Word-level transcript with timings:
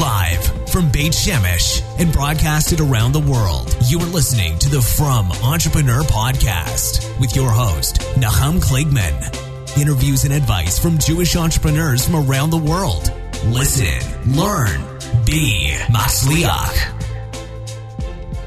Live 0.00 0.68
from 0.68 0.90
Beit 0.90 1.12
Shemesh 1.12 1.80
and 1.98 2.12
broadcasted 2.12 2.80
around 2.80 3.12
the 3.12 3.20
world, 3.20 3.74
you 3.86 3.98
are 3.98 4.06
listening 4.06 4.58
to 4.58 4.68
the 4.68 4.82
Frum 4.82 5.32
Entrepreneur 5.42 6.02
Podcast 6.02 7.18
with 7.18 7.34
your 7.34 7.50
host, 7.50 8.02
Nahum 8.18 8.60
Kligman. 8.60 9.16
Interviews 9.80 10.24
and 10.24 10.34
advice 10.34 10.78
from 10.78 10.98
Jewish 10.98 11.34
entrepreneurs 11.34 12.04
from 12.04 12.28
around 12.28 12.50
the 12.50 12.58
world. 12.58 13.10
Listen, 13.46 14.34
learn, 14.36 14.82
be 15.24 15.74
Masliach. 15.86 16.92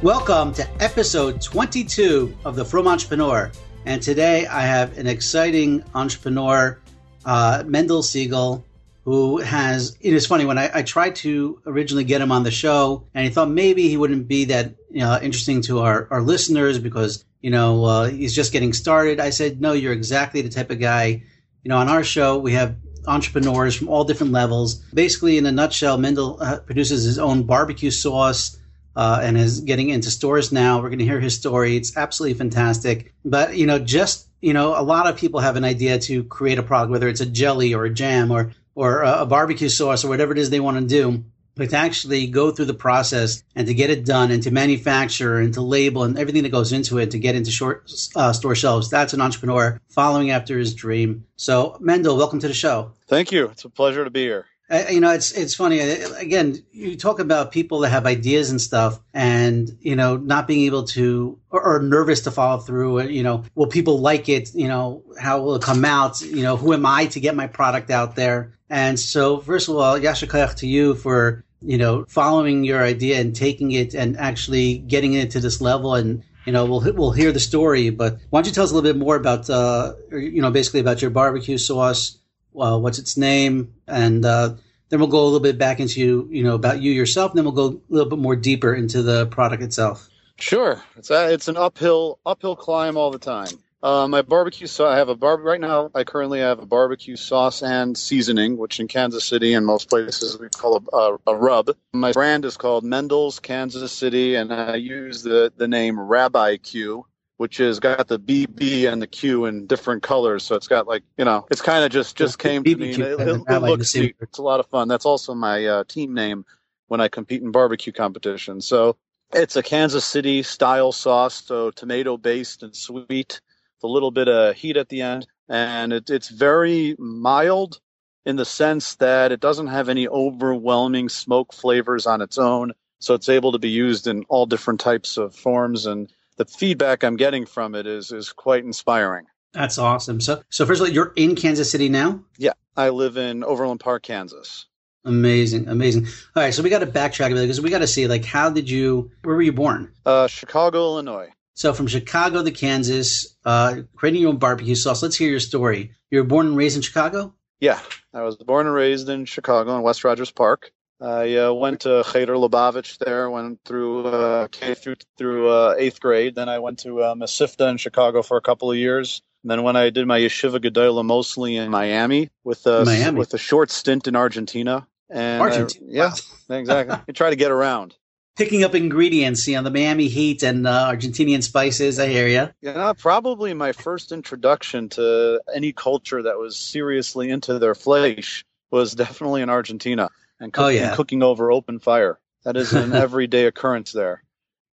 Welcome 0.04 0.54
to 0.54 0.70
episode 0.84 1.42
22 1.42 2.38
of 2.46 2.58
the 2.58 2.66
From 2.66 2.88
Entrepreneur. 2.88 3.52
And 3.86 4.04
today 4.04 4.46
I 4.46 4.62
have 4.62 5.00
an 5.00 5.08
exciting 5.08 5.84
entrepreneur, 5.96 6.78
uh, 7.26 7.64
Mendel 7.66 8.04
Segal, 8.04 8.62
who 9.10 9.40
has, 9.40 9.98
it 10.02 10.14
is 10.14 10.28
funny, 10.28 10.46
when 10.46 10.60
I, 10.60 10.70
I, 10.72 10.84
tried 10.84 11.16
to 11.16 11.60
originally 11.66 12.04
get 12.04 12.22
him 12.22 12.32
on 12.32 12.44
the 12.44 12.52
show, 12.52 13.08
and 13.16 13.26
I 13.26 13.30
thought 13.32 13.50
maybe 13.50 13.90
he 13.90 13.98
wouldn't 13.98 14.28
be 14.28 14.46
that 14.46 14.76
interesting 14.94 15.64
to 15.64 15.80
our, 15.80 16.08
our 16.12 16.22
listeners 16.22 16.78
because, 16.78 17.26
you 17.42 17.50
know, 17.50 17.86
uh, 17.86 18.10
he's 18.10 18.36
just 18.36 18.54
getting 18.54 18.72
started. 18.72 19.20
I 19.20 19.32
said, 19.32 19.60
no, 19.60 19.74
you're 19.74 19.94
exactly 19.94 20.44
the 20.44 20.50
type 20.50 20.70
of 20.70 20.80
guy. 20.80 21.24
You 21.64 21.70
know, 21.70 21.78
on 21.78 21.90
our 21.90 22.04
show, 22.04 22.38
we 22.38 22.54
have 22.54 22.76
entrepreneurs 23.08 23.76
from 23.76 23.90
all 23.90 24.04
different 24.04 24.32
levels. 24.32 24.76
Basically, 24.94 25.40
in 25.40 25.48
a 25.48 25.52
nutshell, 25.52 25.98
Mendel 25.98 26.38
uh, 26.40 26.60
produces 26.60 27.04
his 27.04 27.18
own 27.18 27.44
barbecue 27.44 27.90
sauce 27.90 28.60
uh, 28.96 29.22
and 29.24 29.40
is 29.40 29.62
getting 29.62 29.90
into 29.90 30.12
stores 30.12 30.52
now. 30.52 30.84
We're 30.84 30.90
going 30.90 31.00
to 31.00 31.06
hear 31.06 31.20
his 31.20 31.36
story. 31.36 31.76
It's 31.76 31.98
absolutely 31.98 32.38
fantastic. 32.38 33.12
But, 33.26 33.58
you 33.58 33.66
know, 33.66 33.80
just, 33.80 34.28
you 34.40 34.54
know, 34.54 34.80
a 34.80 34.84
lot 34.84 35.08
of 35.08 35.18
people 35.18 35.40
have 35.40 35.56
an 35.56 35.64
idea 35.66 35.98
to 35.98 36.24
create 36.26 36.60
a 36.60 36.64
product, 36.64 36.92
whether 36.92 37.08
it's 37.08 37.22
a 37.22 37.26
jelly 37.26 37.74
or 37.74 37.86
a 37.86 37.90
jam 37.90 38.30
or, 38.30 38.52
or 38.80 39.02
a 39.04 39.26
barbecue 39.26 39.68
sauce 39.68 40.06
or 40.06 40.08
whatever 40.08 40.32
it 40.32 40.38
is 40.38 40.50
they 40.50 40.62
want 40.62 40.78
to 40.80 40.86
do. 40.86 41.26
But 41.56 41.72
to 41.72 41.76
actually 41.76 42.28
go 42.28 42.52
through 42.52 42.68
the 42.68 42.74
process 42.74 43.44
and 43.54 43.68
to 43.68 43.74
get 43.74 43.90
it 43.90 44.06
done 44.06 44.32
and 44.32 44.42
to 44.44 44.52
manufacture 44.52 45.38
and 45.38 45.54
to 45.56 45.62
label 45.62 46.04
and 46.04 46.18
everything 46.18 46.44
that 46.44 46.54
goes 46.54 46.72
into 46.72 46.98
it 46.98 47.12
to 47.12 47.20
get 47.20 47.36
into 47.36 47.52
short 47.52 47.92
uh, 48.16 48.32
store 48.32 48.56
shelves, 48.56 48.90
that's 48.90 49.12
an 49.12 49.20
entrepreneur 49.20 49.82
following 49.90 50.32
after 50.32 50.58
his 50.58 50.74
dream. 50.74 51.26
So, 51.36 51.76
Mendel, 51.82 52.16
welcome 52.16 52.40
to 52.40 52.48
the 52.48 52.54
show. 52.54 52.94
Thank 53.08 53.34
you. 53.34 53.50
It's 53.50 53.66
a 53.66 53.70
pleasure 53.70 54.06
to 54.06 54.10
be 54.10 54.22
here. 54.22 54.46
You 54.72 55.00
know, 55.00 55.12
it's 55.12 55.32
it's 55.32 55.56
funny. 55.56 55.80
Again, 55.80 56.64
you 56.72 56.96
talk 56.96 57.20
about 57.20 57.52
people 57.52 57.80
that 57.80 57.90
have 57.90 58.06
ideas 58.06 58.52
and 58.52 58.62
stuff, 58.62 59.00
and 59.16 59.68
you 59.82 59.96
know, 59.96 60.18
not 60.18 60.46
being 60.46 60.66
able 60.66 60.84
to 60.90 61.40
or, 61.50 61.62
or, 61.62 61.80
nervous 61.82 62.22
to 62.22 62.32
follow 62.32 62.60
through. 62.60 63.02
You 63.04 63.24
know, 63.24 63.46
will 63.56 63.66
people 63.66 64.00
like 64.00 64.30
it? 64.30 64.54
You 64.54 64.68
know, 64.68 65.04
how 65.20 65.42
will 65.42 65.56
it 65.56 65.64
come 65.64 65.84
out? 65.86 66.22
You 66.22 66.44
know, 66.44 66.56
who 66.56 66.74
am 66.74 66.86
I 66.86 67.08
to 67.08 67.20
get 67.20 67.36
my 67.36 67.48
product 67.48 67.90
out 67.90 68.16
there? 68.16 68.54
And 68.70 69.00
so, 69.00 69.40
first 69.40 69.70
of 69.70 69.76
all, 69.76 69.98
yasher 69.98 70.56
to 70.58 70.68
you 70.68 70.94
for 70.94 71.44
you 71.62 71.80
know 71.80 72.06
following 72.08 72.64
your 72.64 72.84
idea 72.84 73.20
and 73.20 73.36
taking 73.36 73.72
it 73.72 73.96
and 73.96 74.18
actually 74.18 74.78
getting 74.78 75.14
it 75.14 75.32
to 75.32 75.40
this 75.40 75.62
level 75.62 75.96
and 75.96 76.24
you 76.46 76.54
know, 76.54 76.66
we'll 76.66 76.82
we'll 76.94 77.12
hear 77.12 77.32
the 77.32 77.40
story, 77.40 77.90
but 77.90 78.18
why 78.30 78.40
don't 78.40 78.48
you 78.48 78.54
tell 78.54 78.64
us 78.64 78.72
a 78.72 78.74
little 78.74 78.92
bit 78.92 78.98
more 78.98 79.16
about, 79.16 79.50
uh, 79.50 79.94
you 80.12 80.42
know, 80.42 80.50
basically 80.50 80.80
about 80.80 81.02
your 81.02 81.12
barbecue 81.12 81.58
sauce, 81.58 82.18
uh, 82.58 82.78
what's 82.78 83.00
its 83.00 83.18
name, 83.18 83.74
and 83.88 84.26
uh, 84.26 84.56
then 84.90 85.00
we'll 85.00 85.10
go 85.10 85.22
a 85.22 85.26
little 85.26 85.40
bit 85.40 85.58
back 85.58 85.80
into 85.80 86.28
you 86.32 86.44
know 86.44 86.56
about 86.56 86.82
you 86.82 86.92
yourself, 86.92 87.32
and 87.32 87.38
then 87.38 87.46
we'll 87.46 87.54
go 87.54 87.82
a 87.90 87.94
little 87.94 88.10
bit 88.10 88.20
more 88.20 88.36
deeper 88.36 88.74
into 88.74 89.02
the 89.02 89.28
product 89.28 89.64
itself. 89.64 90.10
Sure, 90.38 90.82
it's 90.98 91.12
a, 91.12 91.34
it's 91.34 91.48
an 91.48 91.58
uphill 91.58 92.20
uphill 92.26 92.56
climb 92.56 92.98
all 92.98 93.12
the 93.12 93.20
time. 93.20 93.50
Uh, 93.82 94.08
my 94.10 94.22
barbecue 94.22 94.68
sauce. 94.68 94.94
I 94.94 94.98
have 94.98 95.08
a 95.08 95.16
bar 95.16 95.38
right 95.38 95.60
now. 95.60 95.90
I 95.96 96.04
currently 96.04 96.40
have 96.40 96.60
a 96.60 96.66
barbecue 96.66 97.16
sauce 97.16 97.64
and 97.64 97.98
seasoning, 97.98 98.58
which 98.58 98.80
in 98.82 98.90
Kansas 98.90 99.24
City 99.24 99.54
and 99.54 99.66
most 99.66 99.90
places 99.90 100.38
we 100.38 100.50
call 100.50 100.84
a, 100.92 100.96
a, 100.96 101.18
a, 101.28 101.36
rub. 101.36 101.70
My 101.94 102.12
brand 102.12 102.44
is 102.44 102.58
called 102.58 102.84
Mendel's 102.84 103.40
Kansas 103.40 103.94
City, 103.94 104.36
and 104.36 104.52
I 104.52 104.76
use 104.76 105.24
the 105.24 105.54
the 105.56 105.68
name 105.68 105.96
RaBBiQ 105.96 107.04
which 107.40 107.56
has 107.56 107.80
got 107.80 108.10
the 108.10 108.20
BB 108.20 108.92
and 108.92 109.02
the 109.02 109.08
Q 109.08 109.46
in 109.46 109.66
different 109.66 110.04
colors. 110.04 110.44
So 110.44 110.56
it's 110.56 110.68
got 110.68 110.88
like 110.88 111.04
you 111.18 111.24
know, 111.24 111.48
it's 111.50 111.62
kind 111.62 111.86
of 111.86 111.90
just 111.90 112.18
just 112.18 112.38
came 112.38 112.66
to 112.66 112.76
me. 112.76 112.90
It, 112.90 113.00
it, 113.00 113.18
it 113.48 113.60
looks 113.62 113.96
neat. 113.96 114.18
It's 114.20 114.40
a 114.40 114.42
lot 114.42 114.60
of 114.60 114.66
fun. 114.66 114.90
That's 114.90 115.06
also 115.06 115.34
my 115.34 115.66
uh, 115.66 115.84
team 115.86 116.14
name 116.14 116.46
when 116.88 117.00
I 117.00 117.08
compete 117.08 117.42
in 117.42 117.52
barbecue 117.52 117.94
competitions. 117.94 118.68
So 118.68 118.98
it's 119.32 119.56
a 119.56 119.64
Kansas 119.64 120.04
City 120.04 120.44
style 120.44 120.92
sauce, 120.92 121.46
so 121.46 121.72
tomato 121.72 122.18
based 122.18 122.62
and 122.62 122.76
sweet, 122.76 123.08
with 123.08 123.84
a 123.84 123.88
little 123.88 124.12
bit 124.12 124.28
of 124.28 124.58
heat 124.58 124.76
at 124.76 124.90
the 124.90 125.02
end, 125.02 125.26
and 125.48 125.94
it, 125.94 126.10
it's 126.10 126.28
very 126.28 126.98
mild 127.00 127.80
in 128.26 128.36
the 128.36 128.46
sense 128.46 128.96
that 128.96 129.32
it 129.32 129.40
doesn't 129.40 129.68
have 129.68 129.88
any 129.88 130.10
overwhelming 130.10 131.08
smoke 131.08 131.54
flavors 131.54 132.06
on 132.06 132.22
its 132.22 132.38
own. 132.38 132.74
So 133.00 133.14
it's 133.14 133.30
able 133.30 133.54
to 133.54 133.60
be 133.60 133.70
used 133.70 134.08
in 134.08 134.26
all 134.28 134.46
different 134.46 134.82
types 134.82 135.16
of 135.16 135.34
forms 135.34 135.86
and 135.86 136.12
the 136.40 136.46
feedback 136.46 137.04
I'm 137.04 137.18
getting 137.18 137.46
from 137.46 137.76
it 137.76 137.86
is 137.86 138.12
is 138.12 138.32
quite 138.32 138.64
inspiring. 138.64 139.28
That's 139.54 139.78
awesome. 139.78 140.22
So 140.22 140.42
so 140.50 140.66
first 140.66 140.82
of 140.82 140.88
all, 140.88 140.94
you're 140.94 141.14
in 141.16 141.36
Kansas 141.36 141.70
City 141.70 141.90
now? 141.90 142.24
Yeah, 142.38 142.54
I 142.76 142.90
live 142.90 143.18
in 143.18 143.44
Overland 143.44 143.82
Park, 143.82 144.04
Kansas. 144.04 144.66
Amazing, 145.06 145.68
amazing. 145.68 146.08
All 146.36 146.44
right, 146.44 146.54
so 146.54 146.64
we 146.64 146.70
got 146.70 146.80
to 146.80 146.88
backtrack 146.88 147.32
a 147.32 147.36
bit 147.36 147.42
because 147.42 147.62
we 147.62 147.70
got 147.70 147.80
to 147.80 147.88
see 147.88 148.08
like 148.08 148.26
how 148.26 148.50
did 148.50 148.70
you? 148.70 149.12
Where 149.24 149.36
were 149.36 149.42
you 149.42 149.54
born? 149.54 149.92
Uh, 150.06 150.28
Chicago, 150.28 150.80
Illinois. 150.80 151.30
So 151.54 151.74
from 151.74 151.88
Chicago 151.88 152.42
to 152.42 152.52
Kansas, 152.52 153.36
uh, 153.44 153.82
creating 153.96 154.22
your 154.22 154.30
own 154.30 154.38
barbecue 154.38 154.76
sauce. 154.76 155.04
Let's 155.04 155.18
hear 155.18 155.30
your 155.30 155.42
story. 155.42 155.92
You 156.10 156.20
were 156.20 156.26
born 156.26 156.48
and 156.48 156.58
raised 156.58 156.78
in 156.78 156.82
Chicago. 156.82 157.34
Yeah, 157.60 157.80
I 158.14 158.22
was 158.22 158.38
born 158.38 158.66
and 158.66 158.76
raised 158.76 159.10
in 159.10 159.26
Chicago 159.26 159.76
in 159.76 159.82
West 159.82 160.06
Rogers 160.06 160.32
Park. 160.32 160.72
I 161.02 161.36
uh, 161.38 161.54
went 161.54 161.82
to 161.82 162.04
Cheder 162.12 162.34
Lubavitch 162.34 162.98
there, 162.98 163.30
went 163.30 163.60
through 163.64 164.08
uh, 164.08 164.48
K 164.50 164.76
through 164.76 164.98
through 165.18 165.50
uh, 165.50 165.76
eighth 165.78 166.02
grade. 166.02 166.36
Then 166.36 166.50
I 166.50 166.60
went 166.60 166.80
to 166.80 167.02
uh, 167.02 167.16
Mesivta 167.16 167.70
in 167.70 167.78
Chicago 167.78 168.22
for 168.22 168.38
a 168.38 168.42
couple 168.42 168.70
of 168.70 168.78
years. 168.78 169.22
And 169.44 169.52
then 169.52 169.64
when 169.64 169.78
I 169.78 169.90
did 169.92 170.06
my 170.06 170.20
yeshiva 170.20 170.60
gedola, 170.60 171.06
mostly 171.06 171.56
in 171.56 171.72
Miami, 171.72 172.30
with 172.44 172.68
a 172.68 172.84
Miami. 172.84 173.18
with 173.18 173.34
a 173.34 173.38
short 173.38 173.72
stint 173.72 174.08
in 174.08 174.16
Argentina. 174.16 174.86
And 175.10 175.42
Argentina, 175.42 175.86
I, 175.88 175.94
yeah, 175.94 176.12
wow. 176.50 176.58
exactly. 176.58 176.98
I 177.08 177.12
try 177.14 177.30
to 177.30 177.38
get 177.38 177.52
around. 177.52 177.96
Picking 178.36 178.64
up 178.64 178.76
ingredients, 178.76 179.48
you 179.48 179.56
know, 179.56 179.64
the 179.64 179.72
Miami 179.72 180.08
heat 180.08 180.44
and 180.44 180.68
uh, 180.68 180.92
Argentinian 180.92 181.44
spices. 181.44 182.00
I 182.00 182.08
hear 182.08 182.28
you. 182.28 182.50
Yeah, 182.62 182.94
probably 182.98 183.54
my 183.54 183.72
first 183.72 184.12
introduction 184.12 184.90
to 184.90 185.42
any 185.54 185.72
culture 185.72 186.22
that 186.24 186.38
was 186.38 186.58
seriously 186.58 187.30
into 187.30 187.60
their 187.60 187.76
flesh 187.76 188.46
was 188.72 188.94
definitely 188.94 189.42
in 189.42 189.50
Argentina 189.50 190.10
and, 190.40 190.54
cook, 190.54 190.66
oh, 190.66 190.68
yeah. 190.70 190.88
and 190.88 190.96
cooking 190.96 191.24
over 191.24 191.52
open 191.52 191.80
fire. 191.80 192.20
That 192.44 192.58
is 192.58 192.74
an 192.74 192.94
everyday 192.94 193.46
occurrence 193.46 193.92
there. 193.92 194.24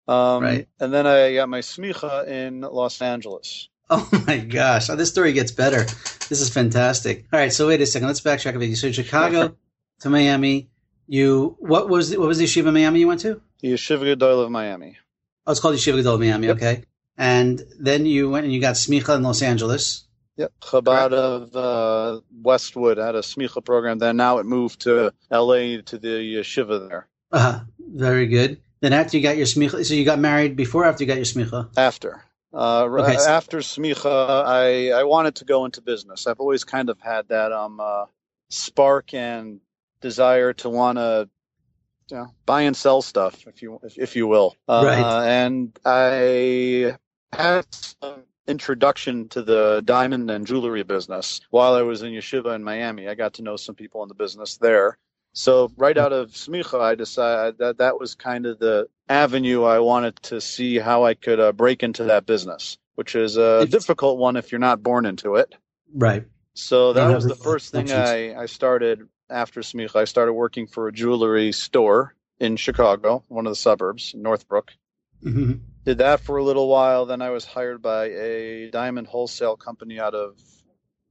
Um, 0.07 0.43
right. 0.43 0.67
And 0.79 0.93
then 0.93 1.07
I 1.07 1.33
got 1.33 1.49
my 1.49 1.59
smicha 1.59 2.27
in 2.27 2.61
Los 2.61 3.01
Angeles. 3.01 3.69
Oh 3.89 4.09
my 4.25 4.37
gosh! 4.39 4.89
Oh, 4.89 4.95
this 4.95 5.09
story 5.09 5.33
gets 5.33 5.51
better. 5.51 5.83
This 6.27 6.41
is 6.41 6.49
fantastic. 6.49 7.25
All 7.31 7.39
right, 7.39 7.53
so 7.53 7.67
wait 7.67 7.81
a 7.81 7.85
second. 7.85 8.07
Let's 8.07 8.21
backtrack 8.21 8.55
a 8.55 8.59
bit. 8.59 8.75
So 8.77 8.91
Chicago 8.91 9.55
to 9.99 10.09
Miami. 10.09 10.69
You 11.07 11.55
what 11.59 11.87
was 11.87 12.17
what 12.17 12.27
was 12.27 12.39
the 12.39 12.45
yeshiva 12.45 12.73
Miami 12.73 13.01
you 13.01 13.07
went 13.07 13.21
to? 13.21 13.41
The 13.59 13.73
Yeshiva 13.73 14.15
Gedola 14.15 14.45
of 14.45 14.51
Miami. 14.51 14.97
Oh, 15.45 15.51
it's 15.51 15.59
called 15.59 15.75
Yeshiva 15.75 16.01
Gedola 16.01 16.15
of 16.15 16.19
Miami. 16.19 16.47
Yep. 16.47 16.55
Okay. 16.55 16.83
And 17.17 17.63
then 17.79 18.07
you 18.07 18.29
went 18.29 18.45
and 18.45 18.53
you 18.53 18.59
got 18.59 18.73
smicha 18.73 19.15
in 19.15 19.21
Los 19.21 19.43
Angeles. 19.43 20.05
Yep, 20.37 20.51
Chabad 20.61 21.13
of 21.13 21.55
uh, 21.55 22.19
Westwood 22.41 22.97
had 22.97 23.15
a 23.15 23.21
smicha 23.21 23.63
program. 23.63 23.99
Then 23.99 24.17
now 24.17 24.39
it 24.39 24.45
moved 24.45 24.81
to 24.81 25.13
L.A. 25.31 25.81
to 25.83 25.97
the 25.97 26.07
yeshiva 26.07 26.89
there. 26.89 27.07
Uh, 27.31 27.61
very 27.79 28.27
good. 28.27 28.61
Then 28.81 28.91
after 28.91 29.15
you 29.15 29.23
got 29.23 29.37
your 29.37 29.45
smicha, 29.45 29.85
so 29.85 29.93
you 29.93 30.03
got 30.03 30.19
married 30.19 30.55
before 30.55 30.85
after 30.85 31.03
you 31.03 31.07
got 31.07 31.15
your 31.15 31.25
smicha? 31.25 31.69
After. 31.77 32.23
Uh, 32.53 32.83
okay, 32.83 33.17
after 33.27 33.59
smicha, 33.59 34.43
I, 34.45 34.91
I 34.91 35.03
wanted 35.03 35.35
to 35.35 35.45
go 35.45 35.65
into 35.65 35.81
business. 35.81 36.27
I've 36.27 36.39
always 36.39 36.63
kind 36.63 36.89
of 36.89 36.99
had 37.01 37.27
that 37.29 37.51
um, 37.51 37.79
uh, 37.79 38.05
spark 38.49 39.13
and 39.13 39.59
desire 40.01 40.53
to 40.53 40.69
want 40.69 40.97
to 40.97 41.29
you 42.09 42.17
know, 42.17 42.27
buy 42.45 42.61
and 42.61 42.75
sell 42.75 43.01
stuff, 43.01 43.45
if 43.47 43.61
you 43.61 43.79
if, 43.83 43.97
if 43.97 44.15
you 44.15 44.27
will. 44.27 44.55
Uh, 44.67 44.83
right. 44.85 45.27
And 45.27 45.77
I 45.83 46.95
had 47.33 47.65
some 47.73 48.23
introduction 48.47 49.27
to 49.29 49.41
the 49.41 49.81
diamond 49.85 50.29
and 50.29 50.45
jewelry 50.45 50.83
business 50.83 51.41
while 51.49 51.73
I 51.73 51.81
was 51.81 52.01
in 52.03 52.11
yeshiva 52.11 52.55
in 52.55 52.63
Miami. 52.63 53.07
I 53.07 53.15
got 53.15 53.33
to 53.35 53.41
know 53.41 53.55
some 53.55 53.75
people 53.75 54.03
in 54.03 54.09
the 54.09 54.15
business 54.15 54.57
there. 54.57 54.97
So 55.33 55.71
right 55.75 55.97
out 55.97 56.13
of 56.13 56.31
smicha, 56.31 56.79
I 56.79 56.95
decided 56.95 57.57
that 57.57 57.79
that 57.79 57.99
was 57.99 58.15
kind 58.15 58.45
of 58.45 58.59
the 58.59 58.87
avenue 59.09 59.63
I 59.63 59.79
wanted 59.79 60.15
to 60.23 60.39
see 60.39 60.79
how 60.79 61.03
I 61.03 61.13
could 61.13 61.39
uh, 61.39 61.51
break 61.51 61.83
into 61.83 62.05
that 62.05 62.25
business, 62.25 62.77
which 62.95 63.15
is 63.15 63.35
a 63.37 63.61
it's, 63.61 63.71
difficult 63.71 64.17
one 64.17 64.37
if 64.37 64.51
you're 64.51 64.59
not 64.59 64.81
born 64.81 65.05
into 65.05 65.35
it. 65.35 65.53
Right. 65.93 66.25
So 66.53 66.93
that 66.93 67.13
was 67.13 67.25
the 67.25 67.35
first 67.35 67.71
thing 67.71 67.91
I, 67.91 68.33
I 68.33 68.45
started 68.45 69.09
after 69.29 69.59
smicha. 69.59 69.97
I 69.97 70.05
started 70.05 70.33
working 70.33 70.67
for 70.67 70.87
a 70.87 70.93
jewelry 70.93 71.51
store 71.51 72.15
in 72.39 72.55
Chicago, 72.55 73.23
one 73.27 73.45
of 73.45 73.51
the 73.51 73.57
suburbs, 73.57 74.13
Northbrook. 74.15 74.71
Mm-hmm. 75.21 75.53
Did 75.85 75.99
that 75.99 76.19
for 76.19 76.37
a 76.37 76.43
little 76.43 76.67
while. 76.67 77.05
Then 77.05 77.21
I 77.21 77.29
was 77.29 77.45
hired 77.45 77.81
by 77.81 78.05
a 78.05 78.69
diamond 78.71 79.07
wholesale 79.07 79.55
company 79.55 79.99
out 79.99 80.15
of 80.15 80.39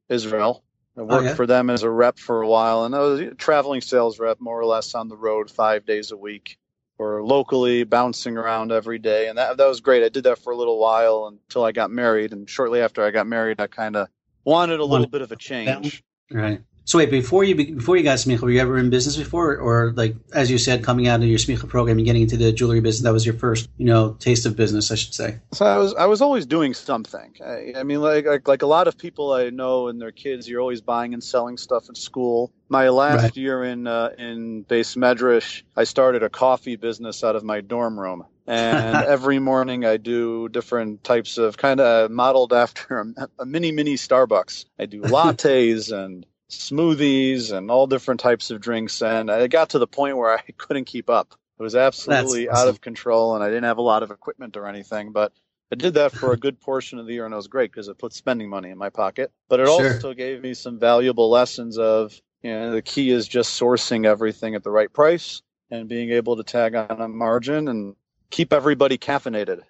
Israel. 0.09 0.65
I 0.97 1.03
worked 1.03 1.13
Oh, 1.13 1.29
yeah? 1.29 1.35
for 1.35 1.47
them 1.47 1.71
as 1.71 1.83
a 1.83 1.91
rep 1.91 2.19
for 2.19 2.43
a 2.43 2.49
while, 2.49 2.85
and 2.85 2.95
I 2.95 3.01
was 3.01 3.21
a 3.21 3.35
traveling 3.35 3.81
sales 3.81 4.19
rep, 4.19 4.41
more 4.41 4.61
or 4.61 4.65
less 4.65 4.95
on 4.95 5.09
the 5.09 5.17
road 5.17 5.51
five 5.51 5.85
days 5.87 6.13
a 6.13 6.17
week, 6.17 6.57
or 6.99 7.23
locally 7.25 7.83
bouncing 7.85 8.37
around 8.37 8.71
every 8.71 8.99
day, 9.01 9.29
and 9.29 9.39
that 9.39 9.57
that 9.57 9.67
was 9.67 9.81
great. 9.81 10.05
I 10.05 10.09
did 10.09 10.25
that 10.25 10.39
for 10.39 10.53
a 10.53 10.57
little 10.57 10.79
while 10.79 11.27
until 11.27 11.65
I 11.65 11.73
got 11.73 11.91
married, 11.91 12.33
and 12.33 12.49
shortly 12.49 12.81
after 12.81 13.05
I 13.05 13.11
got 13.11 13.27
married, 13.27 13.61
I 13.61 13.67
kind 13.67 13.97
of 13.97 14.09
wanted 14.45 14.79
a 14.79 14.85
little 14.85 15.09
bit 15.09 15.23
of 15.23 15.33
a 15.33 15.37
change. 15.37 16.05
Right. 16.31 16.63
So 16.87 16.99
wait, 16.99 17.11
before 17.11 17.45
you 17.45 17.55
be- 17.55 17.73
before 17.73 17.97
you 17.97 18.03
got 18.03 18.19
smicha, 18.19 18.41
were 18.41 18.51
you 18.51 18.61
ever 18.61 18.77
in 18.79 18.91
business 18.91 19.17
before, 19.17 19.57
or 19.57 19.93
like 19.97 20.17
as 20.35 20.51
you 20.51 20.59
said, 20.59 20.85
coming 20.85 21.09
out 21.09 21.21
of 21.21 21.27
your 21.27 21.39
smicha 21.39 21.67
program 21.69 21.97
and 21.99 22.07
getting 22.07 22.23
into 22.23 22.37
the 22.37 22.53
jewelry 22.53 22.81
business, 22.81 23.05
that 23.05 23.13
was 23.13 23.25
your 23.25 23.35
first, 23.35 23.69
you 23.79 23.87
know, 23.87 24.15
taste 24.21 24.45
of 24.45 24.55
business, 24.57 24.91
I 24.91 24.97
should 24.97 25.15
say. 25.15 25.39
So 25.53 25.65
I 25.65 25.79
was 25.79 25.95
I 25.95 26.07
was 26.07 26.21
always 26.21 26.45
doing 26.47 26.75
something. 26.75 27.35
I, 27.45 27.73
I 27.77 27.83
mean, 27.85 28.01
like, 28.03 28.27
like 28.27 28.47
like 28.49 28.63
a 28.63 28.67
lot 28.67 28.87
of 28.87 28.99
people 28.99 29.33
I 29.33 29.51
know 29.51 29.89
and 29.89 30.01
their 30.01 30.13
kids, 30.13 30.47
you're 30.49 30.61
always 30.61 30.83
buying 30.83 31.15
and 31.15 31.25
selling 31.25 31.57
stuff 31.57 31.89
at 31.89 31.97
school. 31.97 32.53
My 32.69 32.91
last 32.91 33.23
Right. 33.23 33.37
year 33.37 33.65
in 33.65 33.87
uh, 33.87 34.11
in 34.19 34.65
beis 34.65 34.97
medrash, 34.97 35.63
I 35.77 35.85
started 35.85 36.23
a 36.23 36.29
coffee 36.31 36.77
business 36.77 37.25
out 37.25 37.37
of 37.37 37.45
my 37.45 37.61
dorm 37.63 37.99
room, 37.99 38.25
and 38.47 39.03
every 39.03 39.39
morning 39.39 39.85
I 39.87 39.97
do 39.97 40.49
different 40.51 41.03
types 41.05 41.39
of 41.39 41.57
kind 41.57 41.81
of 41.81 42.11
modeled 42.11 42.53
after 42.53 43.01
a, 43.17 43.29
a 43.39 43.47
mini 43.47 43.73
mini 43.73 43.95
Starbucks. 43.95 44.67
I 44.79 44.87
do 44.87 45.03
lattes 45.07 45.91
and 45.93 46.27
smoothies 46.51 47.53
and 47.53 47.71
all 47.71 47.87
different 47.87 48.21
types 48.21 48.51
of 48.51 48.61
drinks, 48.61 49.03
and 49.03 49.31
I 49.31 49.47
got 49.47 49.71
to 49.71 49.79
the 49.79 49.87
point 49.87 50.17
where 50.17 50.31
I 50.39 50.43
couldn't 50.57 50.85
keep 50.87 51.11
up. 51.11 51.35
It 51.59 51.63
was 51.63 51.77
absolutely 51.77 52.51
out 52.51 52.69
of 52.69 52.81
control, 52.81 53.35
and 53.35 53.45
I 53.45 53.49
didn't 53.49 53.65
have 53.65 53.79
a 53.79 53.83
lot 53.83 54.03
of 54.03 54.11
equipment 54.11 54.57
or 54.57 54.67
anything, 54.67 55.13
but 55.13 55.33
I 55.73 55.77
did 55.77 55.95
that 55.95 56.13
for 56.13 56.33
a 56.33 56.37
good 56.37 56.61
portion 56.61 56.99
of 56.99 57.07
the 57.07 57.15
year, 57.15 57.25
and 57.25 57.33
it 57.33 57.37
was 57.37 57.49
great 57.49 57.71
because 57.71 57.89
it 57.89 57.99
put 57.99 58.13
spending 58.13 58.49
money 58.49 58.71
in 58.71 58.79
my 58.79 58.91
pocket. 58.91 59.33
But 59.49 59.61
it 59.61 59.67
Sure. 59.67 59.95
also 59.95 60.15
gave 60.15 60.43
me 60.43 60.55
some 60.55 60.79
valuable 60.79 61.31
lessons 61.31 61.79
of, 61.79 62.13
you 62.43 62.51
know, 62.51 62.73
the 62.73 62.83
key 62.83 63.11
is 63.11 63.27
just 63.29 63.59
sourcing 63.61 64.05
everything 64.05 64.55
at 64.55 64.63
the 64.65 64.71
right 64.71 64.93
price 64.93 65.43
and 65.71 65.89
being 65.89 66.11
able 66.11 66.37
to 66.37 66.45
tag 66.45 66.75
on 66.75 67.01
a 67.01 67.09
margin 67.09 67.69
and 67.69 67.97
keep 68.31 68.53
everybody 68.53 68.99
caffeinated. 68.99 69.63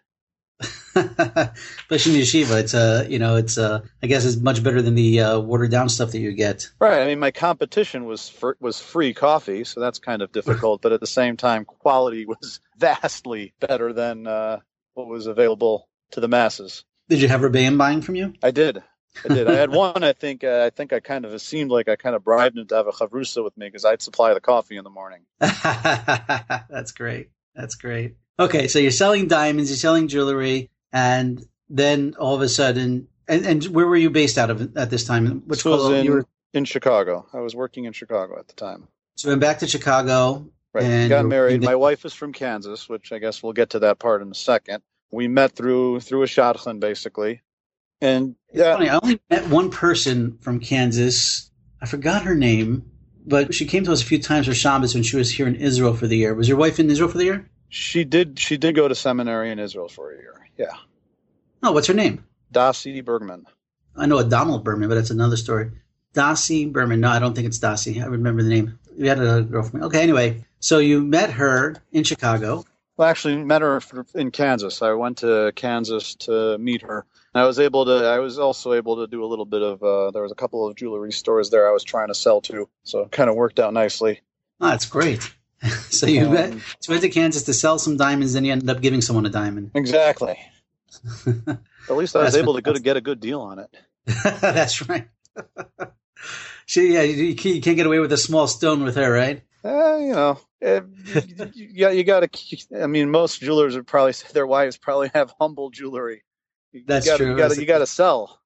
Especially 0.95 2.15
in 2.15 2.21
yeshiva, 2.21 2.61
it's 2.61 2.75
uh, 2.75 3.07
you 3.09 3.19
know, 3.19 3.37
it's 3.37 3.59
uh, 3.59 3.81
I 4.03 4.07
guess 4.07 4.25
it's 4.25 4.37
much 4.37 4.63
better 4.63 4.81
than 4.83 4.95
the 4.95 5.21
uh, 5.21 5.39
watered 5.41 5.71
down 5.71 5.89
stuff 5.89 6.13
that 6.13 6.19
you 6.19 6.33
get. 6.33 6.71
Right. 6.81 7.03
I 7.03 7.07
mean, 7.07 7.19
my 7.19 7.31
competition 7.31 8.05
was 8.05 8.29
for, 8.29 8.57
was 8.61 8.81
free 8.81 9.15
coffee, 9.15 9.65
so 9.65 9.81
that's 9.81 9.99
kind 9.99 10.23
of 10.23 10.33
difficult. 10.33 10.83
but 10.83 10.93
at 10.93 11.01
the 11.01 11.07
same 11.07 11.37
time, 11.37 11.65
quality 11.65 12.27
was 12.27 12.61
vastly 12.79 13.55
better 13.61 13.93
than 13.93 14.27
uh, 14.27 14.61
what 14.95 15.09
was 15.09 15.27
available 15.27 15.89
to 16.13 16.21
the 16.21 16.29
masses. 16.29 16.85
Did 17.09 17.21
you 17.21 17.29
have 17.29 17.41
Rebbeim 17.41 17.77
buying 17.77 18.01
from 18.01 18.15
you? 18.15 18.35
I 18.43 18.51
did. 18.51 18.83
I 19.25 19.35
did. 19.35 19.49
I 19.49 19.55
had 19.55 19.71
one. 19.75 20.05
I 20.05 20.13
think. 20.13 20.45
Uh, 20.45 20.65
I 20.65 20.71
think 20.71 20.93
I 20.93 21.01
kind 21.01 21.25
of 21.25 21.41
seemed 21.41 21.71
like 21.71 21.89
I 21.89 21.97
kind 21.97 22.15
of 22.15 22.25
bribed 22.25 22.57
him 22.57 22.67
to 22.69 22.75
have 22.77 22.87
a 22.87 22.93
chavrusa 22.93 23.43
with 23.45 23.57
me 23.57 23.67
because 23.67 23.85
I'd 23.85 24.03
supply 24.03 24.35
the 24.35 24.41
coffee 24.41 24.77
in 24.77 24.85
the 24.85 24.91
morning. 24.91 25.21
That's 25.41 26.93
great. 26.93 27.31
That's 27.55 27.75
great. 27.75 28.17
Okay, 28.39 28.67
so 28.69 28.79
you're 28.79 28.91
selling 28.91 29.29
diamonds, 29.29 29.71
you're 29.71 29.77
selling 29.77 30.09
jewelry, 30.09 30.71
and 30.93 31.45
then 31.69 32.15
all 32.19 32.35
of 32.35 32.41
a 32.41 32.49
sudden, 32.49 33.07
and, 33.29 33.47
and 33.47 33.65
where 33.67 33.87
were 33.87 33.97
you 33.97 34.11
based 34.11 34.39
out 34.39 34.51
of 34.51 34.77
at 34.77 34.91
this 34.91 35.05
time? 35.05 35.43
Which 35.47 35.59
This 35.59 35.65
was 35.65 35.91
in 35.91 36.05
you 36.05 36.13
were, 36.13 36.27
in 36.53 36.65
Chicago. 36.65 37.27
I 37.33 37.41
was 37.41 37.55
working 37.55 37.85
in 37.85 37.93
Chicago 37.93 38.39
at 38.39 38.49
the 38.49 38.55
time. 38.55 38.89
so 39.17 39.29
went 39.29 39.41
back 39.41 39.61
to 39.61 39.69
Chicago. 39.69 40.49
Right. 40.73 40.85
And 40.85 41.09
Got 41.09 41.27
married. 41.27 41.63
My 41.63 41.77
wife 41.77 42.05
is 42.05 42.13
from 42.13 42.33
Kansas, 42.33 42.89
which 42.89 43.13
I 43.13 43.19
guess 43.19 43.43
we'll 43.43 43.53
get 43.53 43.71
to 43.71 43.79
that 43.81 44.01
part 44.01 44.23
in 44.23 44.31
a 44.31 44.35
second. 44.35 44.83
We 45.13 45.29
met 45.29 45.53
through 45.53 46.01
through 46.01 46.25
a 46.25 46.27
shadchan 46.27 46.81
basically, 46.81 47.43
and 48.01 48.35
yeah, 48.53 48.75
Funny, 48.75 48.89
I 48.89 48.99
only 49.01 49.21
met 49.31 49.49
one 49.49 49.71
person 49.71 50.39
from 50.39 50.59
Kansas. 50.59 51.51
I 51.81 51.87
forgot 51.87 52.25
her 52.25 52.35
name, 52.35 52.91
but 53.25 53.55
she 53.55 53.67
came 53.67 53.85
to 53.85 53.93
us 53.93 54.03
a 54.03 54.05
few 54.05 54.21
times 54.21 54.47
for 54.47 54.55
Shabbos 54.55 54.95
when 54.95 55.05
she 55.05 55.17
was 55.17 55.31
here 55.31 55.47
in 55.47 55.55
Israel 55.55 55.95
for 55.95 56.09
the 56.09 56.17
year. 56.17 56.35
Was 56.35 56.49
your 56.49 56.57
wife 56.57 56.81
in 56.81 56.91
Israel 56.91 57.09
for 57.09 57.19
the 57.19 57.25
year? 57.25 57.51
She 57.75 58.05
did 58.05 58.39
she 58.39 58.57
did 58.57 58.75
go 58.77 58.87
to 58.87 58.95
seminary 58.95 59.51
in 59.51 59.59
Israel 59.59 59.89
for 59.89 60.13
a 60.13 60.17
year. 60.17 60.49
Yeah, 60.57 60.77
Oh, 61.63 61.73
what's 61.73 61.87
her 61.89 61.95
name? 61.95 62.25
Dasi 62.53 63.05
Bergman. 63.05 63.47
I 63.97 64.07
know 64.07 64.19
a 64.19 64.25
Donald 64.25 64.65
Berman, 64.65 64.89
but 64.89 64.97
that's 64.97 65.11
another 65.11 65.37
story. 65.37 65.71
Dossie 66.15 66.73
Berman. 66.73 67.01
No, 67.01 67.09
I 67.09 67.19
don't 67.19 67.35
think 67.35 67.47
it's 67.47 67.59
Dossie. 67.59 68.03
I 68.03 68.07
remember 68.07 68.43
the 68.43 68.51
name. 68.51 68.79
We 68.97 69.09
had 69.09 69.19
a 69.19 69.43
girl 69.43 69.65
from. 69.65 69.83
Okay, 69.85 70.03
anyway, 70.03 70.45
so 70.61 70.79
you 70.79 71.03
met 71.03 71.33
her 71.33 71.77
in 71.91 72.05
Chicago. 72.05 72.65
Well, 72.97 73.09
actually, 73.09 73.39
met 73.39 73.63
her 73.63 73.81
in 74.15 74.31
Kansas. 74.31 74.83
I 74.83 74.93
went 74.93 75.19
to 75.19 75.53
Kansas 75.57 76.15
to 76.27 76.59
meet 76.59 76.83
her. 76.83 77.05
And 77.35 77.43
I 77.43 77.47
was 77.47 77.59
able 77.59 77.87
to. 77.87 78.07
I 78.07 78.21
was 78.21 78.39
also 78.39 78.75
able 78.75 78.97
to 78.99 79.09
do 79.09 79.25
a 79.25 79.27
little 79.27 79.47
bit 79.47 79.63
of. 79.63 79.83
Uh, 79.83 80.11
there 80.13 80.23
was 80.23 80.33
a 80.33 80.37
couple 80.37 80.69
of 80.69 80.77
jewelry 80.77 81.13
stores 81.13 81.51
there 81.51 81.69
I 81.69 81.73
was 81.73 81.83
trying 81.83 82.09
to 82.09 82.15
sell 82.15 82.41
to, 82.43 82.69
so 82.85 83.01
it 83.01 83.11
kind 83.11 83.29
of 83.29 83.35
worked 83.37 83.59
out 83.59 83.73
nicely. 83.73 84.21
Oh, 84.61 84.69
that's 84.69 84.87
great. 84.87 85.35
so 85.91 86.07
you 86.07 86.27
Um, 86.27 86.61
went 86.89 87.03
to 87.03 87.09
Kansas 87.09 87.45
to 87.45 87.55
sell 87.55 87.79
some 87.79 87.97
diamonds, 87.97 88.33
then 88.35 88.45
you 88.45 88.53
ended 88.53 88.69
up 88.71 88.81
giving 88.81 89.01
someone 89.01 89.27
a 89.27 89.31
diamond. 89.31 89.71
Exactly. 89.75 90.39
At 91.27 91.97
least 91.97 92.17
I 92.17 92.25
was 92.25 92.37
able 92.37 92.55
to 92.55 92.63
go 92.63 92.73
to 92.73 92.81
get 92.81 92.97
a 92.97 93.01
good 93.01 93.21
deal 93.21 93.41
on 93.41 93.59
it. 93.59 93.71
that's 94.41 94.89
right. 94.89 95.09
she, 96.67 96.93
yeah, 96.95 97.03
you, 97.03 97.25
you 97.25 97.35
can't 97.35 97.77
get 97.77 97.87
away 97.87 97.99
with 97.99 98.13
a 98.13 98.17
small 98.17 98.47
stone 98.47 98.85
with 98.85 98.97
her, 98.97 99.11
right? 99.11 99.43
Uh, 99.65 99.97
you 99.97 100.13
know, 100.13 100.39
eh, 100.61 100.81
yeah, 101.55 101.89
you 101.91 102.05
got 102.05 102.31
to. 102.31 102.83
I 102.83 102.87
mean, 102.87 103.11
most 103.11 103.41
jewelers 103.41 103.75
would 103.75 103.87
probably 103.87 104.13
say 104.13 104.29
their 104.33 104.47
wives 104.47 104.77
probably 104.77 105.11
have 105.15 105.33
humble 105.41 105.71
jewelry. 105.71 106.23
You 106.73 106.83
That's 106.87 107.07
gotta, 107.07 107.25
true. 107.25 107.33
You 107.33 107.39
got 107.39 107.53
to. 107.53 107.61
You 107.61 107.67
got 107.67 107.79
to 107.79 107.87
sell. 107.87 108.41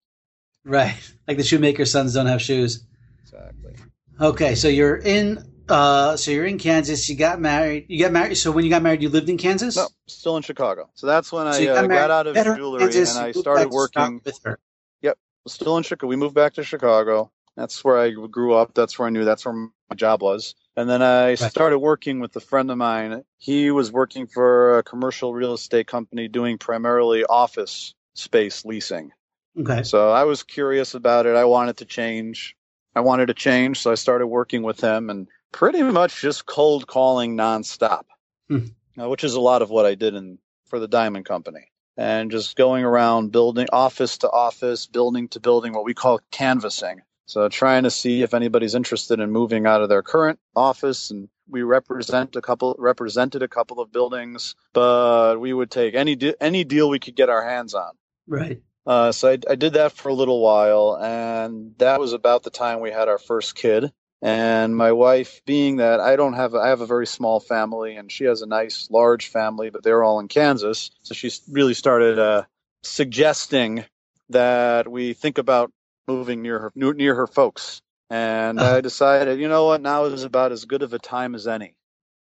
Right. 0.64 0.96
Like 1.26 1.38
the 1.38 1.42
shoemaker's 1.42 1.90
sons 1.90 2.14
don't 2.14 2.26
have 2.26 2.40
shoes. 2.40 2.84
Exactly. 3.22 3.74
Okay, 4.20 4.54
so 4.54 4.68
you're 4.68 4.96
in. 4.96 5.44
Uh, 5.68 6.16
so 6.16 6.30
you're 6.30 6.46
in 6.46 6.58
Kansas. 6.58 7.08
You 7.08 7.16
got 7.16 7.40
married. 7.40 7.86
You 7.88 8.02
got 8.02 8.12
married. 8.12 8.36
So 8.36 8.50
when 8.50 8.64
you 8.64 8.70
got 8.70 8.82
married, 8.82 9.02
you 9.02 9.08
lived 9.08 9.28
in 9.28 9.36
Kansas. 9.38 9.76
No, 9.76 9.88
still 10.06 10.36
in 10.36 10.42
Chicago. 10.42 10.90
So 10.94 11.06
that's 11.06 11.30
when 11.32 11.52
So 11.52 11.58
I 11.58 11.62
you 11.62 11.70
uh, 11.70 11.86
got 11.86 12.10
out 12.10 12.26
of 12.26 12.34
jewelry 12.56 12.80
Kansas, 12.80 13.16
and 13.16 13.24
I 13.24 13.32
started 13.32 13.64
back 13.64 13.70
to 13.70 13.86
Chicago 13.86 14.04
working. 14.04 14.20
with 14.24 14.40
her. 14.44 14.58
Yep, 15.02 15.18
Still 15.46 15.76
in 15.76 15.82
Chicago. 15.82 16.08
We 16.08 16.16
moved 16.16 16.34
back 16.34 16.54
to 16.54 16.62
Chicago. 16.64 17.30
That's 17.56 17.84
where 17.84 17.98
I 17.98 18.10
grew 18.10 18.54
up. 18.54 18.74
That's 18.74 18.98
where 18.98 19.08
I 19.08 19.10
knew. 19.10 19.24
That's 19.24 19.44
where 19.44 19.54
my 19.54 19.96
job 19.96 20.22
was. 20.22 20.54
And 20.76 20.88
then 20.88 21.02
I 21.02 21.34
started 21.34 21.80
working 21.80 22.20
with 22.20 22.36
a 22.36 22.40
friend 22.40 22.70
of 22.70 22.78
mine. 22.78 23.24
He 23.38 23.72
was 23.72 23.90
working 23.90 24.28
for 24.28 24.78
a 24.78 24.82
commercial 24.84 25.34
real 25.34 25.54
estate 25.54 25.88
company 25.88 26.28
doing 26.28 26.58
primarily 26.58 27.24
office 27.24 27.94
space 28.14 28.64
leasing. 28.64 29.10
Okay. 29.58 29.82
So 29.82 30.10
I 30.10 30.22
was 30.22 30.44
curious 30.44 30.94
about 30.94 31.26
it. 31.26 31.34
I 31.34 31.46
wanted 31.46 31.78
to 31.78 31.84
change. 31.84 32.54
I 32.94 33.00
wanted 33.00 33.26
to 33.26 33.34
change, 33.34 33.80
so 33.80 33.90
I 33.90 33.96
started 33.96 34.28
working 34.28 34.62
with 34.62 34.80
him 34.80 35.10
and 35.10 35.26
pretty 35.52 35.82
much 35.82 36.20
just 36.20 36.46
cold 36.46 36.86
calling 36.86 37.36
nonstop, 37.36 38.02
Hmm. 38.48 38.66
uh, 39.00 39.08
which 39.08 39.24
is 39.24 39.34
a 39.34 39.40
lot 39.40 39.62
of 39.62 39.70
what 39.70 39.86
I 39.86 39.94
did 39.94 40.14
in 40.14 40.38
for 40.66 40.78
the 40.78 40.88
Diamond 40.88 41.24
Company, 41.24 41.70
and 41.96 42.30
just 42.30 42.56
going 42.56 42.84
around 42.84 43.32
building 43.32 43.66
office 43.72 44.18
to 44.18 44.30
office, 44.30 44.86
building 44.86 45.28
to 45.28 45.40
building, 45.40 45.72
what 45.72 45.84
we 45.84 45.94
call 45.94 46.20
canvassing. 46.30 47.00
So 47.26 47.48
trying 47.48 47.82
to 47.82 47.90
see 47.90 48.22
if 48.22 48.32
anybody's 48.32 48.74
interested 48.74 49.20
in 49.20 49.30
moving 49.30 49.66
out 49.66 49.82
of 49.82 49.88
their 49.90 50.02
current 50.02 50.38
office 50.56 51.10
and 51.10 51.28
we 51.50 51.62
represent 51.62 52.36
a 52.36 52.42
couple 52.42 52.74
represented 52.78 53.42
a 53.42 53.48
couple 53.48 53.80
of 53.80 53.90
buildings, 53.92 54.54
but 54.74 55.38
we 55.40 55.52
would 55.52 55.70
take 55.70 55.94
any 55.94 56.14
de- 56.16 56.42
any 56.42 56.64
deal 56.64 56.88
we 56.88 56.98
could 56.98 57.16
get 57.16 57.28
our 57.30 57.42
hands 57.42 57.74
on. 57.74 57.92
Right. 58.26 58.62
Uh, 58.86 59.12
so 59.12 59.30
I, 59.30 59.38
I 59.50 59.54
did 59.54 59.74
that 59.74 59.92
for 59.92 60.08
a 60.08 60.14
little 60.14 60.40
while, 60.42 60.98
and 61.02 61.74
that 61.78 62.00
was 62.00 62.14
about 62.14 62.42
the 62.42 62.50
time 62.50 62.80
we 62.80 62.90
had 62.90 63.08
our 63.08 63.18
first 63.18 63.54
kid. 63.54 63.92
And 64.20 64.76
my 64.76 64.90
wife, 64.92 65.42
being 65.46 65.76
that 65.76 66.00
I 66.00 66.16
don't 66.16 66.32
have, 66.32 66.54
I 66.54 66.68
have 66.68 66.80
a 66.80 66.86
very 66.86 67.06
small 67.06 67.38
family, 67.38 67.96
and 67.96 68.10
she 68.10 68.24
has 68.24 68.42
a 68.42 68.46
nice 68.46 68.88
large 68.90 69.28
family, 69.28 69.70
but 69.70 69.84
they're 69.84 70.02
all 70.02 70.18
in 70.18 70.26
Kansas. 70.28 70.90
So 71.02 71.14
she 71.14 71.30
really 71.50 71.74
started 71.74 72.18
uh, 72.18 72.42
suggesting 72.82 73.84
that 74.30 74.88
we 74.90 75.12
think 75.12 75.38
about 75.38 75.70
moving 76.08 76.42
near 76.42 76.58
her, 76.58 76.72
near 76.74 77.14
her 77.14 77.26
folks. 77.28 77.80
And 78.10 78.58
I 78.58 78.80
decided, 78.80 79.38
you 79.38 79.48
know 79.48 79.66
what, 79.66 79.82
now 79.82 80.04
is 80.04 80.24
about 80.24 80.50
as 80.50 80.64
good 80.64 80.82
of 80.82 80.92
a 80.94 80.98
time 80.98 81.34
as 81.34 81.46
any 81.46 81.74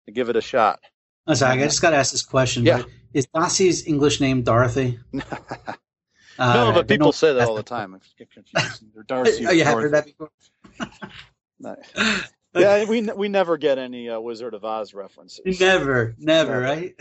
to 0.07 0.13
give 0.13 0.29
it 0.29 0.37
a 0.37 0.41
shot. 0.41 0.81
I'm 1.27 1.37
sorry, 1.37 1.63
I 1.63 1.65
just 1.65 1.81
got 1.81 1.91
to 1.91 1.97
ask 1.97 2.13
this 2.13 2.23
question. 2.23 2.65
Yeah. 2.65 2.83
Is 3.15 3.27
Dossie's 3.29 3.87
English 3.87 4.21
name 4.21 4.43
Dorothy? 4.43 4.99
no, 5.13 5.23
Uh, 6.39 6.73
but 6.73 6.89
people 6.89 7.13
say 7.13 7.33
that 7.33 7.49
all 7.49 7.55
the 7.55 7.63
time. 7.63 7.95
I 7.95 7.99
get 8.19 8.31
confused. 8.31 8.85
They're 8.95 9.05
Darcy. 9.05 9.47
Oh, 9.49 9.53
you 9.53 9.65
have 9.65 9.79
heard 9.79 9.95
that 9.95 10.05
before? 10.05 10.31
No. 11.59 11.77
yeah, 12.55 12.85
we 12.85 13.03
we 13.03 13.29
never 13.29 13.57
get 13.57 13.79
any 13.79 14.09
uh, 14.09 14.21
Wizard 14.21 14.55
of 14.55 14.65
Oz 14.65 14.95
references. 14.95 15.61
Never, 15.61 16.15
never, 16.19 16.61
Never. 16.61 16.63
right? 16.63 16.95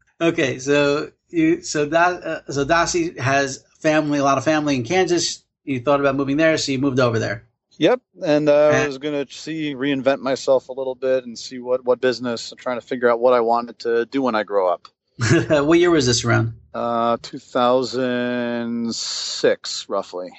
okay, 0.20 0.58
so 0.58 1.10
you 1.28 1.62
so 1.62 1.86
that 1.86 2.22
uh, 2.22 2.50
so 2.50 2.64
Dossie 2.64 3.18
has 3.18 3.64
family, 3.80 4.18
a 4.18 4.24
lot 4.24 4.38
of 4.38 4.44
family 4.44 4.76
in 4.76 4.84
Kansas. 4.84 5.44
You 5.64 5.80
thought 5.80 6.00
about 6.00 6.16
moving 6.16 6.36
there, 6.36 6.56
so 6.58 6.72
you 6.72 6.78
moved 6.78 7.00
over 7.00 7.18
there. 7.18 7.46
Yep, 7.78 8.00
and 8.24 8.48
uh, 8.48 8.68
I 8.68 8.86
was 8.86 8.98
gonna 8.98 9.26
see 9.28 9.74
reinvent 9.74 10.20
myself 10.20 10.68
a 10.68 10.72
little 10.72 10.94
bit 10.94 11.24
and 11.24 11.38
see 11.38 11.58
what 11.58 11.84
what 11.84 12.00
business. 12.00 12.52
trying 12.58 12.80
to 12.80 12.86
figure 12.86 13.10
out 13.10 13.20
what 13.20 13.32
I 13.32 13.40
wanted 13.40 13.78
to 13.80 14.06
do 14.06 14.22
when 14.22 14.34
I 14.34 14.42
grow 14.42 14.72
up. 14.72 14.88
what 15.48 15.78
year 15.78 15.90
was 15.90 16.06
this 16.06 16.24
around? 16.24 16.54
Uh, 16.74 17.18
2006, 17.22 19.88
roughly. 19.88 20.30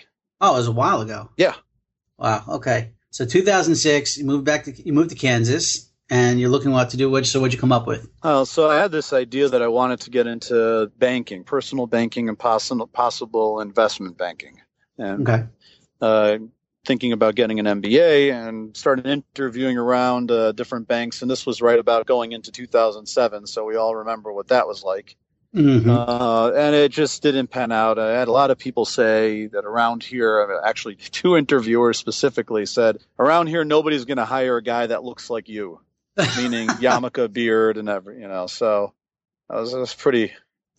Oh, 0.41 0.55
it 0.55 0.57
was 0.57 0.67
a 0.67 0.71
while 0.71 1.01
ago. 1.01 1.29
Yeah. 1.37 1.53
Wow. 2.23 2.43
Okay. 2.47 2.91
So 3.11 3.25
2006, 3.25 4.17
you 4.17 4.25
moved 4.25 4.45
back 4.45 4.63
to 4.63 4.71
you 4.71 4.93
moved 4.93 5.09
to 5.09 5.15
Kansas, 5.15 5.91
and 6.09 6.39
you're 6.39 6.49
looking 6.49 6.71
what 6.71 6.89
to 6.91 6.97
do. 6.97 7.09
What 7.09 7.25
so 7.25 7.41
what'd 7.41 7.53
you 7.53 7.59
come 7.59 7.73
up 7.73 7.85
with? 7.85 8.09
Oh, 8.23 8.45
so 8.45 8.69
I 8.69 8.77
had 8.77 8.91
this 8.93 9.11
idea 9.11 9.49
that 9.49 9.61
I 9.61 9.67
wanted 9.67 9.99
to 10.01 10.09
get 10.09 10.25
into 10.25 10.89
banking, 10.97 11.43
personal 11.43 11.85
banking, 11.85 12.29
and 12.29 12.39
possible 12.39 12.87
possible 12.87 13.59
investment 13.59 14.17
banking. 14.17 14.61
And 14.97 15.27
Okay. 15.27 15.43
uh, 16.01 16.37
thinking 16.85 17.11
about 17.11 17.35
getting 17.35 17.59
an 17.59 17.65
MBA 17.65 18.31
and 18.31 18.75
started 18.75 19.05
interviewing 19.05 19.77
around 19.77 20.31
uh, 20.31 20.53
different 20.53 20.87
banks. 20.87 21.21
And 21.21 21.29
this 21.29 21.45
was 21.45 21.61
right 21.61 21.79
about 21.79 22.05
going 22.05 22.31
into 22.31 22.51
2007, 22.51 23.47
so 23.47 23.65
we 23.65 23.75
all 23.75 23.95
remember 23.97 24.31
what 24.31 24.47
that 24.47 24.65
was 24.65 24.81
like. 24.81 25.17
Hmm 25.53 25.87
Uh, 25.89 26.51
and 26.51 26.75
it 26.75 26.91
just 26.91 27.21
didn't 27.21 27.47
pan 27.47 27.71
out. 27.71 27.99
I 27.99 28.17
had 28.17 28.27
a 28.27 28.31
lot 28.31 28.51
of 28.51 28.57
people 28.57 28.85
say 28.85 29.47
that 29.47 29.65
around 29.65 30.03
here, 30.03 30.59
actually, 30.65 30.95
two 31.11 31.37
interviewers 31.37 31.97
specifically 31.97 32.65
said, 32.65 32.99
around 33.19 33.47
here, 33.47 33.63
nobody's 33.63 34.05
going 34.05 34.17
to 34.17 34.25
hire 34.25 34.57
a 34.57 34.63
guy 34.63 34.87
that 34.87 35.03
looks 35.03 35.29
like 35.29 35.47
you, 35.47 35.79
meaning 36.37 36.69
yarmulke, 36.69 37.31
beard, 37.31 37.77
and 37.77 37.87
every, 37.87 38.19
you 38.21 38.27
know. 38.27 38.47
So 38.47 38.93
that 39.49 39.59
was, 39.59 39.71
that 39.71 39.79
was 39.79 39.93
pretty, 39.93 40.31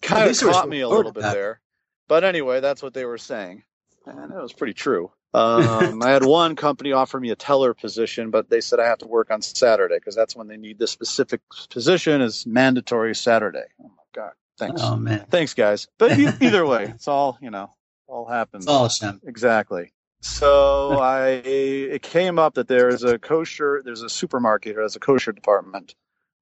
kind 0.03 0.23
of 0.23 0.29
least 0.29 0.41
there 0.41 0.49
was 0.49 0.57
caught 0.57 0.69
me 0.69 0.81
a 0.81 0.89
little 0.89 1.13
bit 1.13 1.23
that. 1.23 1.33
there. 1.33 1.61
But 2.09 2.25
anyway, 2.25 2.61
that's 2.61 2.83
what 2.83 2.95
they 2.95 3.05
were 3.05 3.19
saying. 3.19 3.63
And 4.07 4.33
it 4.33 4.43
was 4.43 4.53
pretty 4.53 4.75
true. 4.75 5.11
Um, 5.33 6.01
I 6.03 6.11
had 6.11 6.25
one 6.25 6.55
company 6.55 6.93
offer 6.93 7.19
me 7.19 7.31
a 7.31 7.37
teller 7.37 7.75
position, 7.75 8.31
but 8.31 8.51
they 8.51 8.61
said 8.61 8.79
I 8.79 8.87
have 8.87 8.99
to 8.99 9.07
work 9.07 9.33
on 9.33 9.43
Saturday 9.43 9.97
because 9.97 10.15
that's 10.15 10.37
when 10.37 10.47
they 10.47 10.57
need 10.57 10.79
this 10.79 10.93
specific 10.93 11.41
position 11.71 12.21
is 12.21 12.47
mandatory 12.47 13.15
Saturday. 13.17 13.65
Oh 13.83 13.89
my 13.89 14.05
God. 14.15 14.33
Thanks. 14.59 14.81
Oh 14.83 14.97
man, 14.97 15.27
Thanks, 15.31 15.55
guys. 15.55 15.89
But 15.99 16.19
either 16.41 16.67
way, 16.67 16.85
it's 16.85 17.09
all 17.09 17.39
you 17.41 17.51
know, 17.51 17.75
all 18.07 18.27
happens. 18.27 18.65
it's 18.65 18.71
all 18.71 18.85
Hashem. 18.85 19.21
Exactly. 19.25 19.93
So 20.21 20.99
I 21.01 21.29
it 21.29 22.03
came 22.03 22.39
up 22.39 22.55
that 22.55 22.69
there's 22.69 23.03
a 23.03 23.19
kosher 23.19 23.83
there's 23.85 24.03
a 24.03 24.09
supermarket 24.09 24.77
or 24.77 24.81
there's 24.81 24.97
a 24.97 25.01
kosher 25.01 25.33
department 25.33 25.95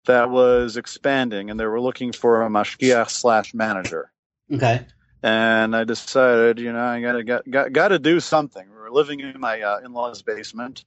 that 0.07 0.31
was 0.31 0.77
expanding 0.77 1.51
and 1.51 1.59
they 1.59 1.67
were 1.67 1.81
looking 1.81 2.13
for 2.13 2.43
a 2.43 2.49
mashgiach 2.49 3.11
slash 3.11 3.55
manager. 3.55 4.13
Okay. 4.53 4.87
And 5.23 5.77
I 5.77 5.85
decided, 5.85 6.59
you 6.59 6.73
know, 6.73 6.85
I 6.85 7.01
gotta 7.01 7.23
got 7.23 7.49
got, 7.49 7.73
got 7.73 7.89
to 7.89 7.99
do 7.99 8.19
something. 8.19 8.69
We 8.69 8.77
were 8.77 8.91
living 8.91 9.21
in 9.21 9.39
my 9.39 9.61
uh, 9.63 9.79
in-laws' 9.85 10.23
basement, 10.23 10.85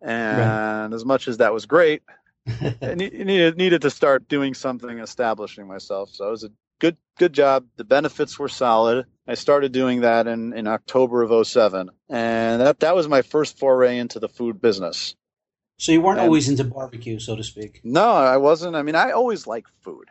and 0.00 0.94
as 0.94 1.04
much 1.04 1.28
as 1.28 1.36
that 1.36 1.52
was 1.52 1.66
great, 1.66 2.02
I 2.48 2.94
ne- 2.94 3.10
needed 3.10 3.58
needed 3.58 3.82
to 3.82 3.90
start 3.90 4.26
doing 4.26 4.54
something, 4.54 4.98
establishing 4.98 5.66
myself. 5.66 6.08
So 6.10 6.28
it 6.28 6.30
was 6.30 6.44
a 6.44 6.50
good 6.84 6.96
good 7.18 7.32
job. 7.32 7.66
The 7.76 7.84
benefits 7.84 8.38
were 8.38 8.48
solid. 8.48 9.06
I 9.26 9.34
started 9.34 9.72
doing 9.72 10.02
that 10.02 10.26
in, 10.26 10.52
in 10.52 10.66
October 10.66 11.22
of 11.22 11.46
07. 11.46 11.88
and 12.10 12.60
that 12.60 12.80
that 12.80 12.94
was 12.94 13.08
my 13.08 13.22
first 13.22 13.58
foray 13.58 13.98
into 13.98 14.18
the 14.18 14.28
food 14.28 14.60
business. 14.60 15.14
So 15.78 15.92
you 15.92 16.00
weren't 16.02 16.18
And- 16.20 16.26
always 16.28 16.48
into 16.48 16.64
barbecue, 16.64 17.18
so 17.18 17.34
to 17.36 17.42
speak, 17.42 17.80
No, 17.84 18.08
I 18.12 18.36
wasn't. 18.36 18.76
I 18.76 18.82
mean, 18.82 18.94
I 18.94 19.10
always 19.12 19.46
liked 19.46 19.70
food. 19.82 20.06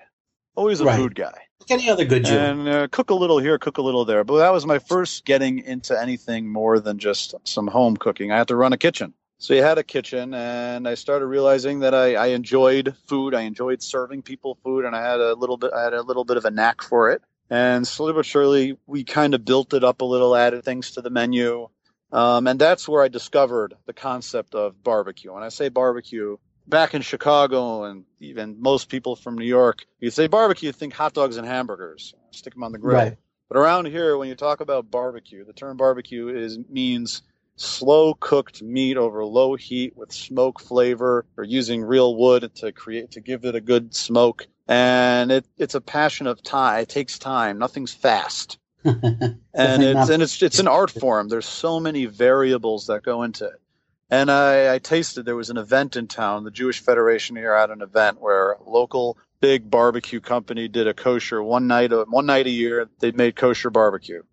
Always 0.55 0.79
a 0.81 0.85
Right. 0.85 0.97
food 0.97 1.15
guy. 1.15 1.37
like 1.61 1.71
any 1.79 1.89
other 1.89 2.03
good 2.05 2.25
Jew. 2.25 2.35
and 2.37 2.67
uh, 2.67 2.87
cook 2.91 3.09
a 3.09 3.15
little 3.15 3.39
here, 3.39 3.57
cook 3.57 3.77
a 3.77 3.81
little 3.81 4.03
there. 4.05 4.23
But 4.25 4.37
that 4.39 4.51
was 4.51 4.65
my 4.65 4.79
first 4.79 5.23
getting 5.25 5.59
into 5.59 5.93
anything 5.99 6.51
more 6.51 6.79
than 6.79 6.97
just 6.99 7.33
some 7.45 7.67
home 7.67 7.95
cooking. 7.95 8.31
I 8.33 8.37
had 8.37 8.49
to 8.49 8.55
run 8.55 8.73
a 8.73 8.77
kitchen. 8.77 9.13
So 9.37 9.53
you 9.53 9.61
had 9.61 9.77
a 9.77 9.83
kitchen, 9.83 10.33
and 10.33 10.87
I 10.87 10.93
started 10.93 11.25
realizing 11.25 11.79
that 11.81 11.93
I, 11.93 12.15
I 12.15 12.27
enjoyed 12.27 12.95
food. 13.07 13.35
I 13.35 13.41
enjoyed 13.41 13.81
serving 13.81 14.21
people 14.21 14.57
food, 14.63 14.85
and 14.85 14.95
I 14.95 15.01
had 15.01 15.19
a 15.19 15.33
little 15.33 15.57
bit. 15.57 15.71
I 15.73 15.83
had 15.83 15.93
a 15.93 16.01
little 16.01 16.23
bit 16.23 16.37
of 16.37 16.45
a 16.45 16.51
knack 16.51 16.81
for 16.81 17.11
it. 17.11 17.21
And 17.49 17.85
slowly 17.85 18.13
but 18.13 18.25
surely, 18.25 18.77
we 18.87 19.03
kind 19.03 19.33
of 19.33 19.43
built 19.43 19.73
it 19.73 19.83
up 19.83 20.01
a 20.01 20.05
little, 20.05 20.35
added 20.35 20.63
things 20.63 20.91
to 20.91 21.01
the 21.01 21.09
menu, 21.09 21.67
um, 22.11 22.47
and 22.47 22.59
that's 22.59 22.87
where 22.87 23.03
I 23.03 23.09
discovered 23.09 23.73
the 23.85 23.93
concept 23.93 24.55
of 24.55 24.81
barbecue. 24.83 25.33
When 25.33 25.43
I 25.43 25.49
say 25.49 25.69
barbecue, 25.69 26.37
back 26.67 26.93
in 26.93 27.01
Chicago 27.01 27.83
and 27.83 28.05
even 28.19 28.61
most 28.61 28.87
people 28.87 29.15
from 29.15 29.37
New 29.37 29.45
York, 29.45 29.85
you 29.99 30.11
say 30.11 30.27
barbecue, 30.27 30.71
think 30.71 30.93
hot 30.93 31.13
dogs 31.13 31.37
and 31.37 31.47
hamburgers, 31.47 32.13
stick 32.31 32.53
them 32.53 32.63
on 32.63 32.71
the 32.71 32.77
grill. 32.77 32.97
Right. 32.97 33.17
But 33.49 33.57
around 33.57 33.87
here, 33.87 34.17
when 34.17 34.29
you 34.29 34.35
talk 34.35 34.61
about 34.61 34.89
barbecue, 34.89 35.43
the 35.43 35.53
term 35.53 35.75
barbecue 35.75 36.29
is 36.29 36.57
means 36.69 37.23
slow 37.55 38.13
cooked 38.13 38.61
meat 38.61 38.97
over 38.97 39.23
low 39.23 39.55
heat 39.55 39.95
with 39.95 40.11
smoke 40.11 40.59
flavor 40.59 41.25
or 41.37 41.43
using 41.43 41.83
real 41.83 42.15
wood 42.15 42.53
to 42.55 42.71
create 42.71 43.11
to 43.11 43.21
give 43.21 43.45
it 43.45 43.55
a 43.55 43.61
good 43.61 43.95
smoke. 43.95 44.47
And 44.67 45.31
it, 45.31 45.45
it's 45.57 45.75
a 45.75 45.81
passion 45.81 46.27
of 46.27 46.41
time. 46.41 46.81
It 46.81 46.89
takes 46.89 47.19
time. 47.19 47.57
Nothing's 47.57 47.93
fast 47.93 48.57
and 48.85 49.37
it's 49.53 50.09
and 50.09 50.21
it's 50.21 50.41
it's 50.41 50.59
an 50.59 50.67
art 50.67 50.91
form. 50.91 51.29
There's 51.29 51.45
so 51.45 51.79
many 51.79 52.05
variables 52.05 52.87
that 52.87 53.03
go 53.03 53.23
into 53.23 53.45
it. 53.45 53.61
And 54.09 54.29
I, 54.29 54.75
I 54.75 54.79
tasted 54.79 55.23
there 55.23 55.37
was 55.37 55.49
an 55.49 55.57
event 55.57 55.95
in 55.95 56.07
town. 56.07 56.43
The 56.43 56.51
Jewish 56.51 56.81
Federation 56.81 57.37
here 57.37 57.57
had 57.57 57.69
an 57.69 57.81
event 57.81 58.19
where 58.19 58.53
a 58.53 58.69
local 58.69 59.17
big 59.39 59.69
barbecue 59.69 60.19
company 60.19 60.67
did 60.67 60.87
a 60.87 60.93
kosher 60.93 61.41
one 61.41 61.67
night 61.67 61.93
a, 61.93 62.03
one 62.03 62.25
night 62.25 62.45
a 62.45 62.51
year. 62.51 62.89
They 62.99 63.11
made 63.11 63.37
kosher 63.37 63.69
barbecue, 63.69 64.23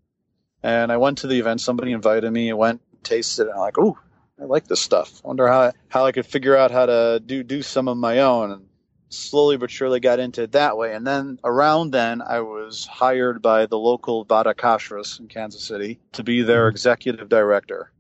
and 0.65 0.91
I 0.91 0.97
went 0.97 1.19
to 1.19 1.29
the 1.29 1.39
event. 1.39 1.61
Somebody 1.61 1.93
invited 1.93 2.31
me. 2.31 2.51
I 2.51 2.55
went, 2.55 2.81
tasted 3.03 3.43
it. 3.43 3.47
And 3.49 3.55
I'm 3.55 3.61
like, 3.61 3.79
ooh, 3.79 3.99
I 4.41 4.45
like 4.45 4.67
this 4.67 4.81
stuff. 4.81 5.21
Wonder 5.25 5.49
how 5.49 5.73
how 5.89 6.07
I 6.07 6.13
could 6.13 6.27
figure 6.27 6.57
out 6.57 6.71
how 6.71 6.87
to 6.87 7.21
do 7.25 7.43
do 7.43 7.63
some 7.63 7.89
of 7.89 7.97
my 7.97 8.21
own. 8.21 8.51
And 8.53 8.67
slowly 9.13 9.57
but 9.57 9.71
surely 9.71 9.99
got 9.99 10.21
into 10.21 10.43
it 10.45 10.53
that 10.53 10.77
way. 10.77 10.95
And 10.95 11.05
then 11.07 11.39
around 11.43 11.91
then, 11.91 12.23
I 12.23 12.41
was 12.41 12.87
hired 12.87 13.43
by 13.43 13.67
the 13.67 13.77
local 13.79 14.25
Vaad 14.25 14.45
Hakashrus 14.47 15.19
in 15.19 15.27
Kansas 15.27 15.65
City 15.65 15.99
to 16.13 16.23
be 16.23 16.43
their 16.43 16.69
Mhm. 16.69 16.71
executive 16.71 17.29
director. 17.29 17.91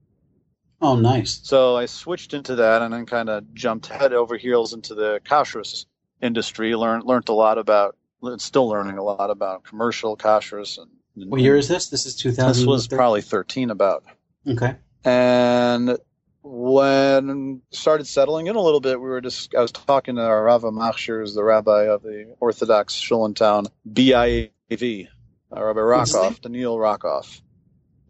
oh, 0.83 0.97
nice. 0.97 1.40
So 1.42 1.76
I 1.76 1.85
switched 1.87 2.33
into 2.33 2.54
that 2.54 2.80
and 2.80 2.95
then 2.95 3.04
kind 3.07 3.28
of 3.28 3.52
jumped 3.52 3.87
head 3.88 4.12
over 4.14 4.37
heels 4.38 4.73
into 4.73 4.95
the 4.95 5.21
kashrus 5.26 5.85
industry. 6.23 6.75
Learned 6.75 7.04
learned 7.04 7.28
a 7.28 7.33
lot 7.35 7.59
about, 7.59 7.97
still 8.38 8.66
learning 8.69 8.97
a 8.97 9.02
lot 9.02 9.30
about 9.30 9.64
commercial 9.64 10.16
kashrus. 10.16 10.78
And 10.78 11.28
What 11.30 11.40
year 11.42 11.57
is 11.57 11.69
this? 11.69 11.88
This 11.90 12.07
is 12.07 12.14
2000. 12.16 12.49
this 12.52 12.66
was 12.66 12.87
probably 12.88 13.21
13 13.21 13.71
about. 13.71 14.04
okay. 14.49 14.76
And 15.04 15.99
when 16.42 17.62
started 17.73 18.07
settling 18.07 18.49
in 18.49 18.57
a 18.57 18.61
little 18.62 18.80
bit, 18.80 19.00
we 19.00 19.09
were 19.09 19.21
just 19.21 19.54
I 19.54 19.62
was 19.62 19.73
talking 19.73 20.16
to 20.16 20.23
our 20.23 20.45
Rav 20.45 20.62
HaMachshir, 20.62 21.21
who's 21.21 21.35
the 21.35 21.45
rabbi 21.45 21.85
of 21.85 22.02
the 22.02 22.35
Orthodox 22.40 22.95
shul 22.95 23.26
in 23.26 23.35
town, 23.35 23.66
BIAV, 23.90 25.09
uh, 25.57 25.64
Rabbi 25.64 25.80
What's 25.92 26.12
his 26.12 26.23
name? 26.23 26.37
Rockoff, 26.37 26.40
Daniel 26.42 26.78
Rockoff. 26.78 27.42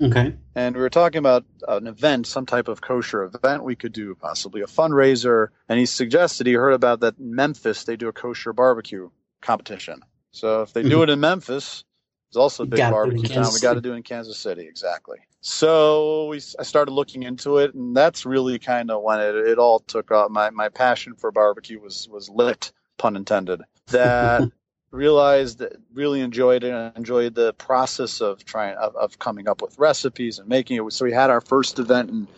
Okay. 0.03 0.35
And 0.55 0.77
we 0.77 0.83
were 0.83 0.91
talking 0.91 1.19
about 1.19 1.45
an 1.69 1.87
event, 1.87 2.27
some 2.27 2.47
type 2.47 2.69
of 2.69 2.81
kosher 2.81 3.25
event 3.25 3.65
we 3.65 3.77
could 3.77 3.93
do, 3.93 4.15
possibly 4.17 4.63
a 4.63 4.67
fundraiser. 4.67 5.49
And 5.69 5.79
he 5.79 5.87
suggested 5.87 6.47
he 6.47 6.55
heard 6.55 6.75
about 6.75 7.01
that 7.01 7.19
in 7.19 7.35
Memphis 7.35 7.85
they 7.85 7.97
do 7.97 8.09
a 8.09 8.13
kosher 8.13 8.53
barbecue 8.53 9.11
competition. 9.43 10.03
So 10.33 10.63
if 10.63 10.73
they 10.73 10.85
do 10.85 10.99
Mhm. 10.99 11.05
it 11.05 11.11
in 11.11 11.21
Memphis, 11.21 11.85
it's 12.29 12.37
also 12.37 12.65
a 12.65 12.67
big 12.67 12.79
gotta 12.79 12.97
do 13.03 13.11
it 13.11 13.17
in 13.17 13.23
barbecue 13.23 13.29
town. 13.29 13.55
We 13.55 13.61
got 13.61 13.75
to 13.75 13.81
do 13.81 13.93
it 13.93 13.97
in 13.97 14.03
Kansas 14.03 14.39
City, 14.39 14.67
exactly. 14.69 15.19
So 15.41 16.27
we, 16.27 16.37
I 16.59 16.63
started 16.63 16.93
looking 16.93 17.23
into 17.23 17.59
it, 17.59 17.75
and 17.75 17.97
that's 17.97 18.27
really 18.27 18.59
kind 18.59 18.91
of 18.91 19.03
when 19.03 19.21
it, 19.21 19.35
it 19.35 19.59
all 19.59 19.81
took 19.81 20.11
off. 20.11 20.31
My 20.31 20.51
my 20.51 20.69
passion 20.69 21.15
for 21.15 21.33
barbecue 21.33 21.81
was 21.81 22.09
was 22.09 22.29
lit, 22.29 22.73
pun 22.99 23.17
intended. 23.17 23.63
That 23.87 24.51
realized 24.91 25.59
that 25.59 25.77
really 25.95 26.21
enjoyed 26.21 26.63
it 26.63 26.73
and 26.73 26.95
enjoyed 26.97 27.35
the 27.35 27.55
process 27.55 28.21
of 28.21 28.45
trying 28.45 28.77
of, 28.77 28.95
of 28.97 29.19
coming 29.19 29.49
up 29.49 29.63
with 29.63 29.79
recipes 29.79 30.39
and 30.39 30.49
making 30.49 30.77
it. 30.77 30.93
So 30.93 31.07
we 31.07 31.13
had 31.13 31.31
our 31.31 31.41
first 31.41 31.79
event 31.79 32.11
in 32.11 32.29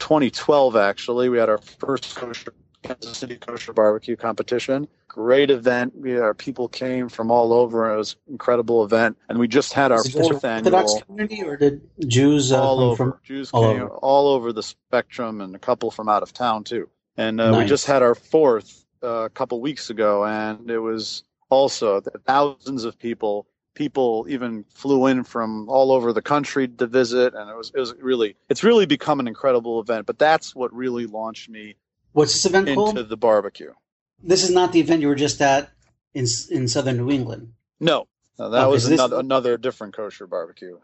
2012. 0.00 0.74
Actually, 0.74 1.28
we 1.28 1.38
had 1.38 1.48
our 1.48 1.58
first 1.58 2.16
kosher 2.16 2.52
Kansas 2.82 3.18
City 3.18 3.36
kosher 3.36 3.72
barbecue 3.72 4.16
competition. 4.16 4.88
Great 5.08 5.50
event. 5.50 5.92
We 5.96 6.18
our 6.18 6.34
people 6.34 6.68
came 6.68 7.08
from 7.08 7.30
all 7.30 7.52
over. 7.52 7.92
It 7.92 7.96
was 7.96 8.16
an 8.26 8.34
incredible 8.34 8.84
event, 8.84 9.18
and 9.28 9.38
we 9.38 9.48
just 9.48 9.72
had 9.72 9.92
our 9.92 10.00
Is 10.00 10.06
it 10.06 10.18
just 10.18 10.30
fourth 10.30 10.44
annual. 10.44 10.74
Orthodox 10.74 11.04
community, 11.04 11.42
or 11.42 11.56
did 11.56 11.80
Jews 12.06 12.52
uh, 12.52 12.62
all 12.62 12.80
over. 12.80 12.96
from? 12.96 13.20
Jews 13.22 13.50
all 13.52 13.72
came 13.72 13.82
over. 13.82 13.94
all 13.96 14.28
over 14.28 14.52
the 14.52 14.62
spectrum, 14.62 15.40
and 15.40 15.54
a 15.54 15.58
couple 15.58 15.90
from 15.90 16.08
out 16.08 16.22
of 16.22 16.32
town 16.32 16.64
too. 16.64 16.88
And 17.16 17.40
uh, 17.40 17.54
we 17.58 17.64
just 17.64 17.86
had 17.86 18.02
our 18.02 18.14
fourth 18.14 18.86
uh, 19.02 19.24
a 19.24 19.30
couple 19.30 19.60
weeks 19.60 19.90
ago, 19.90 20.24
and 20.24 20.70
it 20.70 20.78
was 20.78 21.24
also 21.48 22.00
thousands 22.26 22.84
of 22.84 22.98
people. 22.98 23.46
People 23.74 24.26
even 24.28 24.64
flew 24.68 25.06
in 25.06 25.24
from 25.24 25.68
all 25.68 25.92
over 25.92 26.12
the 26.12 26.22
country 26.22 26.68
to 26.68 26.86
visit, 26.86 27.34
and 27.34 27.50
it 27.50 27.56
was 27.56 27.72
it 27.74 27.80
was 27.80 27.94
really 28.00 28.36
it's 28.48 28.64
really 28.64 28.86
become 28.86 29.20
an 29.20 29.28
incredible 29.28 29.80
event. 29.80 30.06
But 30.06 30.18
that's 30.18 30.54
what 30.54 30.72
really 30.72 31.06
launched 31.06 31.48
me 31.48 31.76
What's 32.12 32.32
this 32.32 32.46
event 32.46 32.68
into 32.68 32.80
called? 32.80 33.08
the 33.08 33.16
barbecue. 33.16 33.72
This 34.22 34.42
is 34.44 34.50
not 34.50 34.72
the 34.72 34.80
event 34.80 35.00
you 35.00 35.08
were 35.08 35.14
just 35.14 35.40
at 35.40 35.70
in 36.14 36.26
in 36.50 36.68
southern 36.68 36.96
New 36.98 37.10
England. 37.10 37.52
No, 37.78 38.06
no, 38.38 38.50
that 38.50 38.62
Okay, 38.64 38.70
was 38.72 38.82
so 38.84 38.88
this- 38.90 39.00
another 39.00 39.18
another 39.20 39.56
different 39.56 39.94
kosher 39.94 40.26
barbecue 40.26 40.78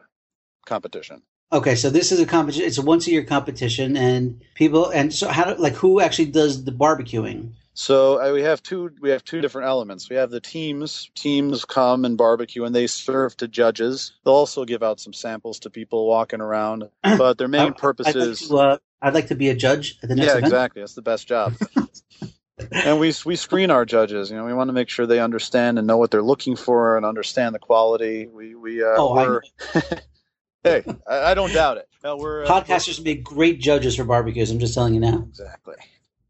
competition. 0.64 1.22
Okay, 1.52 1.76
so 1.76 1.90
this 1.90 2.10
is 2.10 2.18
a 2.18 2.26
competition. 2.26 2.66
It's 2.66 2.78
a 2.78 2.82
once 2.82 3.06
a 3.06 3.10
year 3.12 3.24
competition, 3.24 3.96
and 3.96 4.42
people 4.54 4.88
and 4.90 5.12
so 5.14 5.28
how 5.28 5.44
do, 5.44 5.60
like 5.62 5.74
who 5.74 6.00
actually 6.00 6.26
does 6.32 6.64
the 6.64 6.72
barbecuing? 6.72 7.52
So 7.74 8.20
uh, 8.20 8.32
we 8.32 8.42
have 8.42 8.62
two 8.62 8.90
we 9.00 9.10
have 9.10 9.22
two 9.22 9.40
different 9.42 9.68
elements. 9.68 10.08
We 10.08 10.16
have 10.16 10.30
the 10.30 10.40
teams. 10.40 11.10
Teams 11.14 11.64
come 11.64 12.04
and 12.04 12.16
barbecue, 12.16 12.64
and 12.64 12.74
they 12.74 12.86
serve 12.86 13.36
to 13.36 13.48
judges. 13.48 14.12
They'll 14.24 14.34
also 14.34 14.64
give 14.64 14.82
out 14.82 14.98
some 14.98 15.12
samples 15.12 15.60
to 15.60 15.70
people 15.70 16.06
walking 16.08 16.40
around. 16.40 16.88
But 17.02 17.38
their 17.38 17.48
main 17.48 17.74
purpose 17.74 18.08
I'd 18.08 18.16
like, 18.16 18.28
is 18.28 18.48
to, 18.48 18.56
uh, 18.56 18.78
I'd 19.02 19.14
like 19.14 19.28
to 19.28 19.34
be 19.34 19.50
a 19.50 19.54
judge 19.54 19.98
at 20.02 20.08
the 20.08 20.14
next 20.14 20.26
yeah, 20.26 20.32
event. 20.32 20.46
exactly. 20.46 20.82
That's 20.82 20.94
the 20.94 21.02
best 21.02 21.28
job. 21.28 21.54
and 22.70 22.98
we 22.98 23.12
we 23.24 23.36
screen 23.36 23.70
our 23.70 23.84
judges. 23.84 24.30
You 24.30 24.36
know, 24.36 24.44
we 24.44 24.54
want 24.54 24.68
to 24.68 24.72
make 24.72 24.88
sure 24.88 25.06
they 25.06 25.20
understand 25.20 25.78
and 25.78 25.86
know 25.86 25.98
what 25.98 26.10
they're 26.10 26.22
looking 26.22 26.56
for 26.56 26.96
and 26.96 27.04
understand 27.04 27.54
the 27.54 27.58
quality. 27.58 28.26
We 28.26 28.54
we 28.54 28.82
uh, 28.82 28.94
Oh, 28.96 29.14
I 29.14 29.80
hey, 30.64 30.84
I, 31.08 31.30
I 31.30 31.34
don't 31.34 31.52
doubt 31.52 31.76
it. 31.76 31.88
No, 32.02 32.16
we're 32.16 32.44
uh, 32.44 32.48
Podcasters 32.48 33.02
make 33.02 33.24
great 33.24 33.60
judges 33.60 33.96
for 33.96 34.04
barbecues. 34.04 34.50
I'm 34.50 34.58
just 34.58 34.74
telling 34.74 34.94
you 34.94 35.00
now. 35.00 35.24
exactly. 35.28 35.76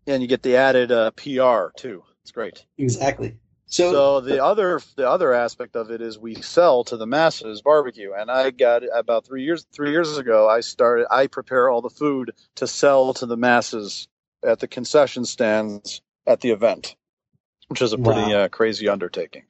And 0.06 0.22
you 0.22 0.28
get 0.28 0.42
the 0.42 0.56
added 0.56 0.92
uh, 0.92 1.10
PR 1.12 1.72
too. 1.76 2.04
It's 2.22 2.32
great. 2.32 2.64
Exactly. 2.78 3.36
So, 3.68 3.90
So 3.92 4.20
the 4.20 4.42
other 4.44 4.80
the 4.94 5.08
other 5.08 5.32
aspect 5.34 5.74
of 5.74 5.90
it 5.90 6.00
is 6.00 6.18
we 6.18 6.36
sell 6.36 6.84
to 6.84 6.96
the 6.96 7.06
masses 7.06 7.62
barbecue, 7.62 8.12
and 8.16 8.30
I 8.30 8.50
got 8.50 8.82
about 8.94 9.26
three 9.26 9.42
years 9.42 9.66
three 9.72 9.90
years 9.90 10.16
ago. 10.18 10.48
I 10.48 10.60
started 10.60 11.06
I 11.10 11.26
prepare 11.26 11.68
all 11.68 11.82
the 11.82 11.90
food 11.90 12.30
to 12.56 12.66
sell 12.68 13.12
to 13.14 13.26
the 13.26 13.36
masses 13.36 14.06
at 14.44 14.60
the 14.60 14.68
concession 14.68 15.24
stands 15.24 16.00
at 16.28 16.40
the 16.42 16.50
event, 16.50 16.94
which 17.66 17.82
is 17.82 17.92
a 17.92 17.98
pretty 17.98 18.32
Wow. 18.32 18.42
uh, 18.42 18.48
crazy 18.48 18.88
undertaking. 18.88 19.42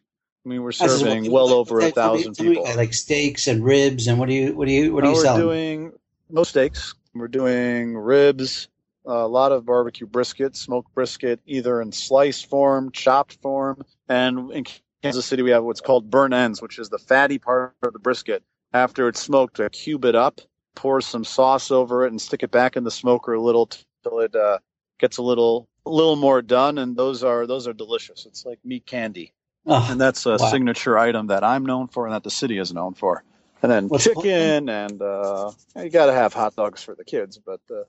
I 0.45 0.49
mean, 0.49 0.63
we're 0.63 0.71
This 0.71 0.81
is 0.81 1.03
what 1.03 1.11
serving 1.11 1.31
well 1.31 1.47
like- 1.49 1.55
over 1.57 1.79
a 1.81 1.83
like, 1.85 1.95
tell 1.95 2.15
me- 2.15 2.23
thousand 2.23 2.35
people. 2.47 2.65
like 2.77 2.95
steaks 2.95 3.47
and 3.47 3.63
ribs, 3.63 4.07
and 4.07 4.19
what 4.19 4.29
do 4.31 4.35
you 4.35 4.57
what 4.57 4.67
do 4.67 4.73
you 4.73 4.95
what 4.95 5.05
do 5.05 5.11
you 5.11 5.17
we're 5.17 5.37
doing 5.39 5.93
no 6.31 6.43
steaks. 6.43 6.95
We're 7.15 7.29
doing 7.29 7.97
ribs, 7.99 8.69
a 9.05 9.29
lot 9.29 9.53
of 9.53 9.67
barbecue 9.67 10.07
brisket, 10.07 10.57
smoked 10.57 10.95
brisket, 10.95 11.41
either 11.47 11.83
in 11.83 11.93
slice 11.93 12.43
form, 12.43 12.91
chopped 12.93 13.35
form, 13.43 13.83
and 14.09 14.51
in 14.53 14.65
Kansas 15.03 15.27
City 15.27 15.43
we 15.43 15.51
have 15.51 15.65
what's 15.65 15.81
called 15.81 16.11
burn 16.11 16.33
ends, 16.33 16.61
which 16.63 16.79
is 16.79 16.89
the 16.89 16.99
fatty 16.99 17.39
part 17.39 17.75
of 17.83 17.93
the 17.93 17.99
brisket. 17.99 18.43
After 18.73 19.09
it's 19.09 19.21
smoked, 19.21 19.61
uh, 19.61 19.69
cube 19.71 20.05
it 20.05 20.15
up, 20.15 20.41
pour 20.75 21.01
some 21.01 21.25
sauce 21.25 21.71
over 21.71 22.05
it, 22.05 22.11
and 22.11 22.21
stick 22.21 22.43
it 22.43 22.51
back 22.51 22.77
in 22.77 22.85
the 22.85 22.91
smoker 22.91 23.33
a 23.35 23.41
little 23.41 23.71
till 24.03 24.21
it 24.21 24.35
uh, 24.35 24.59
gets 24.99 25.19
a 25.19 25.23
little 25.23 25.69
a 25.87 25.91
little 25.91 26.17
more 26.17 26.43
done. 26.43 26.79
And 26.79 26.97
those 26.97 27.23
are 27.25 27.47
those 27.47 27.67
are 27.69 27.73
delicious. 27.73 28.27
It's 28.27 28.45
like 28.45 28.59
meat 28.65 28.85
candy, 28.87 29.33
Oh, 29.67 29.87
and 29.91 30.01
that's 30.01 30.27
a 30.27 30.31
Wow. 30.39 30.51
signature 30.51 30.99
item 30.99 31.29
that 31.29 31.45
I'm 31.45 31.65
known 31.65 31.89
for, 31.89 32.07
and 32.07 32.15
that 32.15 32.25
the 32.25 32.31
city 32.31 32.59
is 32.59 32.73
known 32.73 32.95
for. 32.95 33.23
And 33.63 33.71
then 33.73 33.89
What's 33.89 34.05
the- 34.05 34.15
chicken, 34.15 34.69
and 34.69 35.01
uh, 35.01 35.53
you 35.77 35.89
got 35.89 36.07
to 36.07 36.13
have 36.13 36.35
hot 36.35 36.55
dogs 36.57 36.83
for 36.83 36.95
the 36.95 37.05
kids. 37.05 37.39
But 37.39 37.61
uh, 37.71 37.85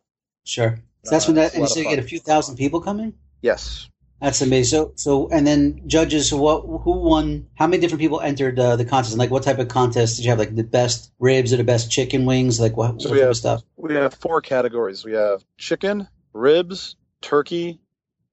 sure. 0.45 0.79
So 1.03 1.11
that's 1.11 1.25
Uh, 1.25 1.29
when 1.29 1.35
that 1.35 1.55
and 1.55 1.67
so 1.69 1.79
you 1.79 1.89
get 1.89 1.99
a 1.99 2.03
few 2.03 2.19
thousand 2.19 2.55
people 2.55 2.79
coming. 2.81 3.13
yes, 3.41 3.89
That's 4.21 4.41
amazing. 4.41 4.77
So 4.77 4.91
so 4.95 5.29
and 5.29 5.45
then 5.45 5.81
judges. 5.85 6.33
What? 6.33 6.61
Who 6.61 6.91
won? 7.01 7.47
How 7.55 7.67
many 7.67 7.79
different 7.81 8.01
people 8.01 8.19
entered 8.19 8.59
uh, 8.59 8.75
the 8.75 8.83
contest? 8.85 9.13
And 9.13 9.19
like, 9.19 9.29
what 9.29 9.43
type 9.43 9.59
of 9.59 9.67
contest 9.67 10.15
did 10.17 10.25
you 10.25 10.31
have? 10.31 10.39
Like 10.39 10.55
the 10.55 10.63
best 10.63 11.11
ribs 11.19 11.53
or 11.53 11.57
the 11.57 11.63
best 11.63 11.91
chicken 11.91 12.25
wings? 12.25 12.59
Like 12.59 12.75
what, 12.75 12.99
So 13.01 13.09
what 13.09 13.15
type 13.15 13.21
have- 13.21 13.29
of 13.29 13.37
stuff? 13.37 13.61
we 13.75 13.93
have 13.93 14.15
four 14.15 14.41
categories. 14.41 15.05
We 15.05 15.13
have 15.13 15.43
chicken, 15.57 16.07
ribs, 16.33 16.95
turkey, 17.21 17.79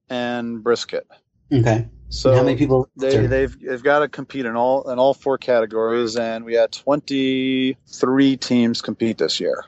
and 0.09 0.63
brisket. 0.63 1.05
Okay. 1.53 1.87
So 2.09 2.29
and 2.31 2.39
how 2.39 2.43
many 2.45 2.57
people? 2.57 2.89
they 2.97 3.09
entered? 3.17 3.27
they've 3.29 3.59
they've 3.59 3.83
got 3.83 3.99
to 3.99 4.07
compete 4.07 4.45
in 4.47 4.55
all 4.55 4.89
in 4.89 4.97
all 4.97 5.13
four 5.13 5.37
categories, 5.37 6.15
and 6.15 6.45
we 6.45 6.55
had 6.55 6.71
twenty 6.71 7.77
three 7.87 8.37
teams 8.37 8.81
compete 8.81 9.19
this 9.19 9.39
year, 9.39 9.65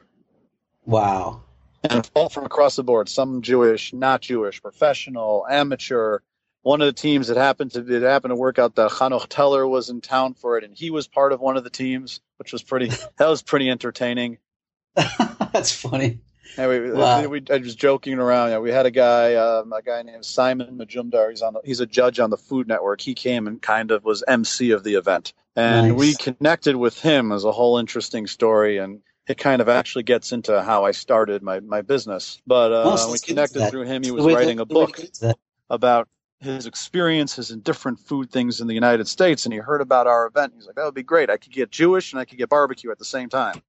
wow. 0.86 1.43
And 1.84 2.10
all 2.13 2.29
from 2.29 2.46
across 2.46 2.75
the 2.75 2.84
board. 2.84 3.10
Some 3.10 3.41
Jewish, 3.41 3.93
not 3.93 4.22
Jewish, 4.22 4.62
professional, 4.62 5.46
amateur. 5.50 6.19
One 6.63 6.81
of 6.81 6.88
the 6.88 6.93
teams 6.93 7.27
that 7.27 7.38
happened 7.38 7.72
to 7.72 7.79
it 7.96 8.01
happened 8.01 8.31
to 8.31 8.36
work 8.36 8.60
out 8.60 8.75
the 8.75 8.89
Hanoch 8.89 9.27
Teller 9.29 9.65
was 9.67 9.89
in 9.89 10.01
town 10.01 10.34
for 10.34 10.57
it, 10.57 10.63
and 10.63 10.75
he 10.75 10.89
was 10.89 11.07
part 11.07 11.31
of 11.31 11.39
one 11.39 11.55
of 11.57 11.63
the 11.63 11.69
teams, 11.69 12.19
which 12.38 12.51
was 12.51 12.62
pretty 12.63 12.88
that 13.17 13.27
was 13.29 13.41
pretty 13.41 13.69
entertaining. 13.69 14.38
That's 14.96 15.72
funny. 15.72 16.19
Yeah, 16.57 16.67
we, 16.69 16.91
Wow. 16.91 17.27
we, 17.27 17.43
I 17.51 17.57
was 17.57 17.75
joking 17.75 18.17
around. 18.19 18.50
Yeah, 18.50 18.60
we 18.60 18.72
had 18.72 18.86
a 18.86 18.91
guy, 18.91 19.36
um, 19.36 19.72
a 19.74 19.81
guy 19.81 20.01
named 20.01 20.25
Simon 20.25 20.77
Majumdar. 20.77 21.29
He's 21.29 21.41
on. 21.41 21.53
The, 21.53 21.62
he's 21.63 21.81
a 21.81 21.86
judge 21.86 22.19
on 22.19 22.30
the 22.32 22.38
Food 22.38 22.67
Network. 22.67 22.99
He 23.01 23.13
came 23.13 23.47
and 23.47 23.62
kind 23.62 23.91
of 23.91 24.04
was 24.04 24.23
MC 24.28 24.71
of 24.71 24.84
the 24.84 24.95
event, 24.95 25.34
and 25.56 25.89
Nice. 25.89 25.97
we 25.97 26.15
connected 26.15 26.75
with 26.75 26.99
him 26.99 27.32
as 27.32 27.43
a 27.43 27.51
whole 27.51 27.78
interesting 27.78 28.28
story. 28.28 28.78
And 28.78 29.01
it 29.27 29.37
kind 29.37 29.61
of 29.61 29.69
actually 29.69 30.03
gets 30.03 30.31
into 30.31 30.61
how 30.61 30.85
I 30.85 30.91
started 30.91 31.43
my, 31.43 31.59
my 31.59 31.81
business. 31.81 32.41
But 32.47 32.71
uh, 32.71 32.97
so 32.97 33.07
we 33.07 33.11
let's 33.11 33.21
get 33.23 33.31
into 33.31 33.47
connected 33.47 33.71
through 33.71 33.83
him. 33.83 34.03
He 34.03 34.11
was 34.11 34.25
writing 34.25 34.59
a 34.59 34.65
the 34.65 34.73
way 34.75 34.85
to 34.85 34.87
book 34.87 34.97
get 34.97 35.05
into 35.05 35.19
that. 35.21 35.37
about 35.69 36.07
his 36.39 36.65
experiences 36.65 37.51
in 37.51 37.61
different 37.61 37.99
food 37.99 38.31
things 38.31 38.61
in 38.61 38.67
the 38.67 38.73
United 38.73 39.07
States, 39.07 39.45
and 39.45 39.53
he 39.53 39.59
heard 39.59 39.81
about 39.81 40.07
our 40.07 40.27
event. 40.27 40.53
He's 40.55 40.65
like, 40.65 40.75
"That 40.75 40.85
would 40.85 40.93
be 40.93 41.03
great. 41.03 41.29
I 41.29 41.37
could 41.37 41.51
get 41.51 41.71
Jewish 41.71 42.13
and 42.13 42.19
I 42.19 42.25
could 42.25 42.37
get 42.37 42.49
barbecue 42.49 42.91
at 42.91 42.99
the 42.99 43.05
same 43.05 43.29
time." 43.29 43.61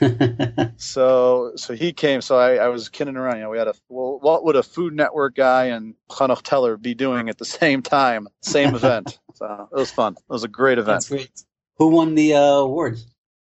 So 0.76 1.52
so 1.56 1.74
he 1.74 1.92
came. 1.92 2.22
So 2.22 2.38
I, 2.38 2.54
I 2.54 2.68
was 2.68 2.88
kidding 2.88 3.16
around. 3.16 3.36
You 3.36 3.42
know, 3.42 3.50
we 3.50 3.58
had 3.58 3.68
a 3.68 3.74
well, 3.88 4.18
what 4.20 4.44
would 4.44 4.56
a 4.56 4.62
Food 4.62 4.94
Network 4.94 5.34
guy 5.34 5.66
and 5.66 5.94
Hanoch 6.10 6.42
Teller 6.42 6.76
be 6.76 6.94
doing 6.94 7.28
at 7.28 7.38
the 7.38 7.44
same 7.44 7.82
time, 7.82 8.28
same 8.40 8.74
event? 8.76 9.18
So 9.34 9.68
it 9.70 9.74
was 9.74 9.90
fun. 9.90 10.14
It 10.14 10.32
was 10.32 10.44
a 10.44 10.48
great 10.48 10.78
event. 10.78 11.10
Who 11.76 11.88
won 11.88 12.14
the 12.14 12.34
uh, 12.34 12.40
award? 12.40 12.98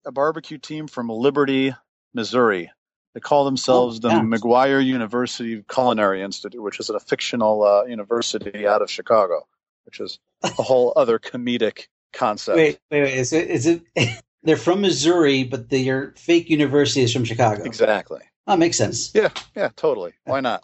A 0.07 0.11
barbecue 0.11 0.57
team 0.57 0.87
from 0.87 1.09
Liberty, 1.09 1.75
Missouri. 2.13 2.71
They 3.13 3.19
call 3.19 3.43
themselves 3.43 3.97
Oh, 3.97 4.07
the 4.07 4.15
yeah. 4.15 4.21
McGuire 4.21 4.83
University 4.83 5.63
Culinary 5.69 6.21
Institute, 6.21 6.61
which 6.61 6.79
is 6.79 6.89
a 6.89 6.99
fictional 6.99 7.63
uh, 7.63 7.83
university 7.83 8.65
out 8.65 8.81
of 8.81 8.89
Chicago, 8.89 9.45
which 9.85 9.99
is 9.99 10.19
a 10.43 10.47
whole 10.63 10.93
other 10.95 11.19
comedic 11.19 11.87
concept. 12.13 12.55
Wait, 12.55 12.79
wait, 12.89 13.01
wait. 13.01 13.17
Is 13.17 13.33
it? 13.33 13.49
Is 13.49 13.65
it? 13.67 13.81
They're 14.43 14.55
from 14.55 14.79
Missouri, 14.79 15.43
but 15.43 15.69
the, 15.69 15.79
your 15.79 16.13
fake 16.15 16.49
university 16.49 17.01
is 17.01 17.11
from 17.11 17.25
Chicago. 17.25 17.63
Exactly. 17.63 18.21
That 18.45 18.59
makes 18.59 18.77
sense. 18.77 19.13
Yeah, 19.13 19.29
yeah, 19.57 19.71
totally. 19.75 20.13
Why 20.23 20.39
not? 20.39 20.63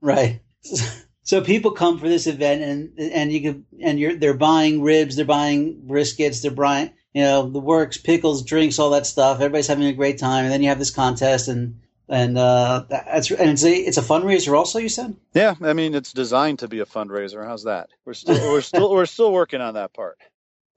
Right. 0.00 0.40
So 1.24 1.40
people 1.40 1.70
come 1.70 2.00
for 2.00 2.08
this 2.08 2.26
event, 2.26 2.62
and 2.62 2.98
and 2.98 3.32
you 3.32 3.40
can 3.40 3.64
and 3.80 3.96
you're 3.96 4.16
they're 4.16 4.34
buying 4.34 4.82
ribs, 4.82 5.14
they're 5.14 5.24
buying 5.24 5.80
briskets, 5.86 6.42
they're 6.42 6.50
buying 6.50 6.90
you 7.14 7.22
know 7.22 7.48
the 7.48 7.58
works, 7.60 7.96
pickles, 7.98 8.42
drinks, 8.44 8.78
all 8.78 8.90
that 8.90 9.06
stuff. 9.06 9.36
Everybody's 9.36 9.66
having 9.66 9.86
a 9.86 9.92
great 9.92 10.18
time, 10.18 10.44
and 10.44 10.52
then 10.52 10.62
you 10.62 10.68
have 10.68 10.78
this 10.78 10.90
contest, 10.90 11.48
and 11.48 11.80
and 12.08 12.36
uh, 12.38 12.84
that's 12.88 13.30
and 13.30 13.50
it's 13.50 13.64
a 13.64 13.72
it's 13.74 13.98
a 13.98 14.02
fundraiser 14.02 14.56
also. 14.56 14.78
You 14.78 14.88
said. 14.88 15.16
Yeah, 15.34 15.54
I 15.62 15.72
mean 15.72 15.94
it's 15.94 16.12
designed 16.12 16.58
to 16.60 16.68
be 16.68 16.80
a 16.80 16.86
fundraiser. 16.86 17.44
How's 17.46 17.64
that? 17.64 17.88
We're 18.04 18.14
still 18.14 18.52
we're 18.52 18.60
still 18.60 18.90
we're 18.90 19.06
still 19.06 19.32
working 19.32 19.60
on 19.60 19.74
that 19.74 19.92
part. 19.94 20.18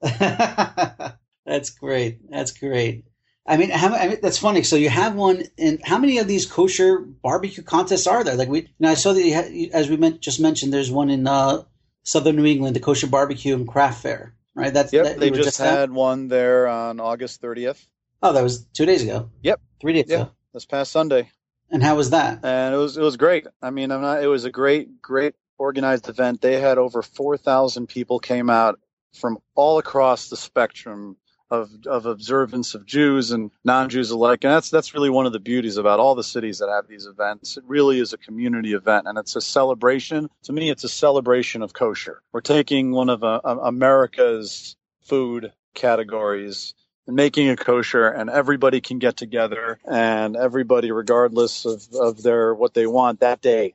that's 1.46 1.70
great. 1.70 2.30
That's 2.30 2.52
great. 2.52 3.04
I 3.48 3.56
mean, 3.56 3.70
how, 3.70 3.94
I 3.94 4.08
mean, 4.08 4.18
that's 4.20 4.38
funny. 4.38 4.64
So 4.64 4.74
you 4.74 4.88
have 4.88 5.14
one, 5.14 5.44
and 5.56 5.78
how 5.84 5.98
many 5.98 6.18
of 6.18 6.26
these 6.26 6.46
kosher 6.46 6.98
barbecue 6.98 7.62
contests 7.62 8.08
are 8.08 8.24
there? 8.24 8.34
Like 8.34 8.48
we, 8.48 8.68
you 8.78 8.88
I 8.88 8.94
saw 8.94 9.12
that 9.12 9.22
you 9.22 9.34
had, 9.34 9.52
you- 9.52 9.70
as 9.72 9.88
we 9.88 9.96
meant, 9.96 10.20
just 10.20 10.40
mentioned, 10.40 10.72
there's 10.72 10.90
one 10.90 11.10
in 11.10 11.26
uh, 11.28 11.62
Southern 12.02 12.36
New 12.36 12.44
England, 12.44 12.74
the 12.74 12.80
Kosher 12.80 13.06
Barbecue 13.06 13.54
and 13.54 13.68
Craft 13.68 14.02
Fair, 14.02 14.34
right? 14.56 14.72
That's 14.72 14.92
Yep, 14.92 15.04
that, 15.04 15.20
they 15.20 15.30
were 15.30 15.36
just 15.36 15.58
had 15.58 15.90
one 15.90 16.28
there 16.28 16.66
on 16.66 17.00
August 17.00 17.40
30th. 17.42 17.86
Oh, 18.22 18.32
that 18.32 18.42
was 18.42 18.64
two 18.72 18.86
days 18.86 19.02
ago. 19.02 19.30
Yep. 19.42 19.60
three 19.80 19.92
days 19.92 20.06
Yeah. 20.08 20.22
ago. 20.22 20.30
This 20.54 20.64
past 20.64 20.90
Sunday. 20.90 21.30
And 21.70 21.82
how 21.82 21.96
was 21.96 22.10
that? 22.10 22.44
and 22.44 22.74
it 22.74 22.78
was 22.78 22.96
it 22.96 23.02
was 23.02 23.16
great. 23.16 23.46
I 23.60 23.70
mean, 23.70 23.90
I'm 23.90 24.00
not. 24.00 24.22
It 24.22 24.28
was 24.28 24.44
a 24.44 24.50
great, 24.50 25.02
great 25.02 25.34
organized 25.58 26.08
event. 26.08 26.40
They 26.40 26.60
had 26.60 26.78
over 26.78 27.02
four 27.02 27.36
thousand 27.36 27.88
people 27.88 28.18
came 28.20 28.48
out 28.50 28.78
from 29.14 29.38
all 29.54 29.78
across 29.78 30.28
the 30.28 30.36
spectrum 30.36 31.16
of 31.50 31.70
of 31.86 32.06
observance 32.06 32.74
of 32.74 32.86
Jews 32.86 33.30
and 33.30 33.50
non-Jews 33.64 34.10
alike, 34.10 34.44
and 34.44 34.52
that's 34.52 34.70
that's 34.70 34.94
really 34.94 35.10
one 35.10 35.26
of 35.26 35.32
the 35.32 35.40
beauties 35.40 35.76
about 35.76 36.00
all 36.00 36.14
the 36.14 36.24
cities 36.24 36.58
that 36.58 36.68
have 36.68 36.88
these 36.88 37.06
events. 37.06 37.56
It 37.56 37.64
really 37.66 38.00
is 38.00 38.12
a 38.12 38.18
community 38.18 38.72
event, 38.74 39.06
and 39.06 39.18
it's 39.18 39.36
a 39.36 39.40
celebration. 39.40 40.28
To 40.44 40.52
me, 40.52 40.70
it's 40.70 40.84
a 40.84 40.88
celebration 40.88 41.62
of 41.62 41.72
kosher. 41.72 42.22
We're 42.32 42.40
taking 42.40 42.92
one 42.92 43.08
of 43.08 43.22
uh, 43.22 43.40
America's 43.44 44.76
food 45.02 45.52
categories 45.74 46.74
and 47.06 47.14
making 47.14 47.46
it 47.46 47.58
kosher 47.58 48.08
and 48.08 48.28
everybody 48.28 48.80
can 48.80 48.98
get 48.98 49.16
together 49.16 49.78
and 49.88 50.36
everybody 50.36 50.90
regardless 50.90 51.64
of, 51.64 51.86
of 51.94 52.22
their 52.22 52.54
what 52.54 52.74
they 52.74 52.86
want 52.86 53.20
that 53.20 53.40
day 53.40 53.74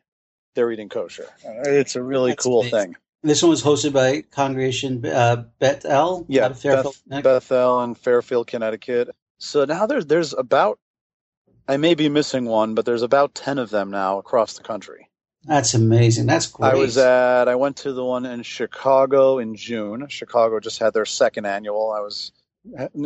they're 0.55 0.71
eating 0.71 0.89
kosher 0.89 1.27
it's 1.43 1.95
a 1.95 2.03
really 2.03 2.31
That's 2.31 2.43
cool 2.43 2.61
amazing. 2.61 2.79
thing 2.79 2.95
This 3.23 3.43
one 3.43 3.51
was 3.51 3.63
hosted 3.63 3.93
by 3.93 4.21
Congregation 4.21 5.05
uh, 5.05 5.43
Bet 5.59 5.85
El. 5.85 6.25
yeah 6.27 6.51
Fairfield, 6.53 6.95
Beth, 7.07 7.23
bethel 7.23 7.81
and 7.81 7.97
fairfield 7.97 8.47
connecticut 8.47 9.09
so 9.37 9.65
now 9.65 9.85
there's 9.85 10.05
there's 10.07 10.33
about 10.33 10.79
i 11.67 11.77
may 11.77 11.93
be 11.95 12.09
missing 12.09 12.45
one 12.45 12.73
but 12.75 12.85
there's 12.85 13.03
about 13.03 13.35
10 13.35 13.57
of 13.59 13.69
them 13.69 13.91
now 13.91 14.17
across 14.17 14.53
the 14.53 14.63
country 14.63 15.07
That's 15.45 15.73
amazing. 15.73 16.27
That's 16.27 16.47
great. 16.47 16.73
I 16.73 16.75
was 16.75 16.97
at. 16.97 17.47
I 17.47 17.55
went 17.55 17.77
to 17.77 17.93
the 17.93 18.05
one 18.05 18.25
in 18.27 18.43
Chicago 18.43 19.39
in 19.39 19.55
June. 19.55 20.05
Chicago 20.07 20.59
just 20.59 20.77
had 20.79 20.93
their 20.93 21.05
second 21.05 21.45
annual. 21.47 21.91
I 21.91 22.01
was 22.01 22.31